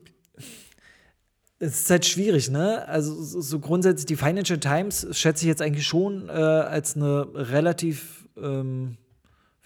[1.62, 2.88] Es ist halt schwierig, ne?
[2.88, 7.28] Also, so, so grundsätzlich, die Financial Times schätze ich jetzt eigentlich schon äh, als eine
[7.34, 8.98] relativ, ähm,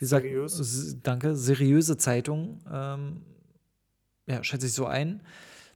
[0.04, 1.00] wie sagt Seriös.
[1.02, 2.60] danke, seriöse Zeitung.
[2.72, 3.22] Ähm,
[4.28, 5.22] ja, schätze ich so ein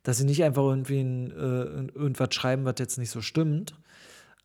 [0.07, 3.75] dass sie nicht einfach irgendwie ein, äh, irgendwas schreiben, was jetzt nicht so stimmt.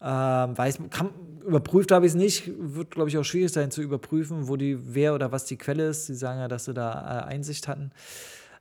[0.00, 1.10] Ähm, weiß, kann,
[1.46, 4.76] überprüft habe ich es nicht, wird, glaube ich, auch schwierig sein zu überprüfen, wo die,
[4.92, 6.06] wer oder was die Quelle ist.
[6.06, 7.92] Sie sagen ja, dass sie da äh, Einsicht hatten.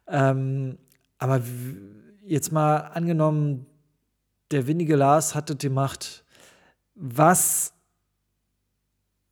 [0.07, 0.78] Ähm,
[1.17, 1.41] aber
[2.24, 3.65] jetzt mal angenommen,
[4.51, 6.24] der windige Lars hatte die Macht.
[6.93, 7.74] Was,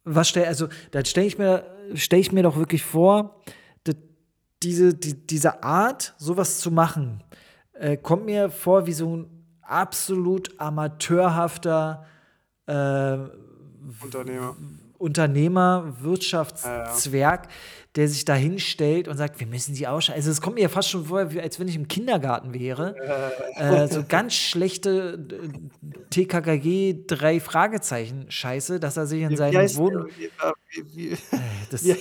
[0.06, 3.42] was stell, also, da stelle ich, mir, stell ich mir doch wirklich vor,
[4.64, 7.24] diese, die, diese Art, sowas zu machen,
[7.74, 12.06] äh, kommt mir vor wie so ein absolut amateurhafter
[12.66, 13.18] äh,
[14.04, 14.56] Unternehmer.
[15.00, 17.56] Unternehmer, Wirtschaftszwerg, ja, ja.
[17.96, 20.20] der sich da hinstellt und sagt, wir müssen sie ausschalten.
[20.20, 22.96] Also es kommt mir ja fast schon vor, als wenn ich im Kindergarten wäre.
[23.56, 23.84] Äh.
[23.84, 30.08] Äh, so ganz schlechte äh, TKKG drei Fragezeichen Scheiße, dass er sich in seinem Wohnung.
[30.18, 30.30] Wie,
[30.94, 31.18] wie,
[31.72, 31.96] wie,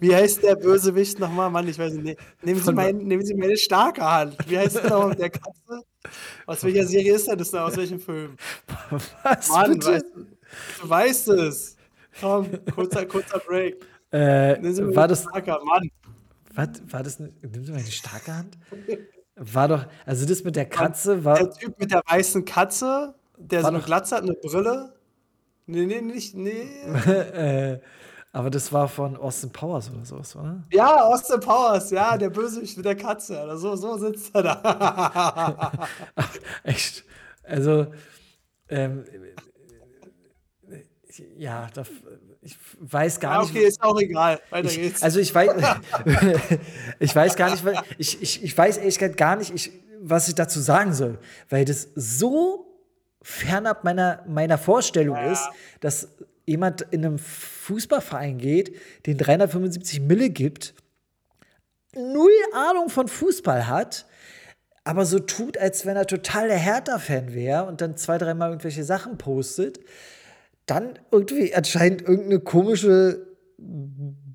[0.00, 1.50] wie, heißt der Bösewicht nochmal?
[1.50, 2.20] Mann, ich weiß nicht.
[2.42, 4.36] Nehmen Sie, mein, nehmen Sie meine starke Hand.
[4.46, 5.16] Wie heißt der nochmal?
[5.16, 5.82] Der Katze?
[6.46, 7.52] Aus welcher Serie ist das?
[7.52, 8.36] Aus welchem Film?
[9.22, 9.48] Was?
[9.48, 9.92] Mann, bitte?
[9.92, 10.04] Weißt,
[10.82, 11.76] du weißt es.
[12.20, 13.84] Komm, kurzer, kurzer Break.
[14.10, 14.58] Äh,
[14.94, 15.22] war das.
[15.22, 15.90] Starker, Mann.
[16.54, 17.18] Was, war das.
[17.18, 18.58] Nimmst du mal eine starke Hand?
[19.36, 19.86] War doch.
[20.04, 21.36] Also, das mit der Katze war.
[21.36, 24.92] Der Typ mit der weißen Katze, der so eine Glatze hat, eine Brille.
[25.66, 26.34] Nee, nee, nicht.
[26.34, 26.68] Nee.
[27.06, 27.80] äh,
[28.32, 30.62] aber das war von Austin Powers oder sowas, oder?
[30.72, 33.42] Ja, Austin Powers, ja, der Bösewicht mit der Katze.
[33.42, 35.70] Oder so, so sitzt er da.
[36.64, 37.04] echt.
[37.42, 37.88] Also,
[38.68, 39.04] ähm,
[41.38, 41.88] ja, das,
[42.40, 43.58] ich weiß gar ja, okay, nicht.
[43.58, 44.40] Okay, ist auch egal.
[44.50, 45.02] Weiter ich, geht's.
[45.02, 45.52] Also ich weiß,
[46.98, 47.64] ich weiß gar nicht,
[47.98, 51.88] ich, ich, ich weiß ehrlich gar nicht, ich, was ich dazu sagen soll, weil das
[51.94, 52.66] so
[53.22, 55.32] fernab meiner, meiner Vorstellung ja.
[55.32, 55.48] ist,
[55.80, 56.08] dass
[56.44, 58.74] jemand in einem Fußballverein geht,
[59.06, 60.74] den 375 Mille gibt,
[61.94, 64.06] null Ahnung von Fußball hat,
[64.84, 68.82] aber so tut, als wenn er total der Hertha-Fan wäre und dann zwei, dreimal irgendwelche
[68.82, 69.78] Sachen postet,
[70.66, 73.26] dann irgendwie anscheinend irgendeine komische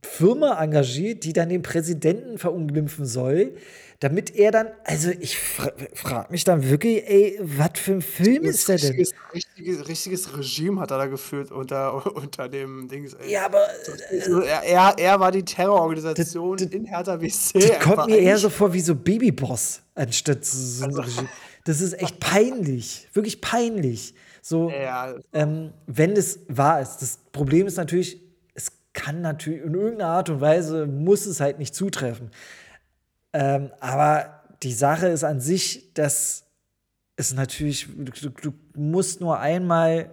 [0.04, 3.56] Firma engagiert, die dann den Präsidenten verunglimpfen soll,
[4.00, 8.44] damit er dann, also ich fra frage mich dann wirklich, ey, was für ein Film
[8.44, 8.94] ist der denn?
[9.34, 13.16] Richtiges, richtiges, Regime hat er da geführt unter, unter dem Dings.
[13.16, 13.32] Ey.
[13.32, 13.66] Ja, aber
[14.12, 17.54] Also er, er, er war die Terrororganisation Das- das- in Hertha BC.
[17.54, 21.28] das kommt mir eher so vor wie so Babyboss, anstatt so ein Regime.
[21.66, 24.14] Das ist echt peinlich, wirklich peinlich.
[24.48, 27.02] So, Ja, ähm, wenn es wahr ist.
[27.02, 28.22] Das Problem ist natürlich,
[28.54, 32.32] es kann natürlich in irgendeiner Art und Weise muss es halt nicht zutreffen.
[33.34, 36.46] Ähm, aber die Sache ist an sich, dass
[37.18, 40.12] es natürlich, du, du musst nur einmal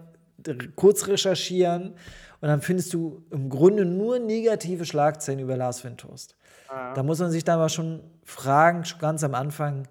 [0.75, 1.95] kurz recherchieren
[2.41, 6.37] und dann findest du im Grunde nur negative Schlagzeilen über Lars Windhorst.
[6.69, 9.87] Da muss man sich dann aber schon fragen, schon ganz am Anfang,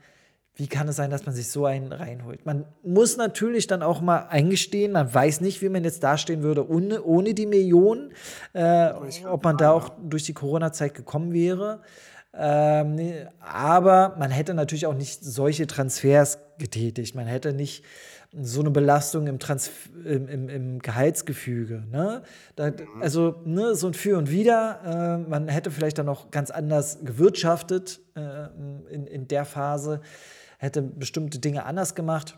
[0.55, 2.45] wie kann es sein, dass man sich so einen reinholt?
[2.45, 6.69] Man muss natürlich dann auch mal eingestehen, man weiß nicht, wie man jetzt dastehen würde
[6.69, 8.11] ohne, ohne die Millionen,
[8.53, 8.91] äh,
[9.25, 11.81] ob man da auch durch die Corona-Zeit gekommen wäre.
[12.35, 12.99] Ähm,
[13.39, 17.15] aber man hätte natürlich auch nicht solche Transfers getätigt.
[17.15, 17.83] Man hätte nicht
[18.41, 21.83] so eine Belastung im, Transf im, im, im Gehaltsgefüge.
[21.91, 22.23] Ne?
[22.55, 25.19] Da, also ne, so ein Für und Wider.
[25.23, 28.47] Äh, man hätte vielleicht dann noch ganz anders gewirtschaftet äh,
[28.91, 30.01] in, in der Phase,
[30.63, 32.37] hätte bestimmte Dinge anders gemacht.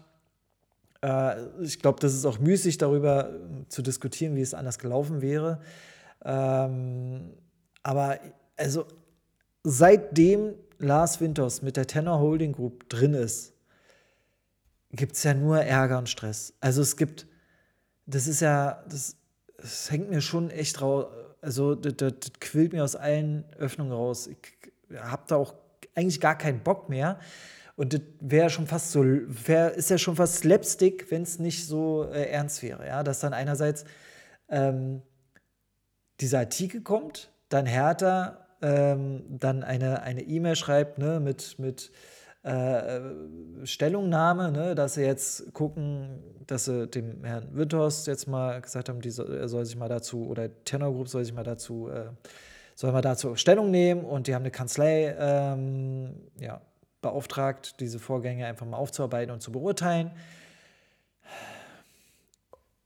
[1.01, 5.21] Äh, ich glaube, das ist auch müßig, darüber äh, zu diskutieren, wie es anders gelaufen
[5.21, 5.61] wäre.
[6.23, 7.33] Ähm,
[7.83, 8.19] aber
[8.57, 8.87] also
[9.63, 13.53] seitdem Lars Winters mit der Tenor Holding Group drin ist,
[14.91, 16.53] gibt es ja nur Ärger und Stress.
[16.61, 17.27] Also es gibt,
[18.07, 19.17] das ist ja, das,
[19.57, 21.05] das hängt mir schon echt raus,
[21.41, 24.27] also das, das, das quillt mir aus allen Öffnungen raus.
[24.27, 24.37] Ich
[24.99, 25.53] habe da auch
[25.93, 27.19] eigentlich gar keinen Bock mehr.
[27.75, 31.67] Und das wäre schon fast so, wär, ist ja schon fast Slapstick, wenn es nicht
[31.67, 32.85] so äh, ernst wäre.
[32.87, 33.03] Ja?
[33.03, 33.83] Dass dann einerseits
[34.49, 35.01] ähm,
[36.21, 41.91] dieser Artikel kommt, dann Hertha ähm, dann eine E-Mail schreibt ne, mit, mit
[42.43, 43.01] äh,
[43.63, 49.01] Stellungnahme, ne, dass sie jetzt gucken, dass sie dem Herrn Windhorst jetzt mal gesagt haben,
[49.09, 52.05] soll, er soll sich mal dazu, oder Tenor Group soll sich mal dazu, äh,
[52.75, 56.61] soll mal dazu Stellung nehmen und die haben eine Kanzlei ähm, ja,
[57.05, 60.11] beauftragt, diese Vorgänge einfach mal aufzuarbeiten und zu beurteilen.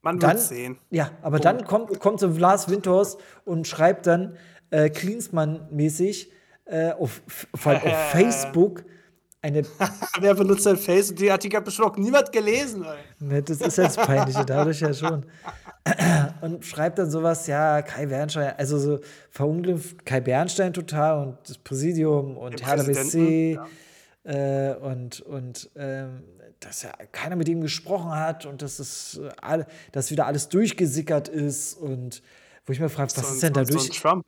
[0.01, 0.77] man wird sehen.
[0.89, 4.37] ja, aber dann kommt, kommt so Lars Windhorst und schreibt dann
[4.71, 6.31] äh, Klinsmann-mäßig
[6.65, 7.21] äh, auf,
[7.63, 8.83] allem auf Facebook
[9.41, 9.63] eine
[10.19, 11.11] Wer benutzt sein Face?
[11.11, 12.85] Und die Artikel hat bestimmt niemand gelesen.
[13.19, 15.25] Ne, das ist jetzt peinlich, dadurch ja schon.
[16.41, 18.99] Und schreibt dann sowas, ja, Kai Bernstein, also so
[19.29, 23.59] verunglimpft Kai Bernstein total und das Präsidium und Hertha BSC Präsidenten,
[24.29, 26.23] äh, und, und ähm,
[26.59, 30.49] dass ja keiner mit ihm gesprochen hat und dass es äh, all, dass wieder alles
[30.49, 32.21] durchgesickert ist und
[32.65, 33.83] wo ich mir frage, was So ist denn so, dadurch?
[33.83, 34.25] So Trump.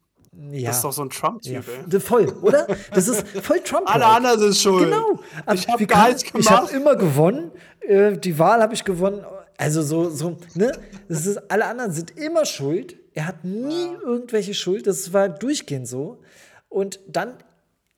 [0.52, 2.66] ja, Das ist doch so ein Trump-Typ, ja, voll, oder?
[2.94, 3.94] Das ist voll Trump.
[3.94, 4.86] Alle anderen sind schuld.
[4.86, 5.20] Genau.
[5.46, 7.52] Aber Ich hab wie gar kann- nichts Ich habe immer gewonnen.
[7.82, 9.24] Äh, die Wahl habe ich gewonnen.
[9.58, 10.72] Also so, so, ne?
[11.08, 12.98] Das ist, alle anderen sind immer schuld.
[13.14, 14.88] Er hat nie irgendwelche Schuld.
[14.88, 16.22] Das war durchgehend so.
[16.70, 17.34] Und dann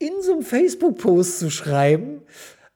[0.07, 2.21] in so einem Facebook-Post zu schreiben,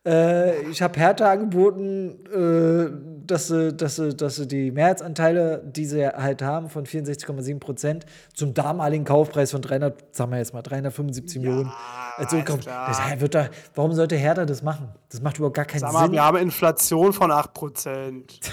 [0.08, 2.90] äh, ich habe Hertha angeboten, äh,
[3.26, 8.06] dass, sie, dass, sie, dass sie die Mehrheitsanteile, die sie halt haben, von 64,7 Prozent
[8.34, 11.72] zum damaligen Kaufpreis von 300, sagen wir jetzt mal 375 Millionen.
[12.16, 12.88] Also, ist komm, klar.
[12.88, 14.88] das wird da, warum sollte Hertha das machen?
[15.10, 16.14] Das macht überhaupt gar keinen Sag mal, Sinn.
[16.14, 18.24] wir haben Inflation von 8%.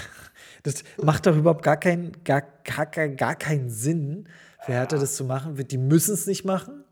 [0.63, 4.27] Das macht doch überhaupt gar keinen, gar, gar, gar, gar keinen Sinn,
[4.65, 5.55] für Hertha das zu machen.
[5.55, 6.84] Die müssen es nicht machen.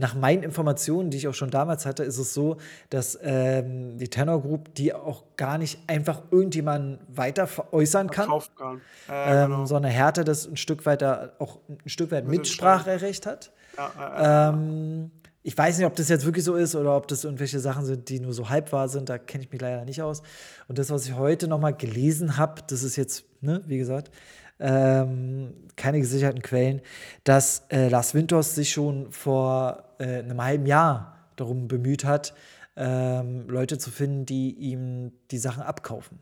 [0.00, 2.56] Nach meinen Informationen, die ich auch schon damals hatte, ist es so,
[2.88, 8.80] dass ähm, die Tenor Group die auch gar nicht einfach irgendjemanden weiter veräußern kann, kann.
[9.10, 9.66] Äh, ähm, genau.
[9.66, 13.52] sondern Hertha das ein Stück weit da auch ein Stück weit Mitspracherecht hat.
[13.76, 15.10] Ja, äh, Ähm,
[15.42, 18.08] ich weiß nicht, ob das jetzt wirklich so ist oder ob das irgendwelche Sachen sind,
[18.08, 19.08] die nur so halb wahr sind.
[19.08, 20.22] Da kenne ich mich leider nicht aus.
[20.68, 24.10] Und das, was ich heute noch mal gelesen habe, das ist jetzt, ne, wie gesagt,
[24.58, 26.82] ähm, keine gesicherten Quellen,
[27.24, 32.34] dass äh, Lars Winters sich schon vor äh, einem halben Jahr darum bemüht hat,
[32.76, 36.18] ähm, Leute zu finden, die ihm die Sachen abkaufen.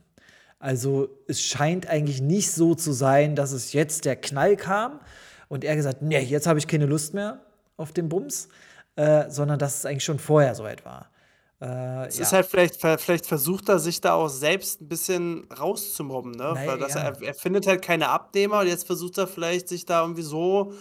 [0.59, 5.01] Also es scheint eigentlich nicht so zu sein, dass es jetzt der Knall kam
[5.49, 7.41] und er gesagt, nee, jetzt habe ich keine Lust mehr
[7.77, 8.49] auf den Bums,
[8.97, 11.11] äh, sondern dass es eigentlich schon vorher soweit war.
[11.61, 12.25] Äh, Es ja.
[12.25, 16.53] ist halt vielleicht, vielleicht versucht er sich da auch selbst ein bisschen rauszumobben, ne?
[16.55, 17.03] Naja, Weil das, ja.
[17.03, 20.73] er, er findet halt keine Abnehmer und jetzt versucht er vielleicht sich da irgendwie so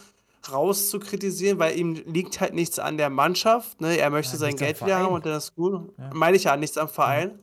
[0.51, 3.81] rauszukritisieren, weil ihm liegt halt nichts an der Mannschaft.
[3.81, 3.97] Ne?
[3.97, 5.91] Er möchte Ja, sein Geld wieder haben und dann ist gut.
[5.97, 6.09] Ja.
[6.13, 7.39] Meine ich ja, nichts am Verein.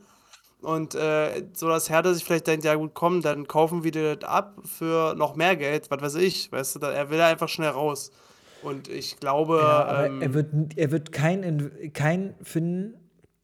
[0.61, 4.25] Und äh, so, dass Hertha sich vielleicht denkt, ja gut, komm, dann kaufen wir das
[4.29, 6.51] ab für noch mehr Geld, was weiß ich.
[6.51, 8.11] Weißt du, er will einfach schnell raus.
[8.63, 12.95] Und ich glaube, Ja, ähm, er wird, er wird keinen kein finden,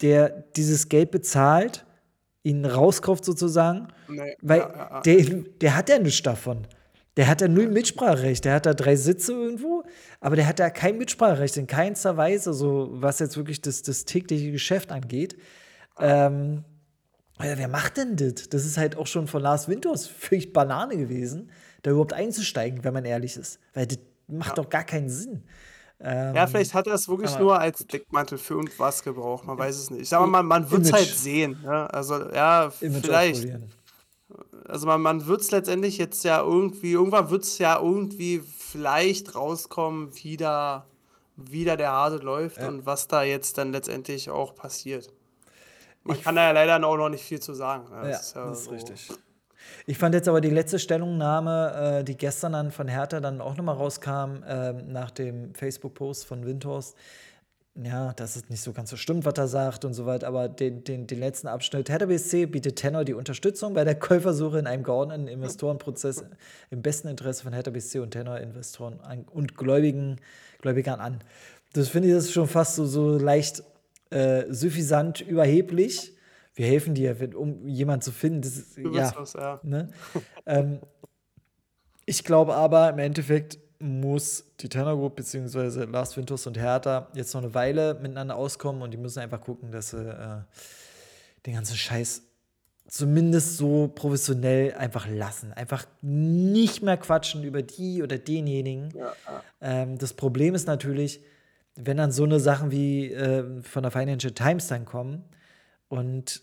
[0.00, 1.84] der dieses Geld bezahlt,
[2.42, 5.00] ihn rauskauft sozusagen, nee, weil ja, ja, ja.
[5.02, 5.24] Der,
[5.60, 6.66] der hat ja nichts davon.
[7.20, 8.46] Der hat ja null Mitspracherecht.
[8.46, 9.82] Der hat da drei Sitze irgendwo,
[10.20, 14.06] aber der hat da kein Mitspracherecht in keinster Weise, so was jetzt wirklich das, das
[14.06, 15.36] tägliche Geschäft angeht.
[15.98, 16.64] Ähm,
[17.38, 18.48] wer macht denn das?
[18.48, 21.50] Das ist halt auch schon von Lars Winters völlig Banane gewesen,
[21.82, 23.60] da überhaupt einzusteigen, wenn man ehrlich ist.
[23.74, 25.44] Weil das macht doch gar keinen Sinn.
[26.00, 29.76] Ähm, Ja, vielleicht hat er es wirklich nur als Deckmantel für irgendwas gebraucht, man weiß
[29.76, 30.00] es nicht.
[30.00, 31.58] Ich sag mal, man, man wird es halt sehen.
[31.62, 31.92] Ne?
[31.92, 33.46] Also, ja, Image vielleicht.
[34.68, 39.34] Also man, man wird es letztendlich jetzt ja irgendwie, irgendwann wird es ja irgendwie vielleicht
[39.34, 40.86] rauskommen, wie da,
[41.36, 42.68] wie da der Hase läuft Ja.
[42.68, 45.12] und was da jetzt dann letztendlich auch passiert.
[46.04, 47.90] Man kann da ja leider auch noch nicht viel zu sagen.
[47.90, 47.96] Ne?
[47.96, 48.70] Ja, Das ist ja das ist so.
[48.70, 49.08] richtig.
[49.86, 53.56] Ich fand jetzt aber die letzte Stellungnahme, äh, die gestern dann von Hertha dann auch
[53.56, 56.96] nochmal rauskam, ähm, nach dem Facebook-Post von Windhorst,
[57.76, 60.48] ja, dass es nicht so ganz so stimmt, was er sagt und so weiter, aber
[60.48, 61.88] den, den, den letzten Abschnitt.
[61.88, 66.24] Hertha BSC bietet Tenor die Unterstützung bei der Käufersuche in einem geordneten Investorenprozess
[66.70, 70.16] im besten Interesse von Hertha BSC und Tenor-Investoren an- und Gläubigen,
[70.60, 71.20] Gläubigern an.
[71.72, 73.62] Das finde ich das ist schon fast so, so leicht
[74.10, 76.16] äh, suffisant überheblich.
[76.54, 78.42] Wir helfen dir, um jemanden zu finden.
[78.42, 79.60] Das ist, Du ja, was, ja.
[79.62, 79.90] Ne?
[80.46, 80.80] ähm,
[82.04, 85.84] ich glaube aber, im Endeffekt muss die Tenor Group bzw.
[85.84, 89.72] Lars Winters und Hertha jetzt noch eine Weile miteinander auskommen und die müssen einfach gucken,
[89.72, 90.42] dass sie äh,
[91.46, 92.22] den ganzen Scheiß
[92.86, 95.52] zumindest so professionell einfach lassen.
[95.52, 98.92] Einfach nicht mehr quatschen über die oder denjenigen.
[98.96, 99.14] Ja.
[99.60, 101.20] Ähm, das Problem ist natürlich,
[101.76, 105.24] wenn dann so eine Sachen wie äh, von der Financial Times dann kommen
[105.88, 106.42] und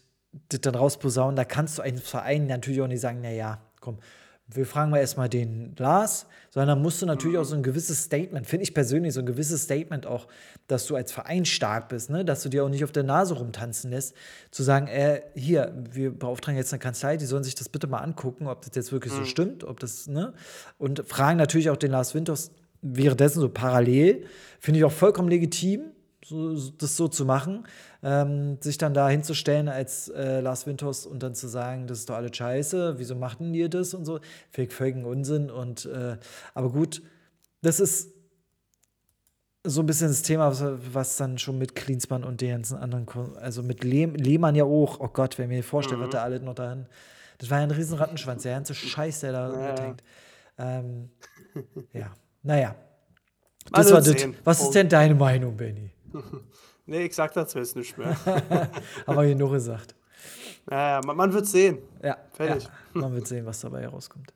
[0.49, 3.99] das dann rausposaunen, da kannst du einem Verein natürlich auch nicht sagen, naja, komm,
[4.49, 8.47] wir fragen mal erstmal den Lars, sondern musst du natürlich auch so ein gewisses Statement,
[8.47, 10.27] finde ich persönlich, so ein gewisses Statement auch,
[10.67, 12.23] dass du als Verein stark bist, ne?
[12.23, 14.15] dass du dir auch nicht auf der Nase rumtanzen lässt,
[14.51, 17.99] zu sagen, äh, hier, wir beauftragen jetzt eine Kanzlei, die sollen sich das bitte mal
[17.99, 20.33] angucken, ob das jetzt wirklich so stimmt, ob das, ne?
[20.77, 24.25] Und fragen natürlich auch den Lars Winters währenddessen so parallel,
[24.59, 25.91] finde ich auch vollkommen legitim,
[26.28, 27.65] so, das so zu machen,
[28.03, 32.09] ähm, sich dann da hinzustellen als äh, Lars Winters und dann zu sagen, das ist
[32.09, 34.19] doch alles scheiße, wieso machten ihr das und so,
[34.51, 36.17] völlig völligen Unsinn und äh,
[36.53, 37.01] aber gut,
[37.61, 38.13] das ist
[39.65, 40.53] so ein bisschen das Thema,
[40.93, 43.07] was, dann schon mit Klinsmann und den ganzen anderen,
[43.38, 46.55] also mit Lehm, Lehmann ja auch, oh Gott, wenn mir vorstellt, was da alles noch
[46.55, 46.86] dahin,
[47.38, 49.71] das war ja ein riesen Rattenschwanz, der ganze Scheiß, der da Ja.
[49.71, 50.03] mithängt.
[50.57, 51.09] Ähm,
[51.93, 52.13] ja,
[52.43, 52.75] naja.
[53.71, 54.30] Das war wird das.
[54.45, 55.91] Was ist denn deine Meinung, Benny?
[56.89, 58.15] Nee, ich sag dazu jetzt nicht mehr.
[59.07, 59.93] Haben wir genug gesagt.
[60.69, 61.79] naja, man, man wird sehen.
[62.01, 62.63] Ja, Fertig.
[62.63, 64.33] Ja, man wird sehen, was dabei herauskommt.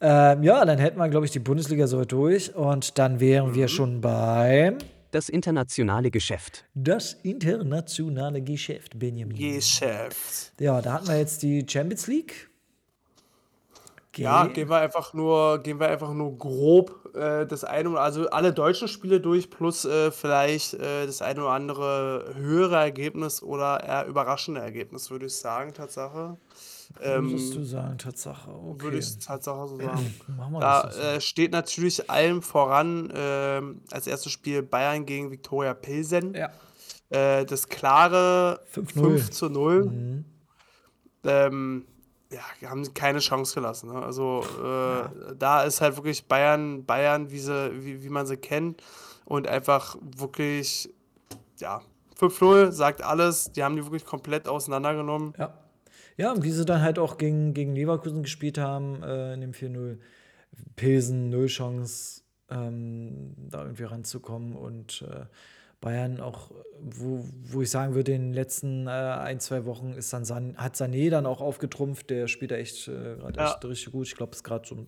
[0.00, 3.54] Ähm, ja, dann hätten wir, glaube ich, die Bundesliga soweit durch und dann wären Mhm.
[3.54, 4.78] wir schon beim
[5.12, 6.64] Das internationale Geschäft.
[6.74, 9.36] das internationale Geschäft, Benjamin.
[9.38, 10.52] Geschäft.
[10.58, 12.50] Ja, da hatten wir jetzt die Champions League.
[14.12, 18.00] Ge- Ja, gehen wir einfach nur, gehen wir einfach nur grob äh, das eine oder
[18.00, 23.42] also alle deutschen Spiele durch, plus äh, vielleicht äh, das eine oder andere höhere Ergebnis
[23.42, 26.36] oder eher überraschende Ergebnis, würde ich sagen, Tatsache.
[27.00, 28.50] Würdest du Ähm, sagen, Tatsache.
[28.50, 28.82] Okay.
[28.82, 30.14] würde ich Tatsache so sagen.
[30.60, 31.00] Da so.
[31.00, 36.34] äh, steht natürlich allem voran ähm, als erstes Spiel Bayern gegen Viktoria Pilsen.
[36.34, 36.50] Ja.
[37.10, 39.00] Äh, das klare 5-0.
[39.00, 39.84] 5 zu 0.
[39.84, 40.24] Mhm.
[41.24, 41.84] Ähm,
[42.30, 43.92] ja, die haben keine Chance gelassen.
[43.92, 44.02] Ne?
[44.02, 48.82] Also äh, da ist halt wirklich Bayern, Bayern, wie, sie, wie, wie man sie kennt.
[49.24, 50.92] Und einfach wirklich,
[51.58, 51.82] ja,
[52.18, 53.52] 5-0 sagt alles.
[53.52, 55.34] Die haben die wirklich komplett auseinandergenommen.
[55.38, 55.54] Ja.
[56.16, 59.52] Ja, und wie sie dann halt auch gegen, gegen Leverkusen gespielt haben, äh, in dem
[59.52, 59.98] 4-0.
[60.74, 64.56] Pilsen, null Chance, ähm, da irgendwie ranzukommen.
[64.56, 65.26] Und äh,
[65.80, 66.50] Bayern auch,
[66.80, 70.56] wo, wo ich sagen würde, in den letzten äh, ein, zwei Wochen ist dann San,
[70.56, 72.10] hat Sané dann auch aufgetrumpft.
[72.10, 73.52] Der spielt da echt äh, Ja.
[73.54, 74.06] echt richtig gut.
[74.06, 74.86] Ich glaube, ist gerade so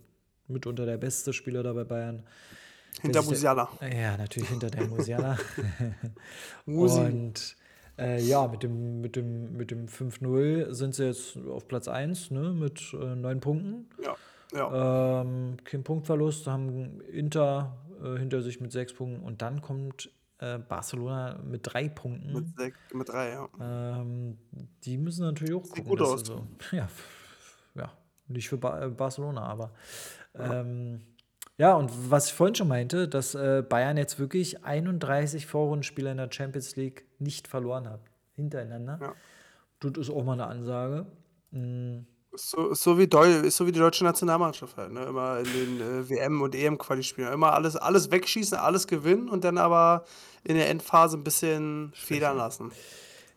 [0.48, 2.24] mitunter der beste Spieler da bei Bayern.
[3.02, 3.68] Hinter der- Musiala.
[3.82, 5.38] Ja, natürlich hinter der Musiala.
[6.66, 7.00] Musi.
[7.00, 7.56] Und
[7.98, 12.30] äh, ja, mit dem, mit dem, mit dem 5-0 sind sie jetzt auf Platz 1
[12.32, 13.88] ne, mit äh, neun Punkten.
[14.04, 14.16] Ja,
[14.52, 15.20] ja.
[15.22, 20.10] Ähm, kein Punktverlust, haben Inter äh, hinter sich mit sechs Punkten und dann kommt
[20.40, 22.32] äh, Barcelona mit drei Punkten.
[22.32, 23.48] Mit, sech, mit drei, ja.
[23.60, 24.38] Ähm,
[24.84, 25.90] die müssen natürlich auch Sieht gucken.
[25.90, 26.20] gut aus.
[26.20, 26.88] sie So, ja,
[27.74, 27.92] ja,
[28.28, 29.72] nicht für ba äh, Barcelona, aber
[30.34, 31.02] ähm,
[31.58, 36.16] Ja, und was ich vorhin schon meinte, dass äh, Bayern jetzt wirklich 31 Vorrundenspiele in
[36.16, 38.00] der Champions League nicht verloren hat.
[38.36, 38.98] Hintereinander.
[39.00, 39.14] Ja.
[39.80, 41.06] Das ist auch mal eine Ansage.
[41.50, 42.06] Mhm.
[42.32, 45.02] So, so, wie Deu so wie die deutsche Nationalmannschaft halt, ne?
[45.04, 47.32] Immer in den äh, WM- und EM-Quali-Spielen.
[47.32, 50.04] Immer alles, alles wegschießen, alles gewinnen und dann aber
[50.44, 52.70] in der Endphase ein bisschen federn lassen.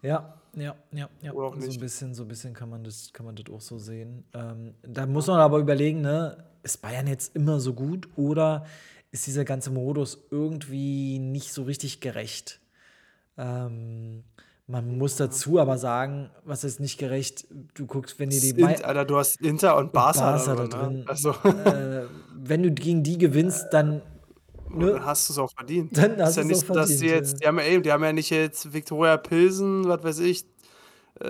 [0.03, 1.31] Ja, ja, ja, ja.
[1.33, 1.79] Oder auch So ein nicht.
[1.79, 4.25] bisschen, so ein bisschen kann man das, kann man das auch so sehen.
[4.33, 8.65] Ähm, da muss man aber überlegen, ne, ist Bayern jetzt immer so gut oder
[9.11, 12.59] ist dieser ganze Modus irgendwie nicht so richtig gerecht?
[13.37, 14.23] Ähm,
[14.67, 17.45] man muss dazu aber sagen, was ist nicht gerecht?
[17.73, 20.67] Du guckst, wenn die die Mai- Int, Alter, du hast Inter und Barca, Barca da
[20.67, 20.99] drin.
[20.99, 21.05] Ne?
[21.07, 24.01] Also, äh, wenn du gegen die gewinnst, dann
[24.69, 25.97] ne, dann hast du es auch verdient.
[25.97, 27.83] Dann hast ist ja nicht auch so, dass die verdient, jetzt, die haben ja eben,
[27.83, 30.45] die haben ja nicht jetzt Viktoria Pilsen, was weiß ich,
[31.19, 31.25] äh,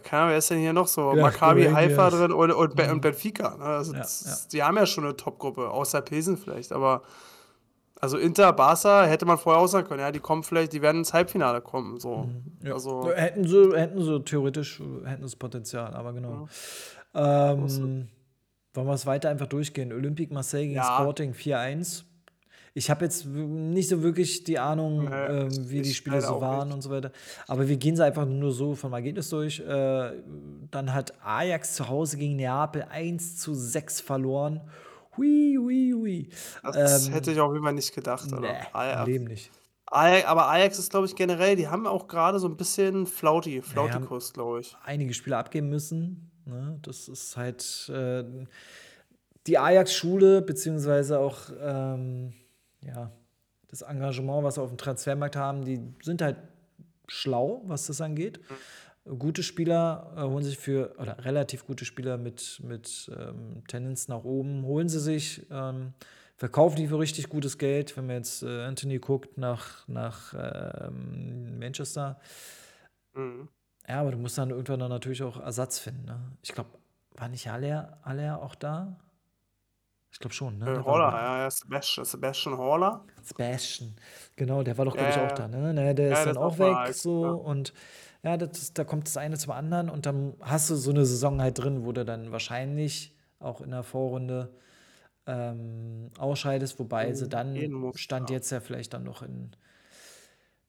[0.00, 1.14] keine Ahnung, wer ist denn hier noch so?
[1.14, 1.64] Ja, Maccabi.
[1.64, 3.56] Haifa drin und, und, Be- und Benfica.
[3.56, 3.64] Ne?
[3.64, 4.48] Also Ja, das, ja.
[4.52, 7.02] Die haben ja schon eine Top-Gruppe, außer Pilsen vielleicht, aber
[8.02, 10.98] also Inter, Barca hätte man vorher auch sagen können, ja, die kommen vielleicht, die werden
[10.98, 12.24] ins Halbfinale kommen, so.
[12.24, 12.42] Mhm.
[12.62, 12.74] Ja.
[12.74, 16.48] Also, hätten sie, hätten sie theoretisch, hätten das Potenzial, aber genau.
[17.14, 18.08] Ähm,
[18.74, 19.92] wollen wir es weiter einfach durchgehen?
[19.92, 20.96] Olympique Marseille gegen Ja.
[20.98, 22.04] Sporting 4-1.
[22.74, 25.06] Ich habe jetzt nicht so wirklich die Ahnung,
[25.50, 26.74] ich- wie die Spiele so waren nicht.
[26.76, 27.12] und so weiter.
[27.46, 29.60] Aber wir gehen sie einfach nur so vom Ergebnis durch.
[29.60, 30.12] Äh,
[30.70, 34.62] dann hat Ajax zu Hause gegen Neapel 1 zu 6 verloren.
[35.16, 36.28] Hui, hui, hui.
[36.62, 38.32] das ähm, hätte ich auf jeden Fall nicht gedacht.
[38.32, 38.40] Oder?
[38.40, 39.50] Nee, im Leben nicht.
[39.86, 43.56] Ajax, aber Ajax ist, glaube ich, generell, die haben auch gerade so ein bisschen Flauti,
[43.56, 44.74] haben- Flautikurs, glaube ich.
[44.84, 46.30] einige Spieler abgeben müssen.
[46.46, 46.78] Ne?
[46.82, 48.24] Das ist halt äh,
[49.46, 52.32] die Ajax-Schule, beziehungsweise auch ähm,
[52.82, 53.10] ja,
[53.68, 56.36] das Engagement, was sie auf dem Transfermarkt haben, die sind halt
[57.06, 58.40] schlau, was das angeht.
[59.04, 64.22] Gute Spieler äh, holen sich für, oder relativ gute Spieler mit, mit ähm, Tendenz nach
[64.22, 65.92] oben, holen sie sich, ähm,
[66.36, 67.96] verkaufen die für richtig gutes Geld.
[67.96, 72.20] Wenn man jetzt äh, Anthony guckt nach, nach ähm, Manchester,
[73.14, 73.48] Mhm.
[73.86, 76.06] ja, aber du musst dann irgendwann dann natürlich auch Ersatz finden.
[76.06, 76.18] Ne?
[76.42, 76.70] Ich glaube,
[77.14, 78.96] war nicht Haller, Haller auch da?
[80.10, 80.64] Ich glaube schon, ne?
[80.66, 83.04] Äh, war ja, ja, Sebastian, Sebastian Haller.
[83.22, 83.96] Sebastian.
[84.36, 85.48] Genau, der war doch, glaube ich, auch da.
[85.48, 85.74] Ne?
[85.74, 86.74] Ne, der Ja, ist dann auch weg.
[86.74, 87.30] Ajax, So, ja.
[87.32, 87.72] und
[88.22, 91.40] ja, das, da kommt das eine zum anderen und dann hast du so eine Saison
[91.40, 94.54] halt drin, wo du dann wahrscheinlich auch in der Vorrunde
[95.26, 98.36] ähm, ausscheidest, wobei sie dann gehen musst, Stand ja.
[98.36, 99.50] jetzt ja vielleicht dann noch in,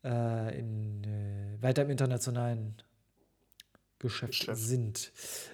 [0.04, 2.76] äh, in äh, weiter im internationalen
[4.00, 4.62] Geschäft Geschäft.
[4.62, 5.12] sind.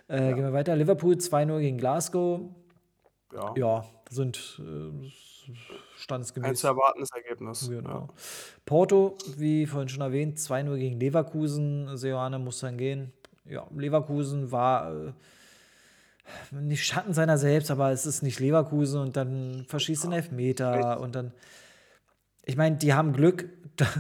[0.07, 0.75] Äh, Gehen wir weiter.
[0.75, 2.41] Liverpool 2-0 gegen Glasgow.
[3.31, 4.59] Ja, Ja, sind
[5.99, 6.59] äh, ein standesgemäß.
[6.59, 7.69] zu erwartendes Ergebnis.
[7.69, 8.09] Genau.
[8.65, 11.97] Porto, wie vorhin schon erwähnt, 2-0 gegen Leverkusen.
[11.97, 13.11] Seoane muss dann gehen.
[13.45, 15.11] Ja, Leverkusen war äh,
[16.51, 21.15] nicht Schatten seiner selbst, aber es ist nicht Leverkusen und dann verschießt den Elfmeter und
[21.15, 21.33] dann.
[22.45, 23.95] Ich meine, die haben Glück, das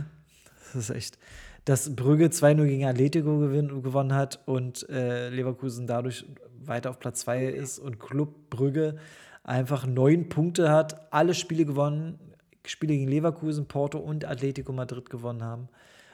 [0.75, 1.19] ist echt,
[1.65, 6.25] dass Brügge 2-0 gegen Atletico gewinn, gewonnen hat und äh, Leverkusen dadurch
[6.61, 8.97] weiter auf Platz 2 ist und Club Brügge
[9.43, 12.19] einfach neun Punkte hat, alle Spiele gewonnen,
[12.65, 15.69] Spiele gegen Leverkusen, Porto und Atletico Madrid gewonnen haben.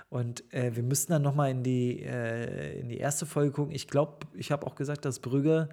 [0.10, 3.74] Und äh, wir müssten dann nochmal in, die, äh, in die erste Folge gucken.
[3.74, 5.70] Ich glaube, ich habe auch gesagt, dass Brügge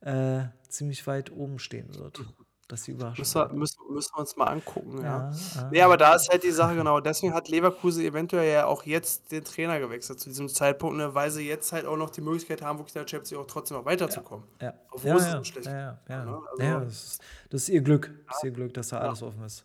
[0.00, 2.20] äh, ziemlich weit oben stehen wird.
[2.68, 3.20] Dass sie überraschen.
[3.20, 5.30] Müssen wir, müssen, müssen wir uns mal angucken, ja.
[5.30, 5.68] Ja, ja.
[5.70, 6.98] Nee, aber da ist halt die Sache genau.
[6.98, 11.30] Deswegen hat Leverkusen eventuell ja auch jetzt den Trainer gewechselt zu diesem Zeitpunkt, ne, weil
[11.30, 13.76] sie jetzt halt auch noch die Möglichkeit haben, wirklich in der Champions League auch trotzdem
[13.76, 14.46] noch weiterzukommen.
[14.60, 16.24] Ja, Obwohl ja, sie ja, schlecht ja, ja, ja.
[16.24, 16.40] ne?
[16.50, 17.20] Also- ja das, ist,
[17.50, 18.10] das ist ihr Glück.
[18.26, 19.64] Das ist ihr Glück, dass da alles offen ist.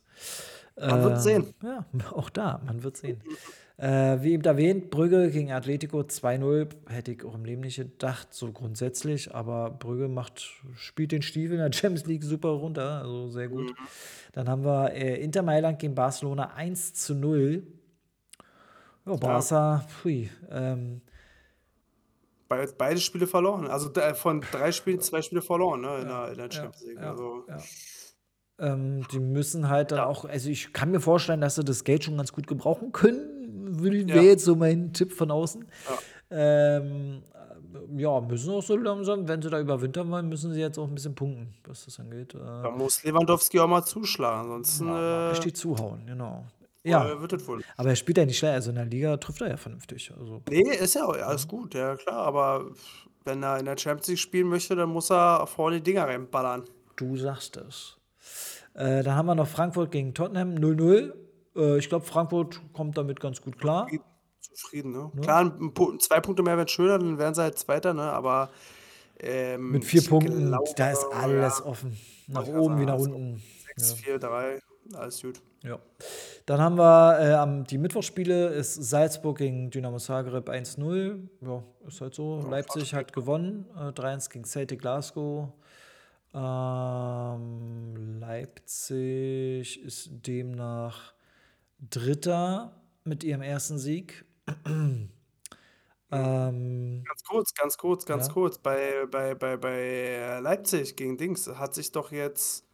[0.80, 1.53] Man wird Äh, sehen.
[1.64, 3.22] Ja, auch da, man wird sehen.
[3.77, 6.68] Äh, wie eben erwähnt, Brügge gegen Atletico 2-0.
[6.88, 9.34] Hätte ich auch im Leben nicht gedacht, so grundsätzlich.
[9.34, 13.69] Aber Brügge macht, spielt den Stiefel in der Champions League super runter, also sehr gut.
[13.72, 13.76] Mhm.
[14.34, 17.64] Dann haben wir äh, Inter Mailand gegen Barcelona 1 zu 0.
[19.06, 21.02] Ja, Barca, pfui, ähm,
[22.48, 23.65] Be beide Spiele verloren.
[23.68, 26.85] Also da- von drei Spielen zwei Spiele verloren ne, in, der, in der ja, Champions
[26.85, 26.99] League.
[26.99, 27.57] ja, also, ja.
[28.61, 32.03] Ähm, die müssen halt dann auch, also ich kann mir vorstellen, dass sie das Geld
[32.03, 33.79] schon ganz gut gebrauchen können.
[33.79, 34.07] Würde Ja.
[34.15, 35.65] wäre jetzt so mein Tipp von außen.
[36.29, 40.77] Ähm, äh, ja, müssen auch so langsam, wenn sie da überwintern wollen, müssen sie jetzt
[40.77, 42.33] auch ein bisschen punkten, was das angeht.
[42.35, 46.45] Äh, Da muss Lewandowski auch mal zuschlagen, ansonsten ja, äh, richtig zuhauen, genau.
[46.83, 47.61] Ja, äh, wird das wohl.
[47.77, 50.11] aber er spielt ja nicht schlecht, also in der Liga trifft er ja vernünftig.
[50.19, 52.65] Also, Nee, ist ja auch alles gut, ja klar, aber
[53.23, 56.63] wenn er in der Champions League spielen möchte, dann muss er vorne die Dinger reinballern.
[56.95, 57.97] du sagst es.
[58.73, 61.14] Äh, dann haben wir noch Frankfurt gegen Tottenham 0-0.
[61.56, 63.88] Äh, ich glaube, Frankfurt kommt damit ganz gut klar.
[64.39, 65.11] Zufrieden, ne?
[65.22, 68.03] Klar, ein, Pu- zwei Punkte mehr wären schöner, dann wären sie halt Zweiter, ne?
[68.03, 68.49] Aber
[69.19, 71.98] ähm, Mit vier Punkten, glaube, da ist alles ja, offen.
[72.27, 73.41] Nach ich oben wie nach sagen, unten.
[73.77, 74.60] 6, 4, 3,
[74.93, 75.41] alles gut.
[75.64, 75.77] Ja.
[76.48, 81.19] Dann haben wir äh, am- die Mittwochspiele ist Salzburg gegen Dynamo Zagreb 1-0.
[81.41, 82.41] Ja, ist halt so.
[82.49, 83.68] Leipzig hat gewonnen.
[83.76, 85.49] Äh, 3-1 gegen Celtic Glasgow.
[86.33, 91.13] Ähm, Leipzig ist demnach
[91.79, 94.25] Dritter mit ihrem ersten Sieg.
[96.11, 98.33] ähm, Ganz kurz, ganz kurz, ganz Ja.
[98.33, 98.57] kurz.
[98.57, 102.65] Bei, bei, bei, bei Leipzig gegen Dings hat sich doch jetzt,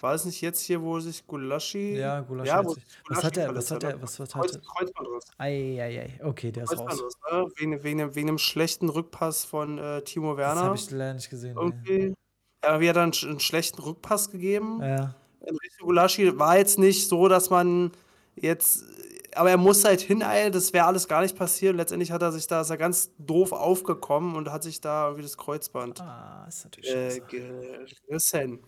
[0.00, 3.26] war es nicht jetzt hier, wo sich Gulaschi, ja, Gulaschi ja, hat sich Was Gulaschi
[3.26, 3.54] hat er?
[3.56, 3.96] Was hat hat, er?
[3.96, 4.02] ne?
[4.02, 5.24] Was, was Kreuz, hat Kreuzbandriss.
[5.38, 7.00] Eieiei, okay, der ist raus.
[7.30, 7.46] Ne?
[7.56, 10.74] Wegen, wegen, wegen einem schlechten Rückpass von äh, Timo Das habe Werner.
[10.74, 11.56] ich leider nicht gesehen.
[11.86, 12.14] Nee.
[12.64, 14.80] Ja, wie er dann einen schlechten Rückpass gegeben.
[14.82, 15.14] Ja.
[15.40, 17.92] Enrico Gulaschi war jetzt nicht so, dass man
[18.36, 18.84] jetzt,
[19.34, 21.76] aber er musste halt hineilen, das wäre alles gar nicht passiert.
[21.76, 25.22] Letztendlich hat er sich da, ist er ganz doof aufgekommen und hat sich da irgendwie
[25.22, 27.20] das Kreuzband Ah, ist natürlich äh,
[28.06, 28.60] gerissen.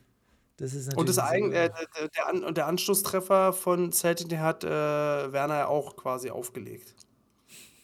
[0.57, 3.53] Das ist Und, natürlich das nicht so eigen, äh, der, der, An und der Anschlusstreffer
[3.53, 6.95] von Celtic, hat äh, Werner ja auch quasi aufgelegt.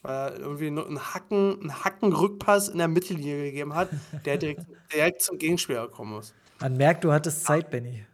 [0.09, 3.90] Weil er irgendwie nur einen Hacken, einen Hacken-Rückpass in der Mittellinie gegeben hat,
[4.24, 4.62] der direkt,
[4.94, 6.32] direkt zum Gegenspieler kommen muss.
[6.60, 8.06] Man merkt, du hattest Zeit, Benny.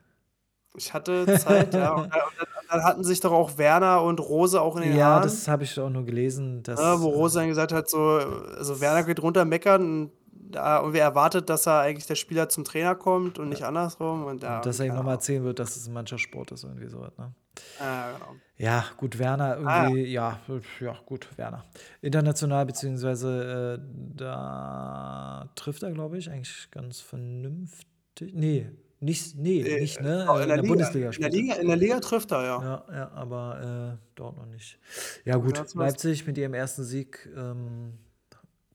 [0.76, 1.94] Ich hatte Zeit, ja.
[1.94, 5.06] Und, dann- und dann, hatten sich doch auch Werner und Rose auch in den Ja,
[5.06, 5.22] Haaren.
[5.22, 6.64] das habe ich auch nur gelesen.
[6.64, 10.12] Dass, ne, wo äh, Rose dann gesagt hat, so, also Werner geht runter meckern und
[10.50, 14.24] da irgendwie erwartet, dass er eigentlich der Spieler zum Trainer kommt und nicht andersrum.
[14.24, 17.12] Und, ja, dass er ihm nochmal erzählen wird, dass es ein Mannschaftssport ist, irgendwie sowas.
[17.18, 17.32] Ne?
[17.78, 18.32] Ja, genau.
[18.56, 20.38] Ja, gut, Werner Ah, irgendwie, ja,
[20.80, 21.64] ja, gut, Werner.
[22.02, 28.32] International, beziehungsweise äh, da trifft er, glaube ich, eigentlich ganz vernünftig.
[28.32, 28.70] Nee,
[29.00, 30.24] nicht, nee, Äh, nicht, ne?
[30.28, 31.30] oh, Äh, in der Liga, Bundesliga in der er.
[31.30, 32.62] Liga, in der Liga trifft er, ja.
[32.62, 34.78] Ja, ja, aber äh, dort noch nicht.
[35.24, 37.94] Ja, gut, Leipzig mit ihrem ersten Sieg, ähm,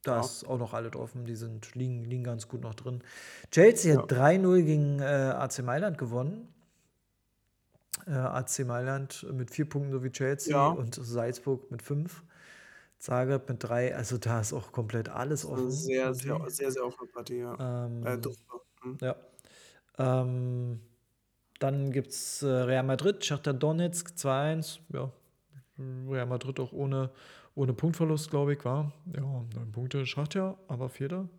[0.04, 0.20] da Ja.
[0.20, 3.02] ist auch noch alle offen, die sind, liegen, liegen ganz gut noch drin.
[3.52, 6.48] Chelsea hat 3-0 gegen äh, AC Mailand gewonnen.
[8.10, 10.70] Äh, AC Mailand mit vier Punkten, so wie Chelsea, Ja.
[10.70, 12.24] und Salzburg mit fünf.
[12.98, 15.72] Zagreb mit drei, also da ist auch komplett alles offen.
[15.72, 17.86] sehr, sehr, sehr, sehr offene Partie, ja.
[17.86, 18.36] Ähm, Äh, Dritte.
[18.82, 18.98] Hm.
[19.02, 19.16] ja.
[19.98, 20.82] Ähm,
[21.60, 24.80] dann gibt es äh, Real Madrid, Shakhtar Donetsk 2-1.
[24.94, 25.12] Ja,
[25.78, 27.12] Real Madrid auch ohne,
[27.56, 28.92] ohne Punktverlust, glaube ich, war.
[29.16, 31.30] Ja, neun Punkte, Schachtja, aber Vierter.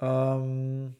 [0.00, 0.94] Ähm,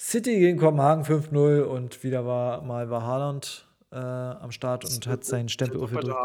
[0.00, 5.24] City gegen Kopenhagen 5-0 und wieder war mal war Haaland äh, am Start und hat
[5.24, 6.16] seinen Stempel aufgedrückt.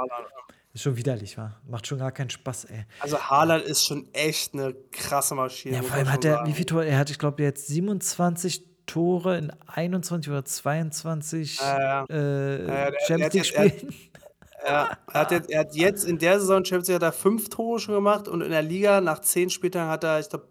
[0.73, 1.55] Ist schon widerlich, wa?
[1.67, 2.85] Macht schon gar keinen Spaß, ey.
[2.99, 5.75] Also Haaland ist schon echt eine krasse Maschine.
[5.77, 6.47] Ja, vor allem hat er, sagen.
[6.47, 6.85] wie viele Tore?
[6.85, 12.05] Er hat, ich glaube, jetzt 27 Tore in 21 oder 22 Ja, ja.
[12.09, 13.93] äh, Ja, Champions hat League jetzt- er- Spielen.
[14.67, 17.49] Ja, er hat, jetzt, er hat jetzt in der Saison Champions League hat er fünf
[17.49, 20.47] Tore schon gemacht und in der Liga nach zehn Spieltagen hat er, ich glaube,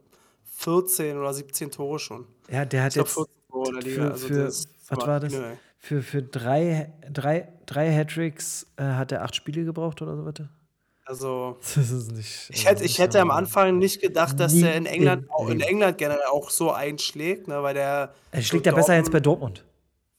[0.57, 2.25] 14 oder 17 Tore schon.
[2.51, 4.03] Ja, der hat Ich jetzt 14 Tore in der Liga.
[4.05, 5.35] für, also für was war das?
[5.79, 10.49] Für, für drei, drei, drei Hattricks äh, hat er acht Spiele gebraucht oder so weiter.
[11.07, 12.49] Also, Das ist nicht.
[12.51, 13.31] ich also hätte, ich nicht hätte am.
[13.31, 15.61] Anfang nicht gedacht, dass der in England, auch, in.
[15.61, 18.15] England generell auch so einschlägt, ne, weil der.
[18.31, 19.65] Er schlägt ja besser jetzt bei Dortmund-.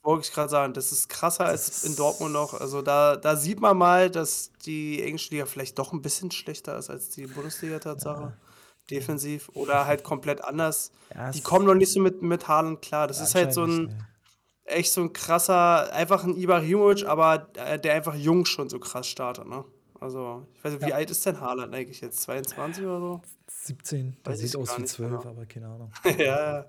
[0.04, 2.54] Wollte ich gerade sagen, das ist krasser als Das in ist- Dortmund noch.
[2.62, 6.78] Also da, da sieht man mal, dass die englische Liga vielleicht doch ein bisschen schlechter
[6.78, 8.34] ist als die Bundesliga-Tatsache.
[8.90, 10.92] Defensiv oder halt komplett anders.
[11.14, 13.08] Ja, die kommen noch nicht so mit, mit Haaland klar.
[13.08, 14.08] Das ist halt so ein, nicht, ne.
[14.66, 19.48] echt so ein krasser, einfach ein Ibrahimovic, aber der einfach jung schon so krass startet,
[19.48, 19.66] ne?
[20.06, 22.22] Also, ich weiß nicht, wie alt ist denn Haaland eigentlich jetzt?
[22.22, 23.22] 22 oder so?
[23.48, 25.22] 17, der Weiß sieht aus wie nicht 12, genau.
[25.32, 25.92] aber keine Ahnung.
[26.06, 26.66] ja, ja.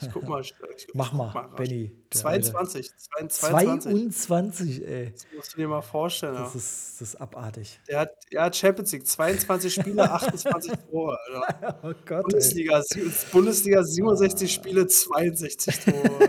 [0.00, 0.40] Ich guck mal.
[0.40, 1.56] Ich, ich Mach guck mal, rasch.
[1.56, 1.92] Benny.
[2.12, 2.50] der Alte.
[2.50, 4.12] 22, 22.
[4.12, 5.12] 22, ey.
[5.12, 6.34] Das musst du dir mal vorstellen.
[6.34, 6.42] Ja.
[6.42, 7.80] Das ist, das ist abartig.
[7.88, 11.16] Der hat ja Champions League, 22 Spiele, 28 Tore.
[11.32, 11.78] Alter.
[11.84, 12.22] Oh Gott.
[12.24, 12.82] Bundesliga,
[13.30, 16.24] Bundesliga 67 Spiele, 62 Tore.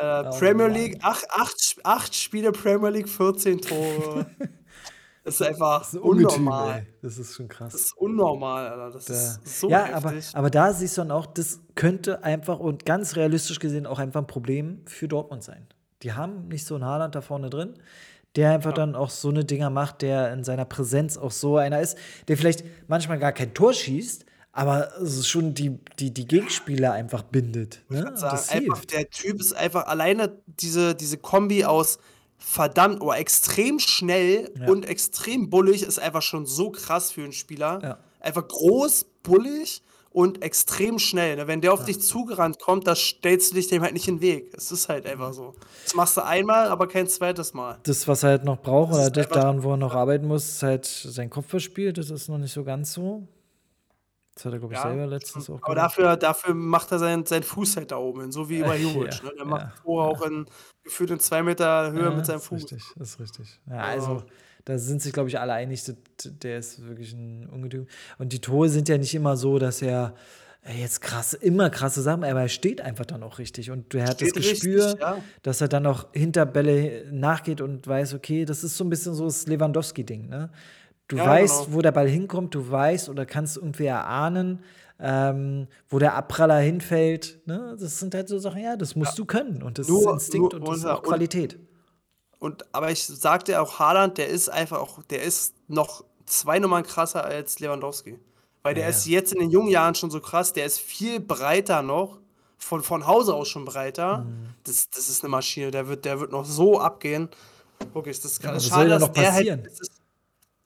[0.00, 0.68] äh, Oh Premier.
[0.68, 4.26] League, 8, 8, 8 Spiele Premier League, 14 Tore.
[5.24, 6.78] Das ist einfach Das ist ein Ungetüm, unnormal.
[6.80, 6.86] ey.
[7.02, 7.72] Das ist schon krass.
[7.72, 8.90] Das ist unnormal, Alter.
[8.90, 10.36] Das Da- ist so ja, aber, heftig.
[10.36, 14.20] aber da siehst du dann auch, das könnte einfach und ganz realistisch gesehen auch einfach
[14.20, 15.66] ein Problem für Dortmund sein.
[16.02, 17.74] Die haben nicht so einen Haaland da vorne drin,
[18.36, 21.80] der einfach dann auch so eine Dinger macht, der in seiner Präsenz auch so einer
[21.80, 21.96] ist,
[22.28, 24.90] der vielleicht manchmal gar kein Tor schießt, aber
[25.22, 27.82] schon die, die, die Gegenspieler einfach bindet.
[27.88, 28.02] Ne?
[28.14, 31.98] Sagen, das einfach, der Typ ist einfach alleine diese, diese Kombi aus
[32.44, 34.68] verdammt oder extrem schnell Ja.
[34.68, 37.80] und extrem bullig ist einfach schon so krass für einen Spieler.
[37.82, 37.98] Ja.
[38.20, 41.36] Einfach groß, bullig und extrem schnell.
[41.36, 41.46] Ne?
[41.48, 44.22] Wenn der auf dich zugerannt kommt, da stellst du dich dem halt nicht in den
[44.22, 44.52] Weg.
[44.56, 45.54] Es ist halt einfach so.
[45.84, 47.78] Das machst du einmal, aber kein zweites Mal.
[47.82, 50.44] Das, was er halt noch braucht, Das oder das, daran, wo er noch arbeiten muss,
[50.48, 51.92] ist halt sein Kopfverspiel.
[51.92, 53.26] Das ist noch nicht so ganz so.
[54.36, 55.94] Das hat er, glaube ich, Ja, selber letztens auch Aber gemacht.
[55.94, 59.22] dafür dafür macht er seinen seinen Fuß halt da oben hin, so wie Äh, Ibrahimovic,
[59.22, 59.30] ja, ne?
[59.36, 60.46] Der macht Tore auch in
[60.82, 62.70] gefühlt in 2 Meter Höhe mit seinem Fuß.
[62.70, 63.60] richtig, ist richtig.
[63.66, 64.24] Ja, Also
[64.64, 65.82] da sind sich, glaube ich, alle einig,
[66.24, 67.86] der ist wirklich 'n Ungetüm.
[68.18, 70.14] Und die Tore sind ja nicht immer so, dass er,
[70.62, 74.06] äh, jetzt krass immer krasse Sachen aber er steht einfach dann auch richtig und er
[74.08, 75.24] hat das Steht richtig, Gespür, ja.
[75.42, 79.14] dass er dann auch hinter Bälle nachgeht und weiß, okay, das ist so 'n bisschen
[79.14, 80.50] so das Lewandowski-Ding, ne?
[81.14, 81.74] Du Ja, weißt, genau.
[81.74, 84.64] wo der Ball hinkommt, du weißt oder kannst irgendwie erahnen,
[84.98, 87.76] ähm, wo der Abpraller hinfällt, ne?
[87.78, 89.12] Das sind halt so Sachen, ja, das Ja.
[89.12, 91.04] musst du können und das ist Nur Instinkt nur und das ist und auch und
[91.04, 91.58] Qualität.
[92.40, 93.06] und aber ich
[93.46, 98.18] dir auch, Haaland, der ist einfach auch der ist noch 2 Nummern krasser als Lewandowski.
[98.62, 99.06] Weil Ja, der ist ja.
[99.06, 102.20] jetzt in den jungen Jahren schon so krass, der ist viel breiter noch,
[102.58, 104.30] von von Hause aus schon breiter.
[104.30, 104.54] Mhm.
[104.64, 107.30] Das das ist 'ne Maschine, der wird der wird noch so abgehen.
[107.94, 109.64] Wirklich, das ist Ja, schade, da dass noch der halt passieren?
[109.64, 109.93] das ist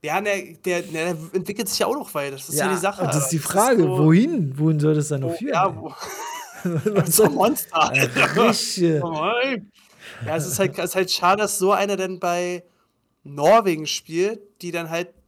[0.03, 2.33] ja, ne, der der entwickelt sich ja auch noch weiter.
[2.37, 4.59] Das ist ja die Ja, Sache, und das ist die Das ist Frage, so wohin?
[4.59, 5.93] Wohin soll das dann noch wo führen, ja, wo
[6.65, 7.91] Was soll Monster.
[7.95, 8.09] äh.
[9.03, 9.71] Oh nein.
[10.25, 12.65] Ja, es ist halt es ist halt schade, dass so einer dann bei
[13.25, 15.28] Norwegen spielt, die dann halt Die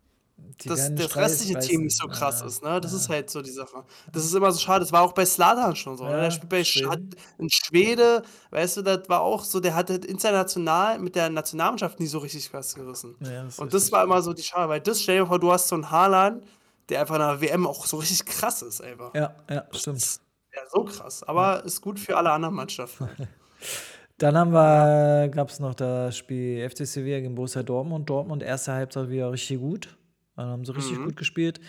[0.66, 2.80] das das restliche Team nicht so krass Ja, ist, ne?
[2.80, 3.10] Das ist ja.
[3.10, 3.84] halt so die Sache.
[4.12, 4.80] Das ist immer so schade.
[4.80, 6.18] Das war auch bei Zlatan schon so, ne?
[6.20, 7.16] Der Ja, spielt bei Schweden.
[7.38, 12.00] 'n Schwede, weißt du, das war auch so, der hat halt international mit der Nationalmannschaft
[12.00, 13.16] nie so richtig was gerissen.
[13.20, 15.52] Ja, ist Und das war immer so die Schade, weil das stell dir vor, du
[15.52, 16.44] hast so 'n Haaland,
[16.88, 19.14] der einfach in der WM auch so richtig krass ist einfach.
[19.14, 20.04] Ja, ja, Das stimmt.
[20.04, 20.22] ist
[20.54, 23.10] ja so krass, aber ist gut für alle anderen Mannschaften.
[24.18, 28.08] Dann haben wir gab's noch das Spiel FC Sevilla gegen Borussia Dortmund.
[28.10, 29.98] Dortmund erste Halbzeit wieder richtig gut.
[30.40, 31.02] Dann haben sie richtig Mhm.
[31.02, 31.60] gut gespielt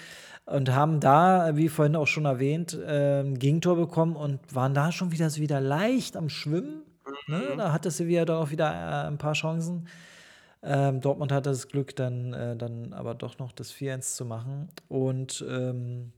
[0.45, 5.11] und haben da, wie vorhin auch schon erwähnt, ähm, Gegentor bekommen und waren da schon
[5.11, 6.83] wieder so wieder leicht am Schwimmen,
[7.27, 7.41] ne?
[7.41, 7.57] Mhm.
[7.57, 9.87] Da hatte Sevilla dann auch wieder, äh, 'n paar Chancen.
[10.63, 14.69] Ähm, Dortmund hatte das Glück, dann äh, dann aber doch noch das 4:1 zu machen
[14.89, 16.13] und, ähm,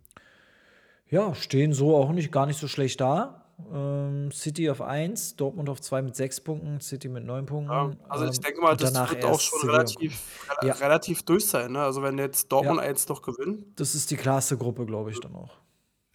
[1.09, 3.42] ja, stehen so auch nicht gar nicht so schlecht da.
[3.71, 7.99] Ähm, City auf 1, Dortmund auf 2 mit 6 Punkten, City mit 9 Ja, Punkten,
[8.09, 10.73] also ich ähm, denke mal, das wird auch schon relativ rela Ja.
[10.73, 11.79] relativ durch sein, ne?
[11.81, 12.85] Also, wenn jetzt Dortmund Ja.
[12.87, 15.61] 1 noch gewinnt Das ist die klarste Gruppe, glaube ich dann auch.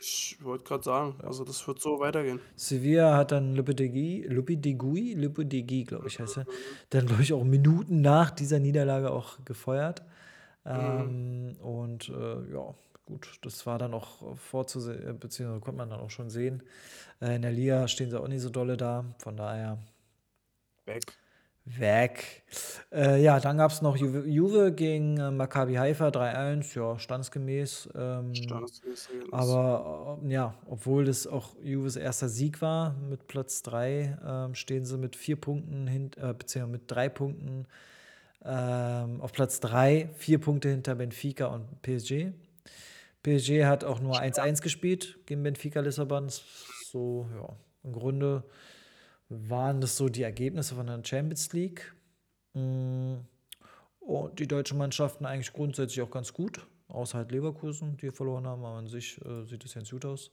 [0.00, 1.26] Ich wollte grad sagen, Ja.
[1.26, 2.40] also das wird so weitergehen.
[2.56, 6.78] Sevilla hat dann Lopetegui Lopetegui Lopetegui, glaube ich, heißt er, Mhm.
[6.90, 10.02] dann, glaube ich, auch Minuten nach dieser Niederlage auch gefeuert.
[10.74, 11.18] Mhm.
[11.26, 12.74] Ähm, und, äh, ja,
[13.08, 16.62] gut, das war dann auch vorzusehen beziehungsweise konnte man dann auch schon sehen.
[17.20, 19.78] Äh, in der Liga stehen sie auch nicht so dolle da, von daher
[20.86, 21.04] Weg.
[21.64, 22.44] weg.
[22.92, 28.34] Äh, ja, dann gab's noch Juve Juve gegen, äh, Maccabi Haifa 3:1, ja, standesgemäß, ähm,
[28.34, 29.32] Standesgemäßes Ergebnis.
[29.32, 34.84] aber, äh, ja, obwohl das auch Juves erster Sieg war mit Platz 3, ähm, stehen
[34.86, 37.66] sie mit 4 Punkten hint äh, beziehungsweise mit 3 Punkten,
[38.44, 42.32] ähm, auf Platz 3, 4 Punkte hinter Benfica und PSG.
[43.22, 44.36] PSG hat auch nur Stark.
[44.38, 46.28] 1:1 gespielt gegen Benfica Lissabon.
[46.90, 48.44] So, ja, im Grunde
[49.28, 51.94] waren das so die Ergebnisse von der Champions League.
[52.54, 53.24] Hm,
[54.00, 58.64] und die deutschen Mannschaften eigentlich grundsätzlich auch ganz gut, außer halt Leverkusen, die verloren haben,
[58.64, 60.30] aber an sich, äh, sieht es ganz gut aus.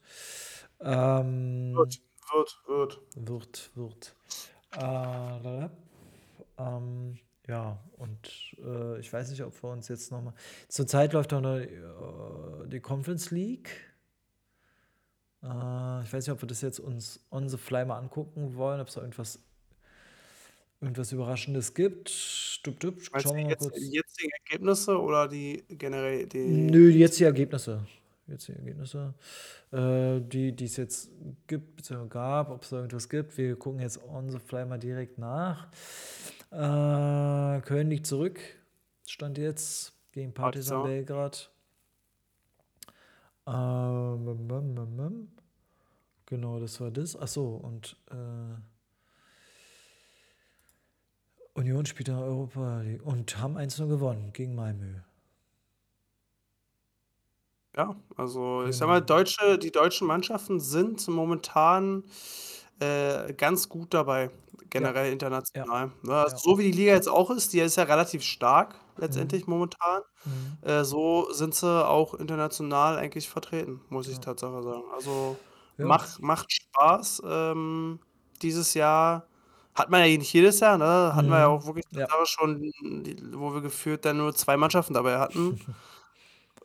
[0.80, 2.00] Ähm Wird,
[2.34, 3.02] wird, wird.
[3.16, 4.16] wird, wird.
[4.78, 5.70] Äh,
[6.58, 10.34] ähm, ja, und, äh, ich weiß nicht, ob wir uns jetzt noch mal
[10.68, 13.70] zurzeit läuft auch noch, äh, die Conference League.
[15.44, 18.82] Äh, ich weiß nicht, ob wir das jetzt uns on the fly mal angucken wollen,
[18.82, 19.40] ob's da irgendwas
[20.82, 22.12] irgendwas Überraschendes gibt.
[22.64, 23.76] Dup, dup, schauen wir mal jetzt kurz.
[23.76, 27.86] die jetzigen Ergebnisse oder die generell die Nö, jetzt die Ergebnisse.
[28.28, 29.14] Jetzt die Ergebnisse,
[29.72, 31.12] äh, die die es jetzt
[31.46, 33.38] gibt beziehungsweise gab, ob's da irgendwas gibt.
[33.38, 35.68] Wir gucken jetzt on the fly mal direkt nach.
[36.52, 38.40] Äh, Köln liegt zurück,
[39.08, 40.82] Stand jetzt gegen Partizan Partizan.
[40.82, 41.52] Belgrad.
[43.48, 44.48] Ähm, bum,
[44.98, 45.28] bum.
[46.28, 47.16] Genau, das war das.
[47.18, 48.16] Ach so, und, äh
[51.58, 54.96] Union spielt in Europa League und haben 1:0 gewonnen gegen Malmö.
[57.74, 59.06] Ja, also ich sage mal, Genau.
[59.06, 62.04] deutsche die deutschen Mannschaften sind momentan,
[62.80, 64.32] äh, ganz gut dabei,
[64.70, 65.12] generell
[65.56, 65.66] Ja.
[65.66, 66.14] international, ne?
[66.16, 66.42] Also, Ja.
[66.52, 69.36] so wie die Liga jetzt auch ist, die ist ja relativ stark Mhm.
[69.38, 70.02] letztendlich momentan.
[70.26, 70.58] Mhm.
[70.62, 74.20] Äh, so sind sie auch international eigentlich vertreten, muss ich.
[74.22, 74.84] Tatsache sagen.
[74.94, 75.46] Also,
[75.82, 77.22] macht macht Spaß.
[77.26, 78.00] Ähm,
[78.42, 79.28] dieses Jahr
[79.76, 81.14] hat man ja nicht jedes Jahr, ne?
[81.16, 81.50] Hatten wir ja Mhm.
[81.50, 81.86] auch wirklich
[82.26, 82.62] schon,
[83.34, 85.60] wo wir gefühlt dann nur 2 Mannschaften dabei hatten.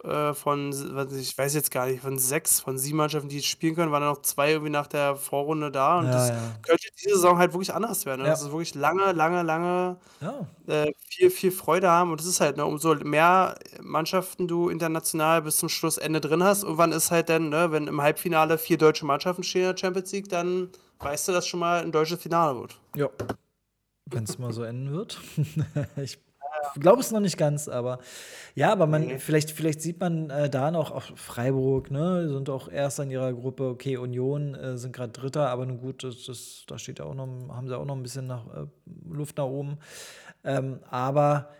[0.04, 0.72] äh, von,
[1.18, 4.22] ich weiß jetzt gar nicht, von sechs, von sieben Mannschaften, die spielen können, waren noch
[4.22, 5.98] zwei irgendwie nach der Vorrunde da.
[5.98, 6.36] Und ja, das ja.
[6.62, 8.22] könnte diese Saison halt wirklich anders werden.
[8.22, 8.28] Ne?
[8.28, 8.30] Ja.
[8.32, 10.46] Das ist wirklich lange, lange, lange ja.
[10.66, 12.10] äh, viel, viel Freude haben.
[12.10, 16.62] Und das ist halt, ne, umso mehr Mannschaften du international bis zum Schlussende drin hast,
[16.62, 20.12] irgendwann ist halt dann, ne, wenn im Halbfinale vier deutsche Mannschaften stehen in der Champions
[20.12, 22.80] League, dann weißt du, dass schon mal ein deutsches Finale wird.
[22.96, 23.08] Ja.
[24.06, 25.20] Wenn es mal so enden wird.
[25.96, 26.18] ich
[26.78, 27.98] glaube es noch nicht ganz, aber
[28.54, 32.68] ja, aber man, vielleicht, vielleicht sieht man äh, da noch auch Freiburg, ne, sind auch
[32.68, 36.64] Erster in ihrer Gruppe, okay, Union äh, sind gerade Dritter, aber nun gut, das, das,
[36.66, 38.66] da steht ja auch noch, haben sie auch noch ein bisschen nach, äh,
[39.08, 39.78] Luft nach oben.
[40.44, 41.50] Ähm, aber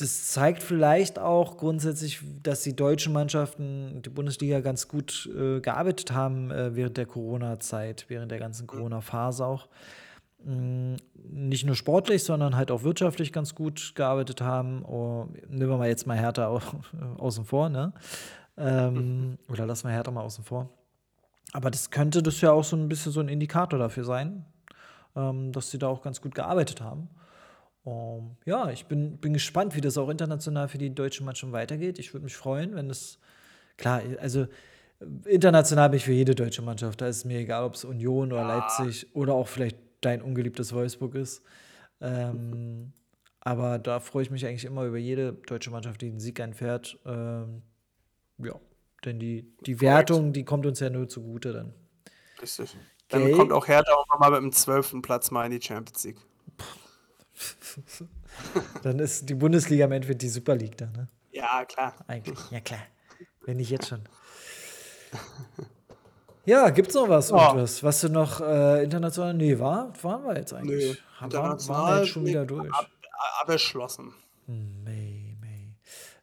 [0.00, 6.12] das zeigt vielleicht auch grundsätzlich, dass die deutschen Mannschaften, die Bundesliga ganz gut äh, gearbeitet
[6.12, 8.68] haben äh, während der Corona-Zeit, während der ganzen mhm.
[8.68, 9.68] Corona-Phase auch.
[10.44, 14.84] Mm, nicht nur sportlich, sondern halt auch wirtschaftlich ganz gut gearbeitet haben.
[14.84, 16.60] Oh, nehmen wir mal jetzt mal Hertha au
[17.18, 17.92] außen vor, ne?
[18.56, 19.38] Ähm, mhm.
[19.48, 20.68] oder lassen wir Hertha mal außen vor.
[21.52, 24.44] Aber das könnte das ja auch so ein bisschen so ein Indikator dafür sein,
[25.16, 27.08] ähm, dass sie da auch ganz gut gearbeitet haben.
[27.84, 31.98] Um, ja, ich bin, bin gespannt, wie das auch international für die deutschen Mannschaften weitergeht.
[31.98, 33.18] Ich würde mich freuen, wenn es,
[33.78, 34.46] klar, also
[35.24, 37.00] international bin ich für jede deutsche Mannschaft.
[37.00, 40.72] Da ist es mir egal, ob es Union oder Leipzig oder auch vielleicht dein ungeliebtes
[40.72, 41.42] Wolfsburg ist.
[42.00, 42.92] Ähm,
[43.40, 46.98] aber da freue ich mich eigentlich immer über jede deutsche Mannschaft, die den Sieg einfährt.
[47.06, 47.62] Ähm,
[48.38, 48.54] ja,
[49.04, 51.74] denn die, die Wertung, die kommt uns ja nur zugute dann.
[52.40, 52.76] Richtig.
[53.08, 53.32] Dann Gay.
[53.32, 56.20] kommt auch Hertha auch mal mit dem zwölften Platz mal in die Champions League.
[58.82, 61.08] dann ist die Bundesliga im Endeffekt die Super League da, ne?
[61.30, 61.94] Ja, klar.
[62.06, 62.80] Eigentlich, ja klar.
[63.42, 64.02] Wenn nicht jetzt schon.
[66.48, 67.28] Ja, gibt's noch was?
[67.28, 67.54] Ja.
[67.54, 69.34] Was, was du noch äh, international?
[69.34, 70.92] Nee, war, waren wir jetzt eigentlich?
[70.92, 72.72] Nee, Haben, waren, wir jetzt schon wieder durch?
[72.72, 72.88] Ab,
[73.42, 74.14] abgeschlossen.
[74.46, 75.74] May, May.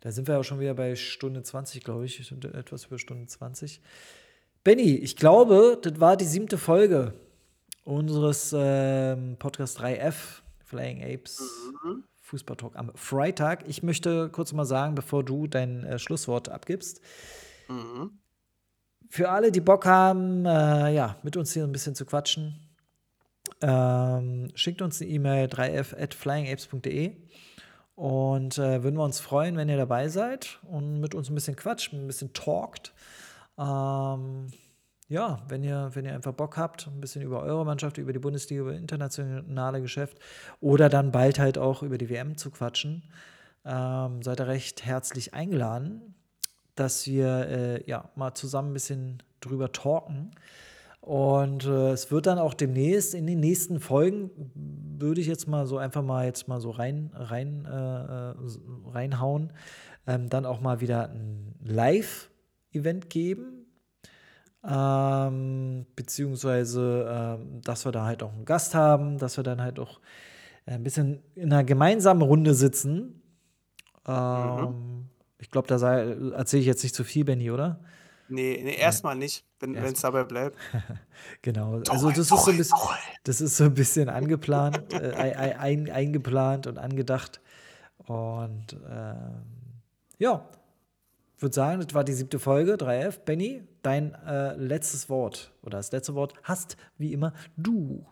[0.01, 2.31] Da sind wir auch schon wieder bei Stunde 20, glaube ich.
[2.31, 3.81] Etwas über Stunde 20.
[4.63, 7.13] Benny, ich glaube, das war die siebte Folge
[7.83, 11.39] unseres ähm, Podcast 3F, Flying Apes.
[11.83, 12.03] Mhm.
[12.21, 13.65] Fußballtalk am Freitag.
[13.67, 16.99] Ich möchte kurz mal sagen, bevor du dein äh, Schlusswort abgibst.
[17.67, 18.17] Mhm
[19.15, 22.59] für alle, die Bock haben, äh, ja, mit uns hier ein bisschen zu quatschen,
[23.61, 27.15] ähm, schickt uns eine E-Mail 3f.flyingapes.de
[27.95, 31.55] und äh, würden wir uns freuen, wenn ihr dabei seid und mit uns ein bisschen
[31.55, 32.93] quatscht, ein bisschen talkt.
[33.57, 34.47] Ähm,
[35.07, 38.19] ja, wenn ihr, wenn ihr einfach Bock habt, ein bisschen über eure Mannschaft, über die
[38.19, 40.19] Bundesliga, über internationale Geschäft
[40.59, 43.03] oder dann bald halt auch über die WM zu quatschen,
[43.63, 46.15] ähm, seid ihr recht herzlich eingeladen
[46.75, 50.31] dass wir äh, ja mal zusammen ein bisschen drüber talken.
[51.01, 54.31] Und äh, es wird dann auch demnächst in den nächsten Folgen,
[54.97, 58.33] würde ich jetzt mal so einfach mal jetzt mal so rein, rein äh, äh
[58.91, 59.53] reinhauen,
[60.07, 63.67] ähm, dann auch mal wieder ein Live-Event geben.
[64.67, 69.79] Ähm, beziehungsweise, ähm, dass wir da halt auch einen Gast haben, dass wir dann halt
[69.79, 69.99] auch
[70.65, 73.21] ein bisschen in einer gemeinsamen Runde sitzen.
[74.07, 75.09] Mhm.
[75.37, 77.79] Ich glaube, da erzähle ich jetzt nicht zu viel, Benny, oder?
[78.27, 80.57] Nee, nee erstmal nicht, wenn es dabei bleibt.
[81.41, 81.81] genau.
[81.89, 82.77] Also das ist, so ein bisschen,
[83.23, 87.39] das ist so ein bisschen angeplant, äh, ein, eingeplant und angedacht.
[87.97, 89.43] Und ähm,
[90.17, 90.47] ja,
[91.35, 93.19] ich würde sagen, das war die siebte Folge, 3F.
[93.19, 98.05] Benny, dein äh, letztes Wort oder das letzte Wort hast wie immer du.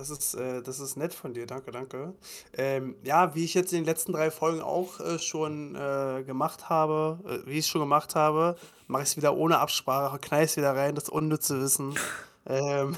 [0.00, 2.14] Das ist, äh, das ist nett von dir, danke, danke.
[2.56, 6.70] Ähm, ja, wie ich jetzt in den letzten drei Folgen auch äh, schon äh, gemacht
[6.70, 8.56] habe, äh, wie ich es schon gemacht habe,
[8.86, 11.98] mache ich es wieder ohne Absprache, knall es wieder rein, das unnütze Wissen.
[12.46, 12.96] Ähm,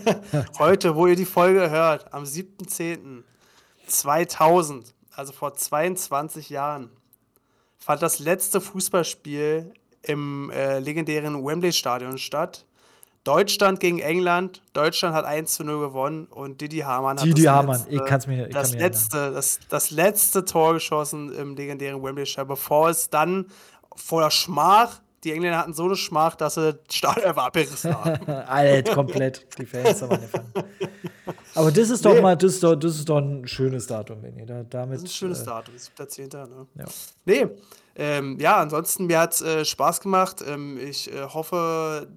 [0.60, 6.88] heute, wo ihr die Folge hört, am 7.10.2000, also vor 22 Jahren,
[7.78, 12.64] fand das letzte Fußballspiel im äh, legendären Wembley-Stadion statt.
[13.24, 14.62] Deutschland gegen England.
[14.74, 17.78] Deutschland hat 1 zu 0 gewonnen und Didi Hamann hat Didi das, Hamann.
[17.78, 22.02] Letzte, ich kann's mir, ich das, kann letzte, das, das letzte Tor geschossen im legendären
[22.02, 23.46] Wembley Stadion, bevor es dann
[23.96, 28.30] vor der Schmach, die Engländer hatten so eine Schmach, dass sie einfach abgerissen haben.
[28.46, 29.46] Alt, komplett.
[29.58, 30.52] Die Fans haben angefangen.
[31.54, 32.20] Aber das ist doch nee.
[32.20, 34.96] mal, das ist doch, das ist doch ein schönes Datum, wenn ihr da damit.
[34.96, 36.36] Das ist ein schönes äh, Datum, 7.10.
[36.36, 36.66] Ne?
[36.76, 36.84] Ja.
[37.24, 37.46] Nee,
[37.96, 40.42] ähm, ja, ansonsten, mir hat es äh, Spaß gemacht.
[40.46, 42.08] Ähm, ich äh, hoffe,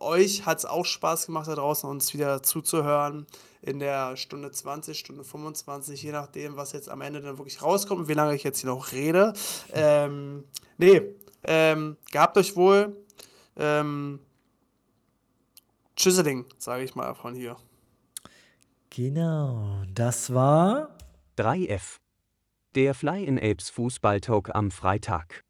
[0.00, 3.26] euch hat es auch Spaß gemacht, da draußen uns wieder zuzuhören.
[3.60, 8.02] In der Stunde 20, Stunde 25, je nachdem, was jetzt am Ende dann wirklich rauskommt
[8.02, 9.32] und wie lange ich jetzt hier noch rede.
[9.72, 10.44] Ähm,
[10.76, 11.02] nee,
[11.44, 12.96] ähm, gehabt euch wohl.
[13.56, 14.20] Ähm,
[15.96, 17.56] Tschüsseling, sage ich mal von hier.
[18.90, 20.96] Genau, das war
[21.38, 22.03] 3F.
[22.74, 25.44] Der Fly in Apes Fußballtalk am Freitag.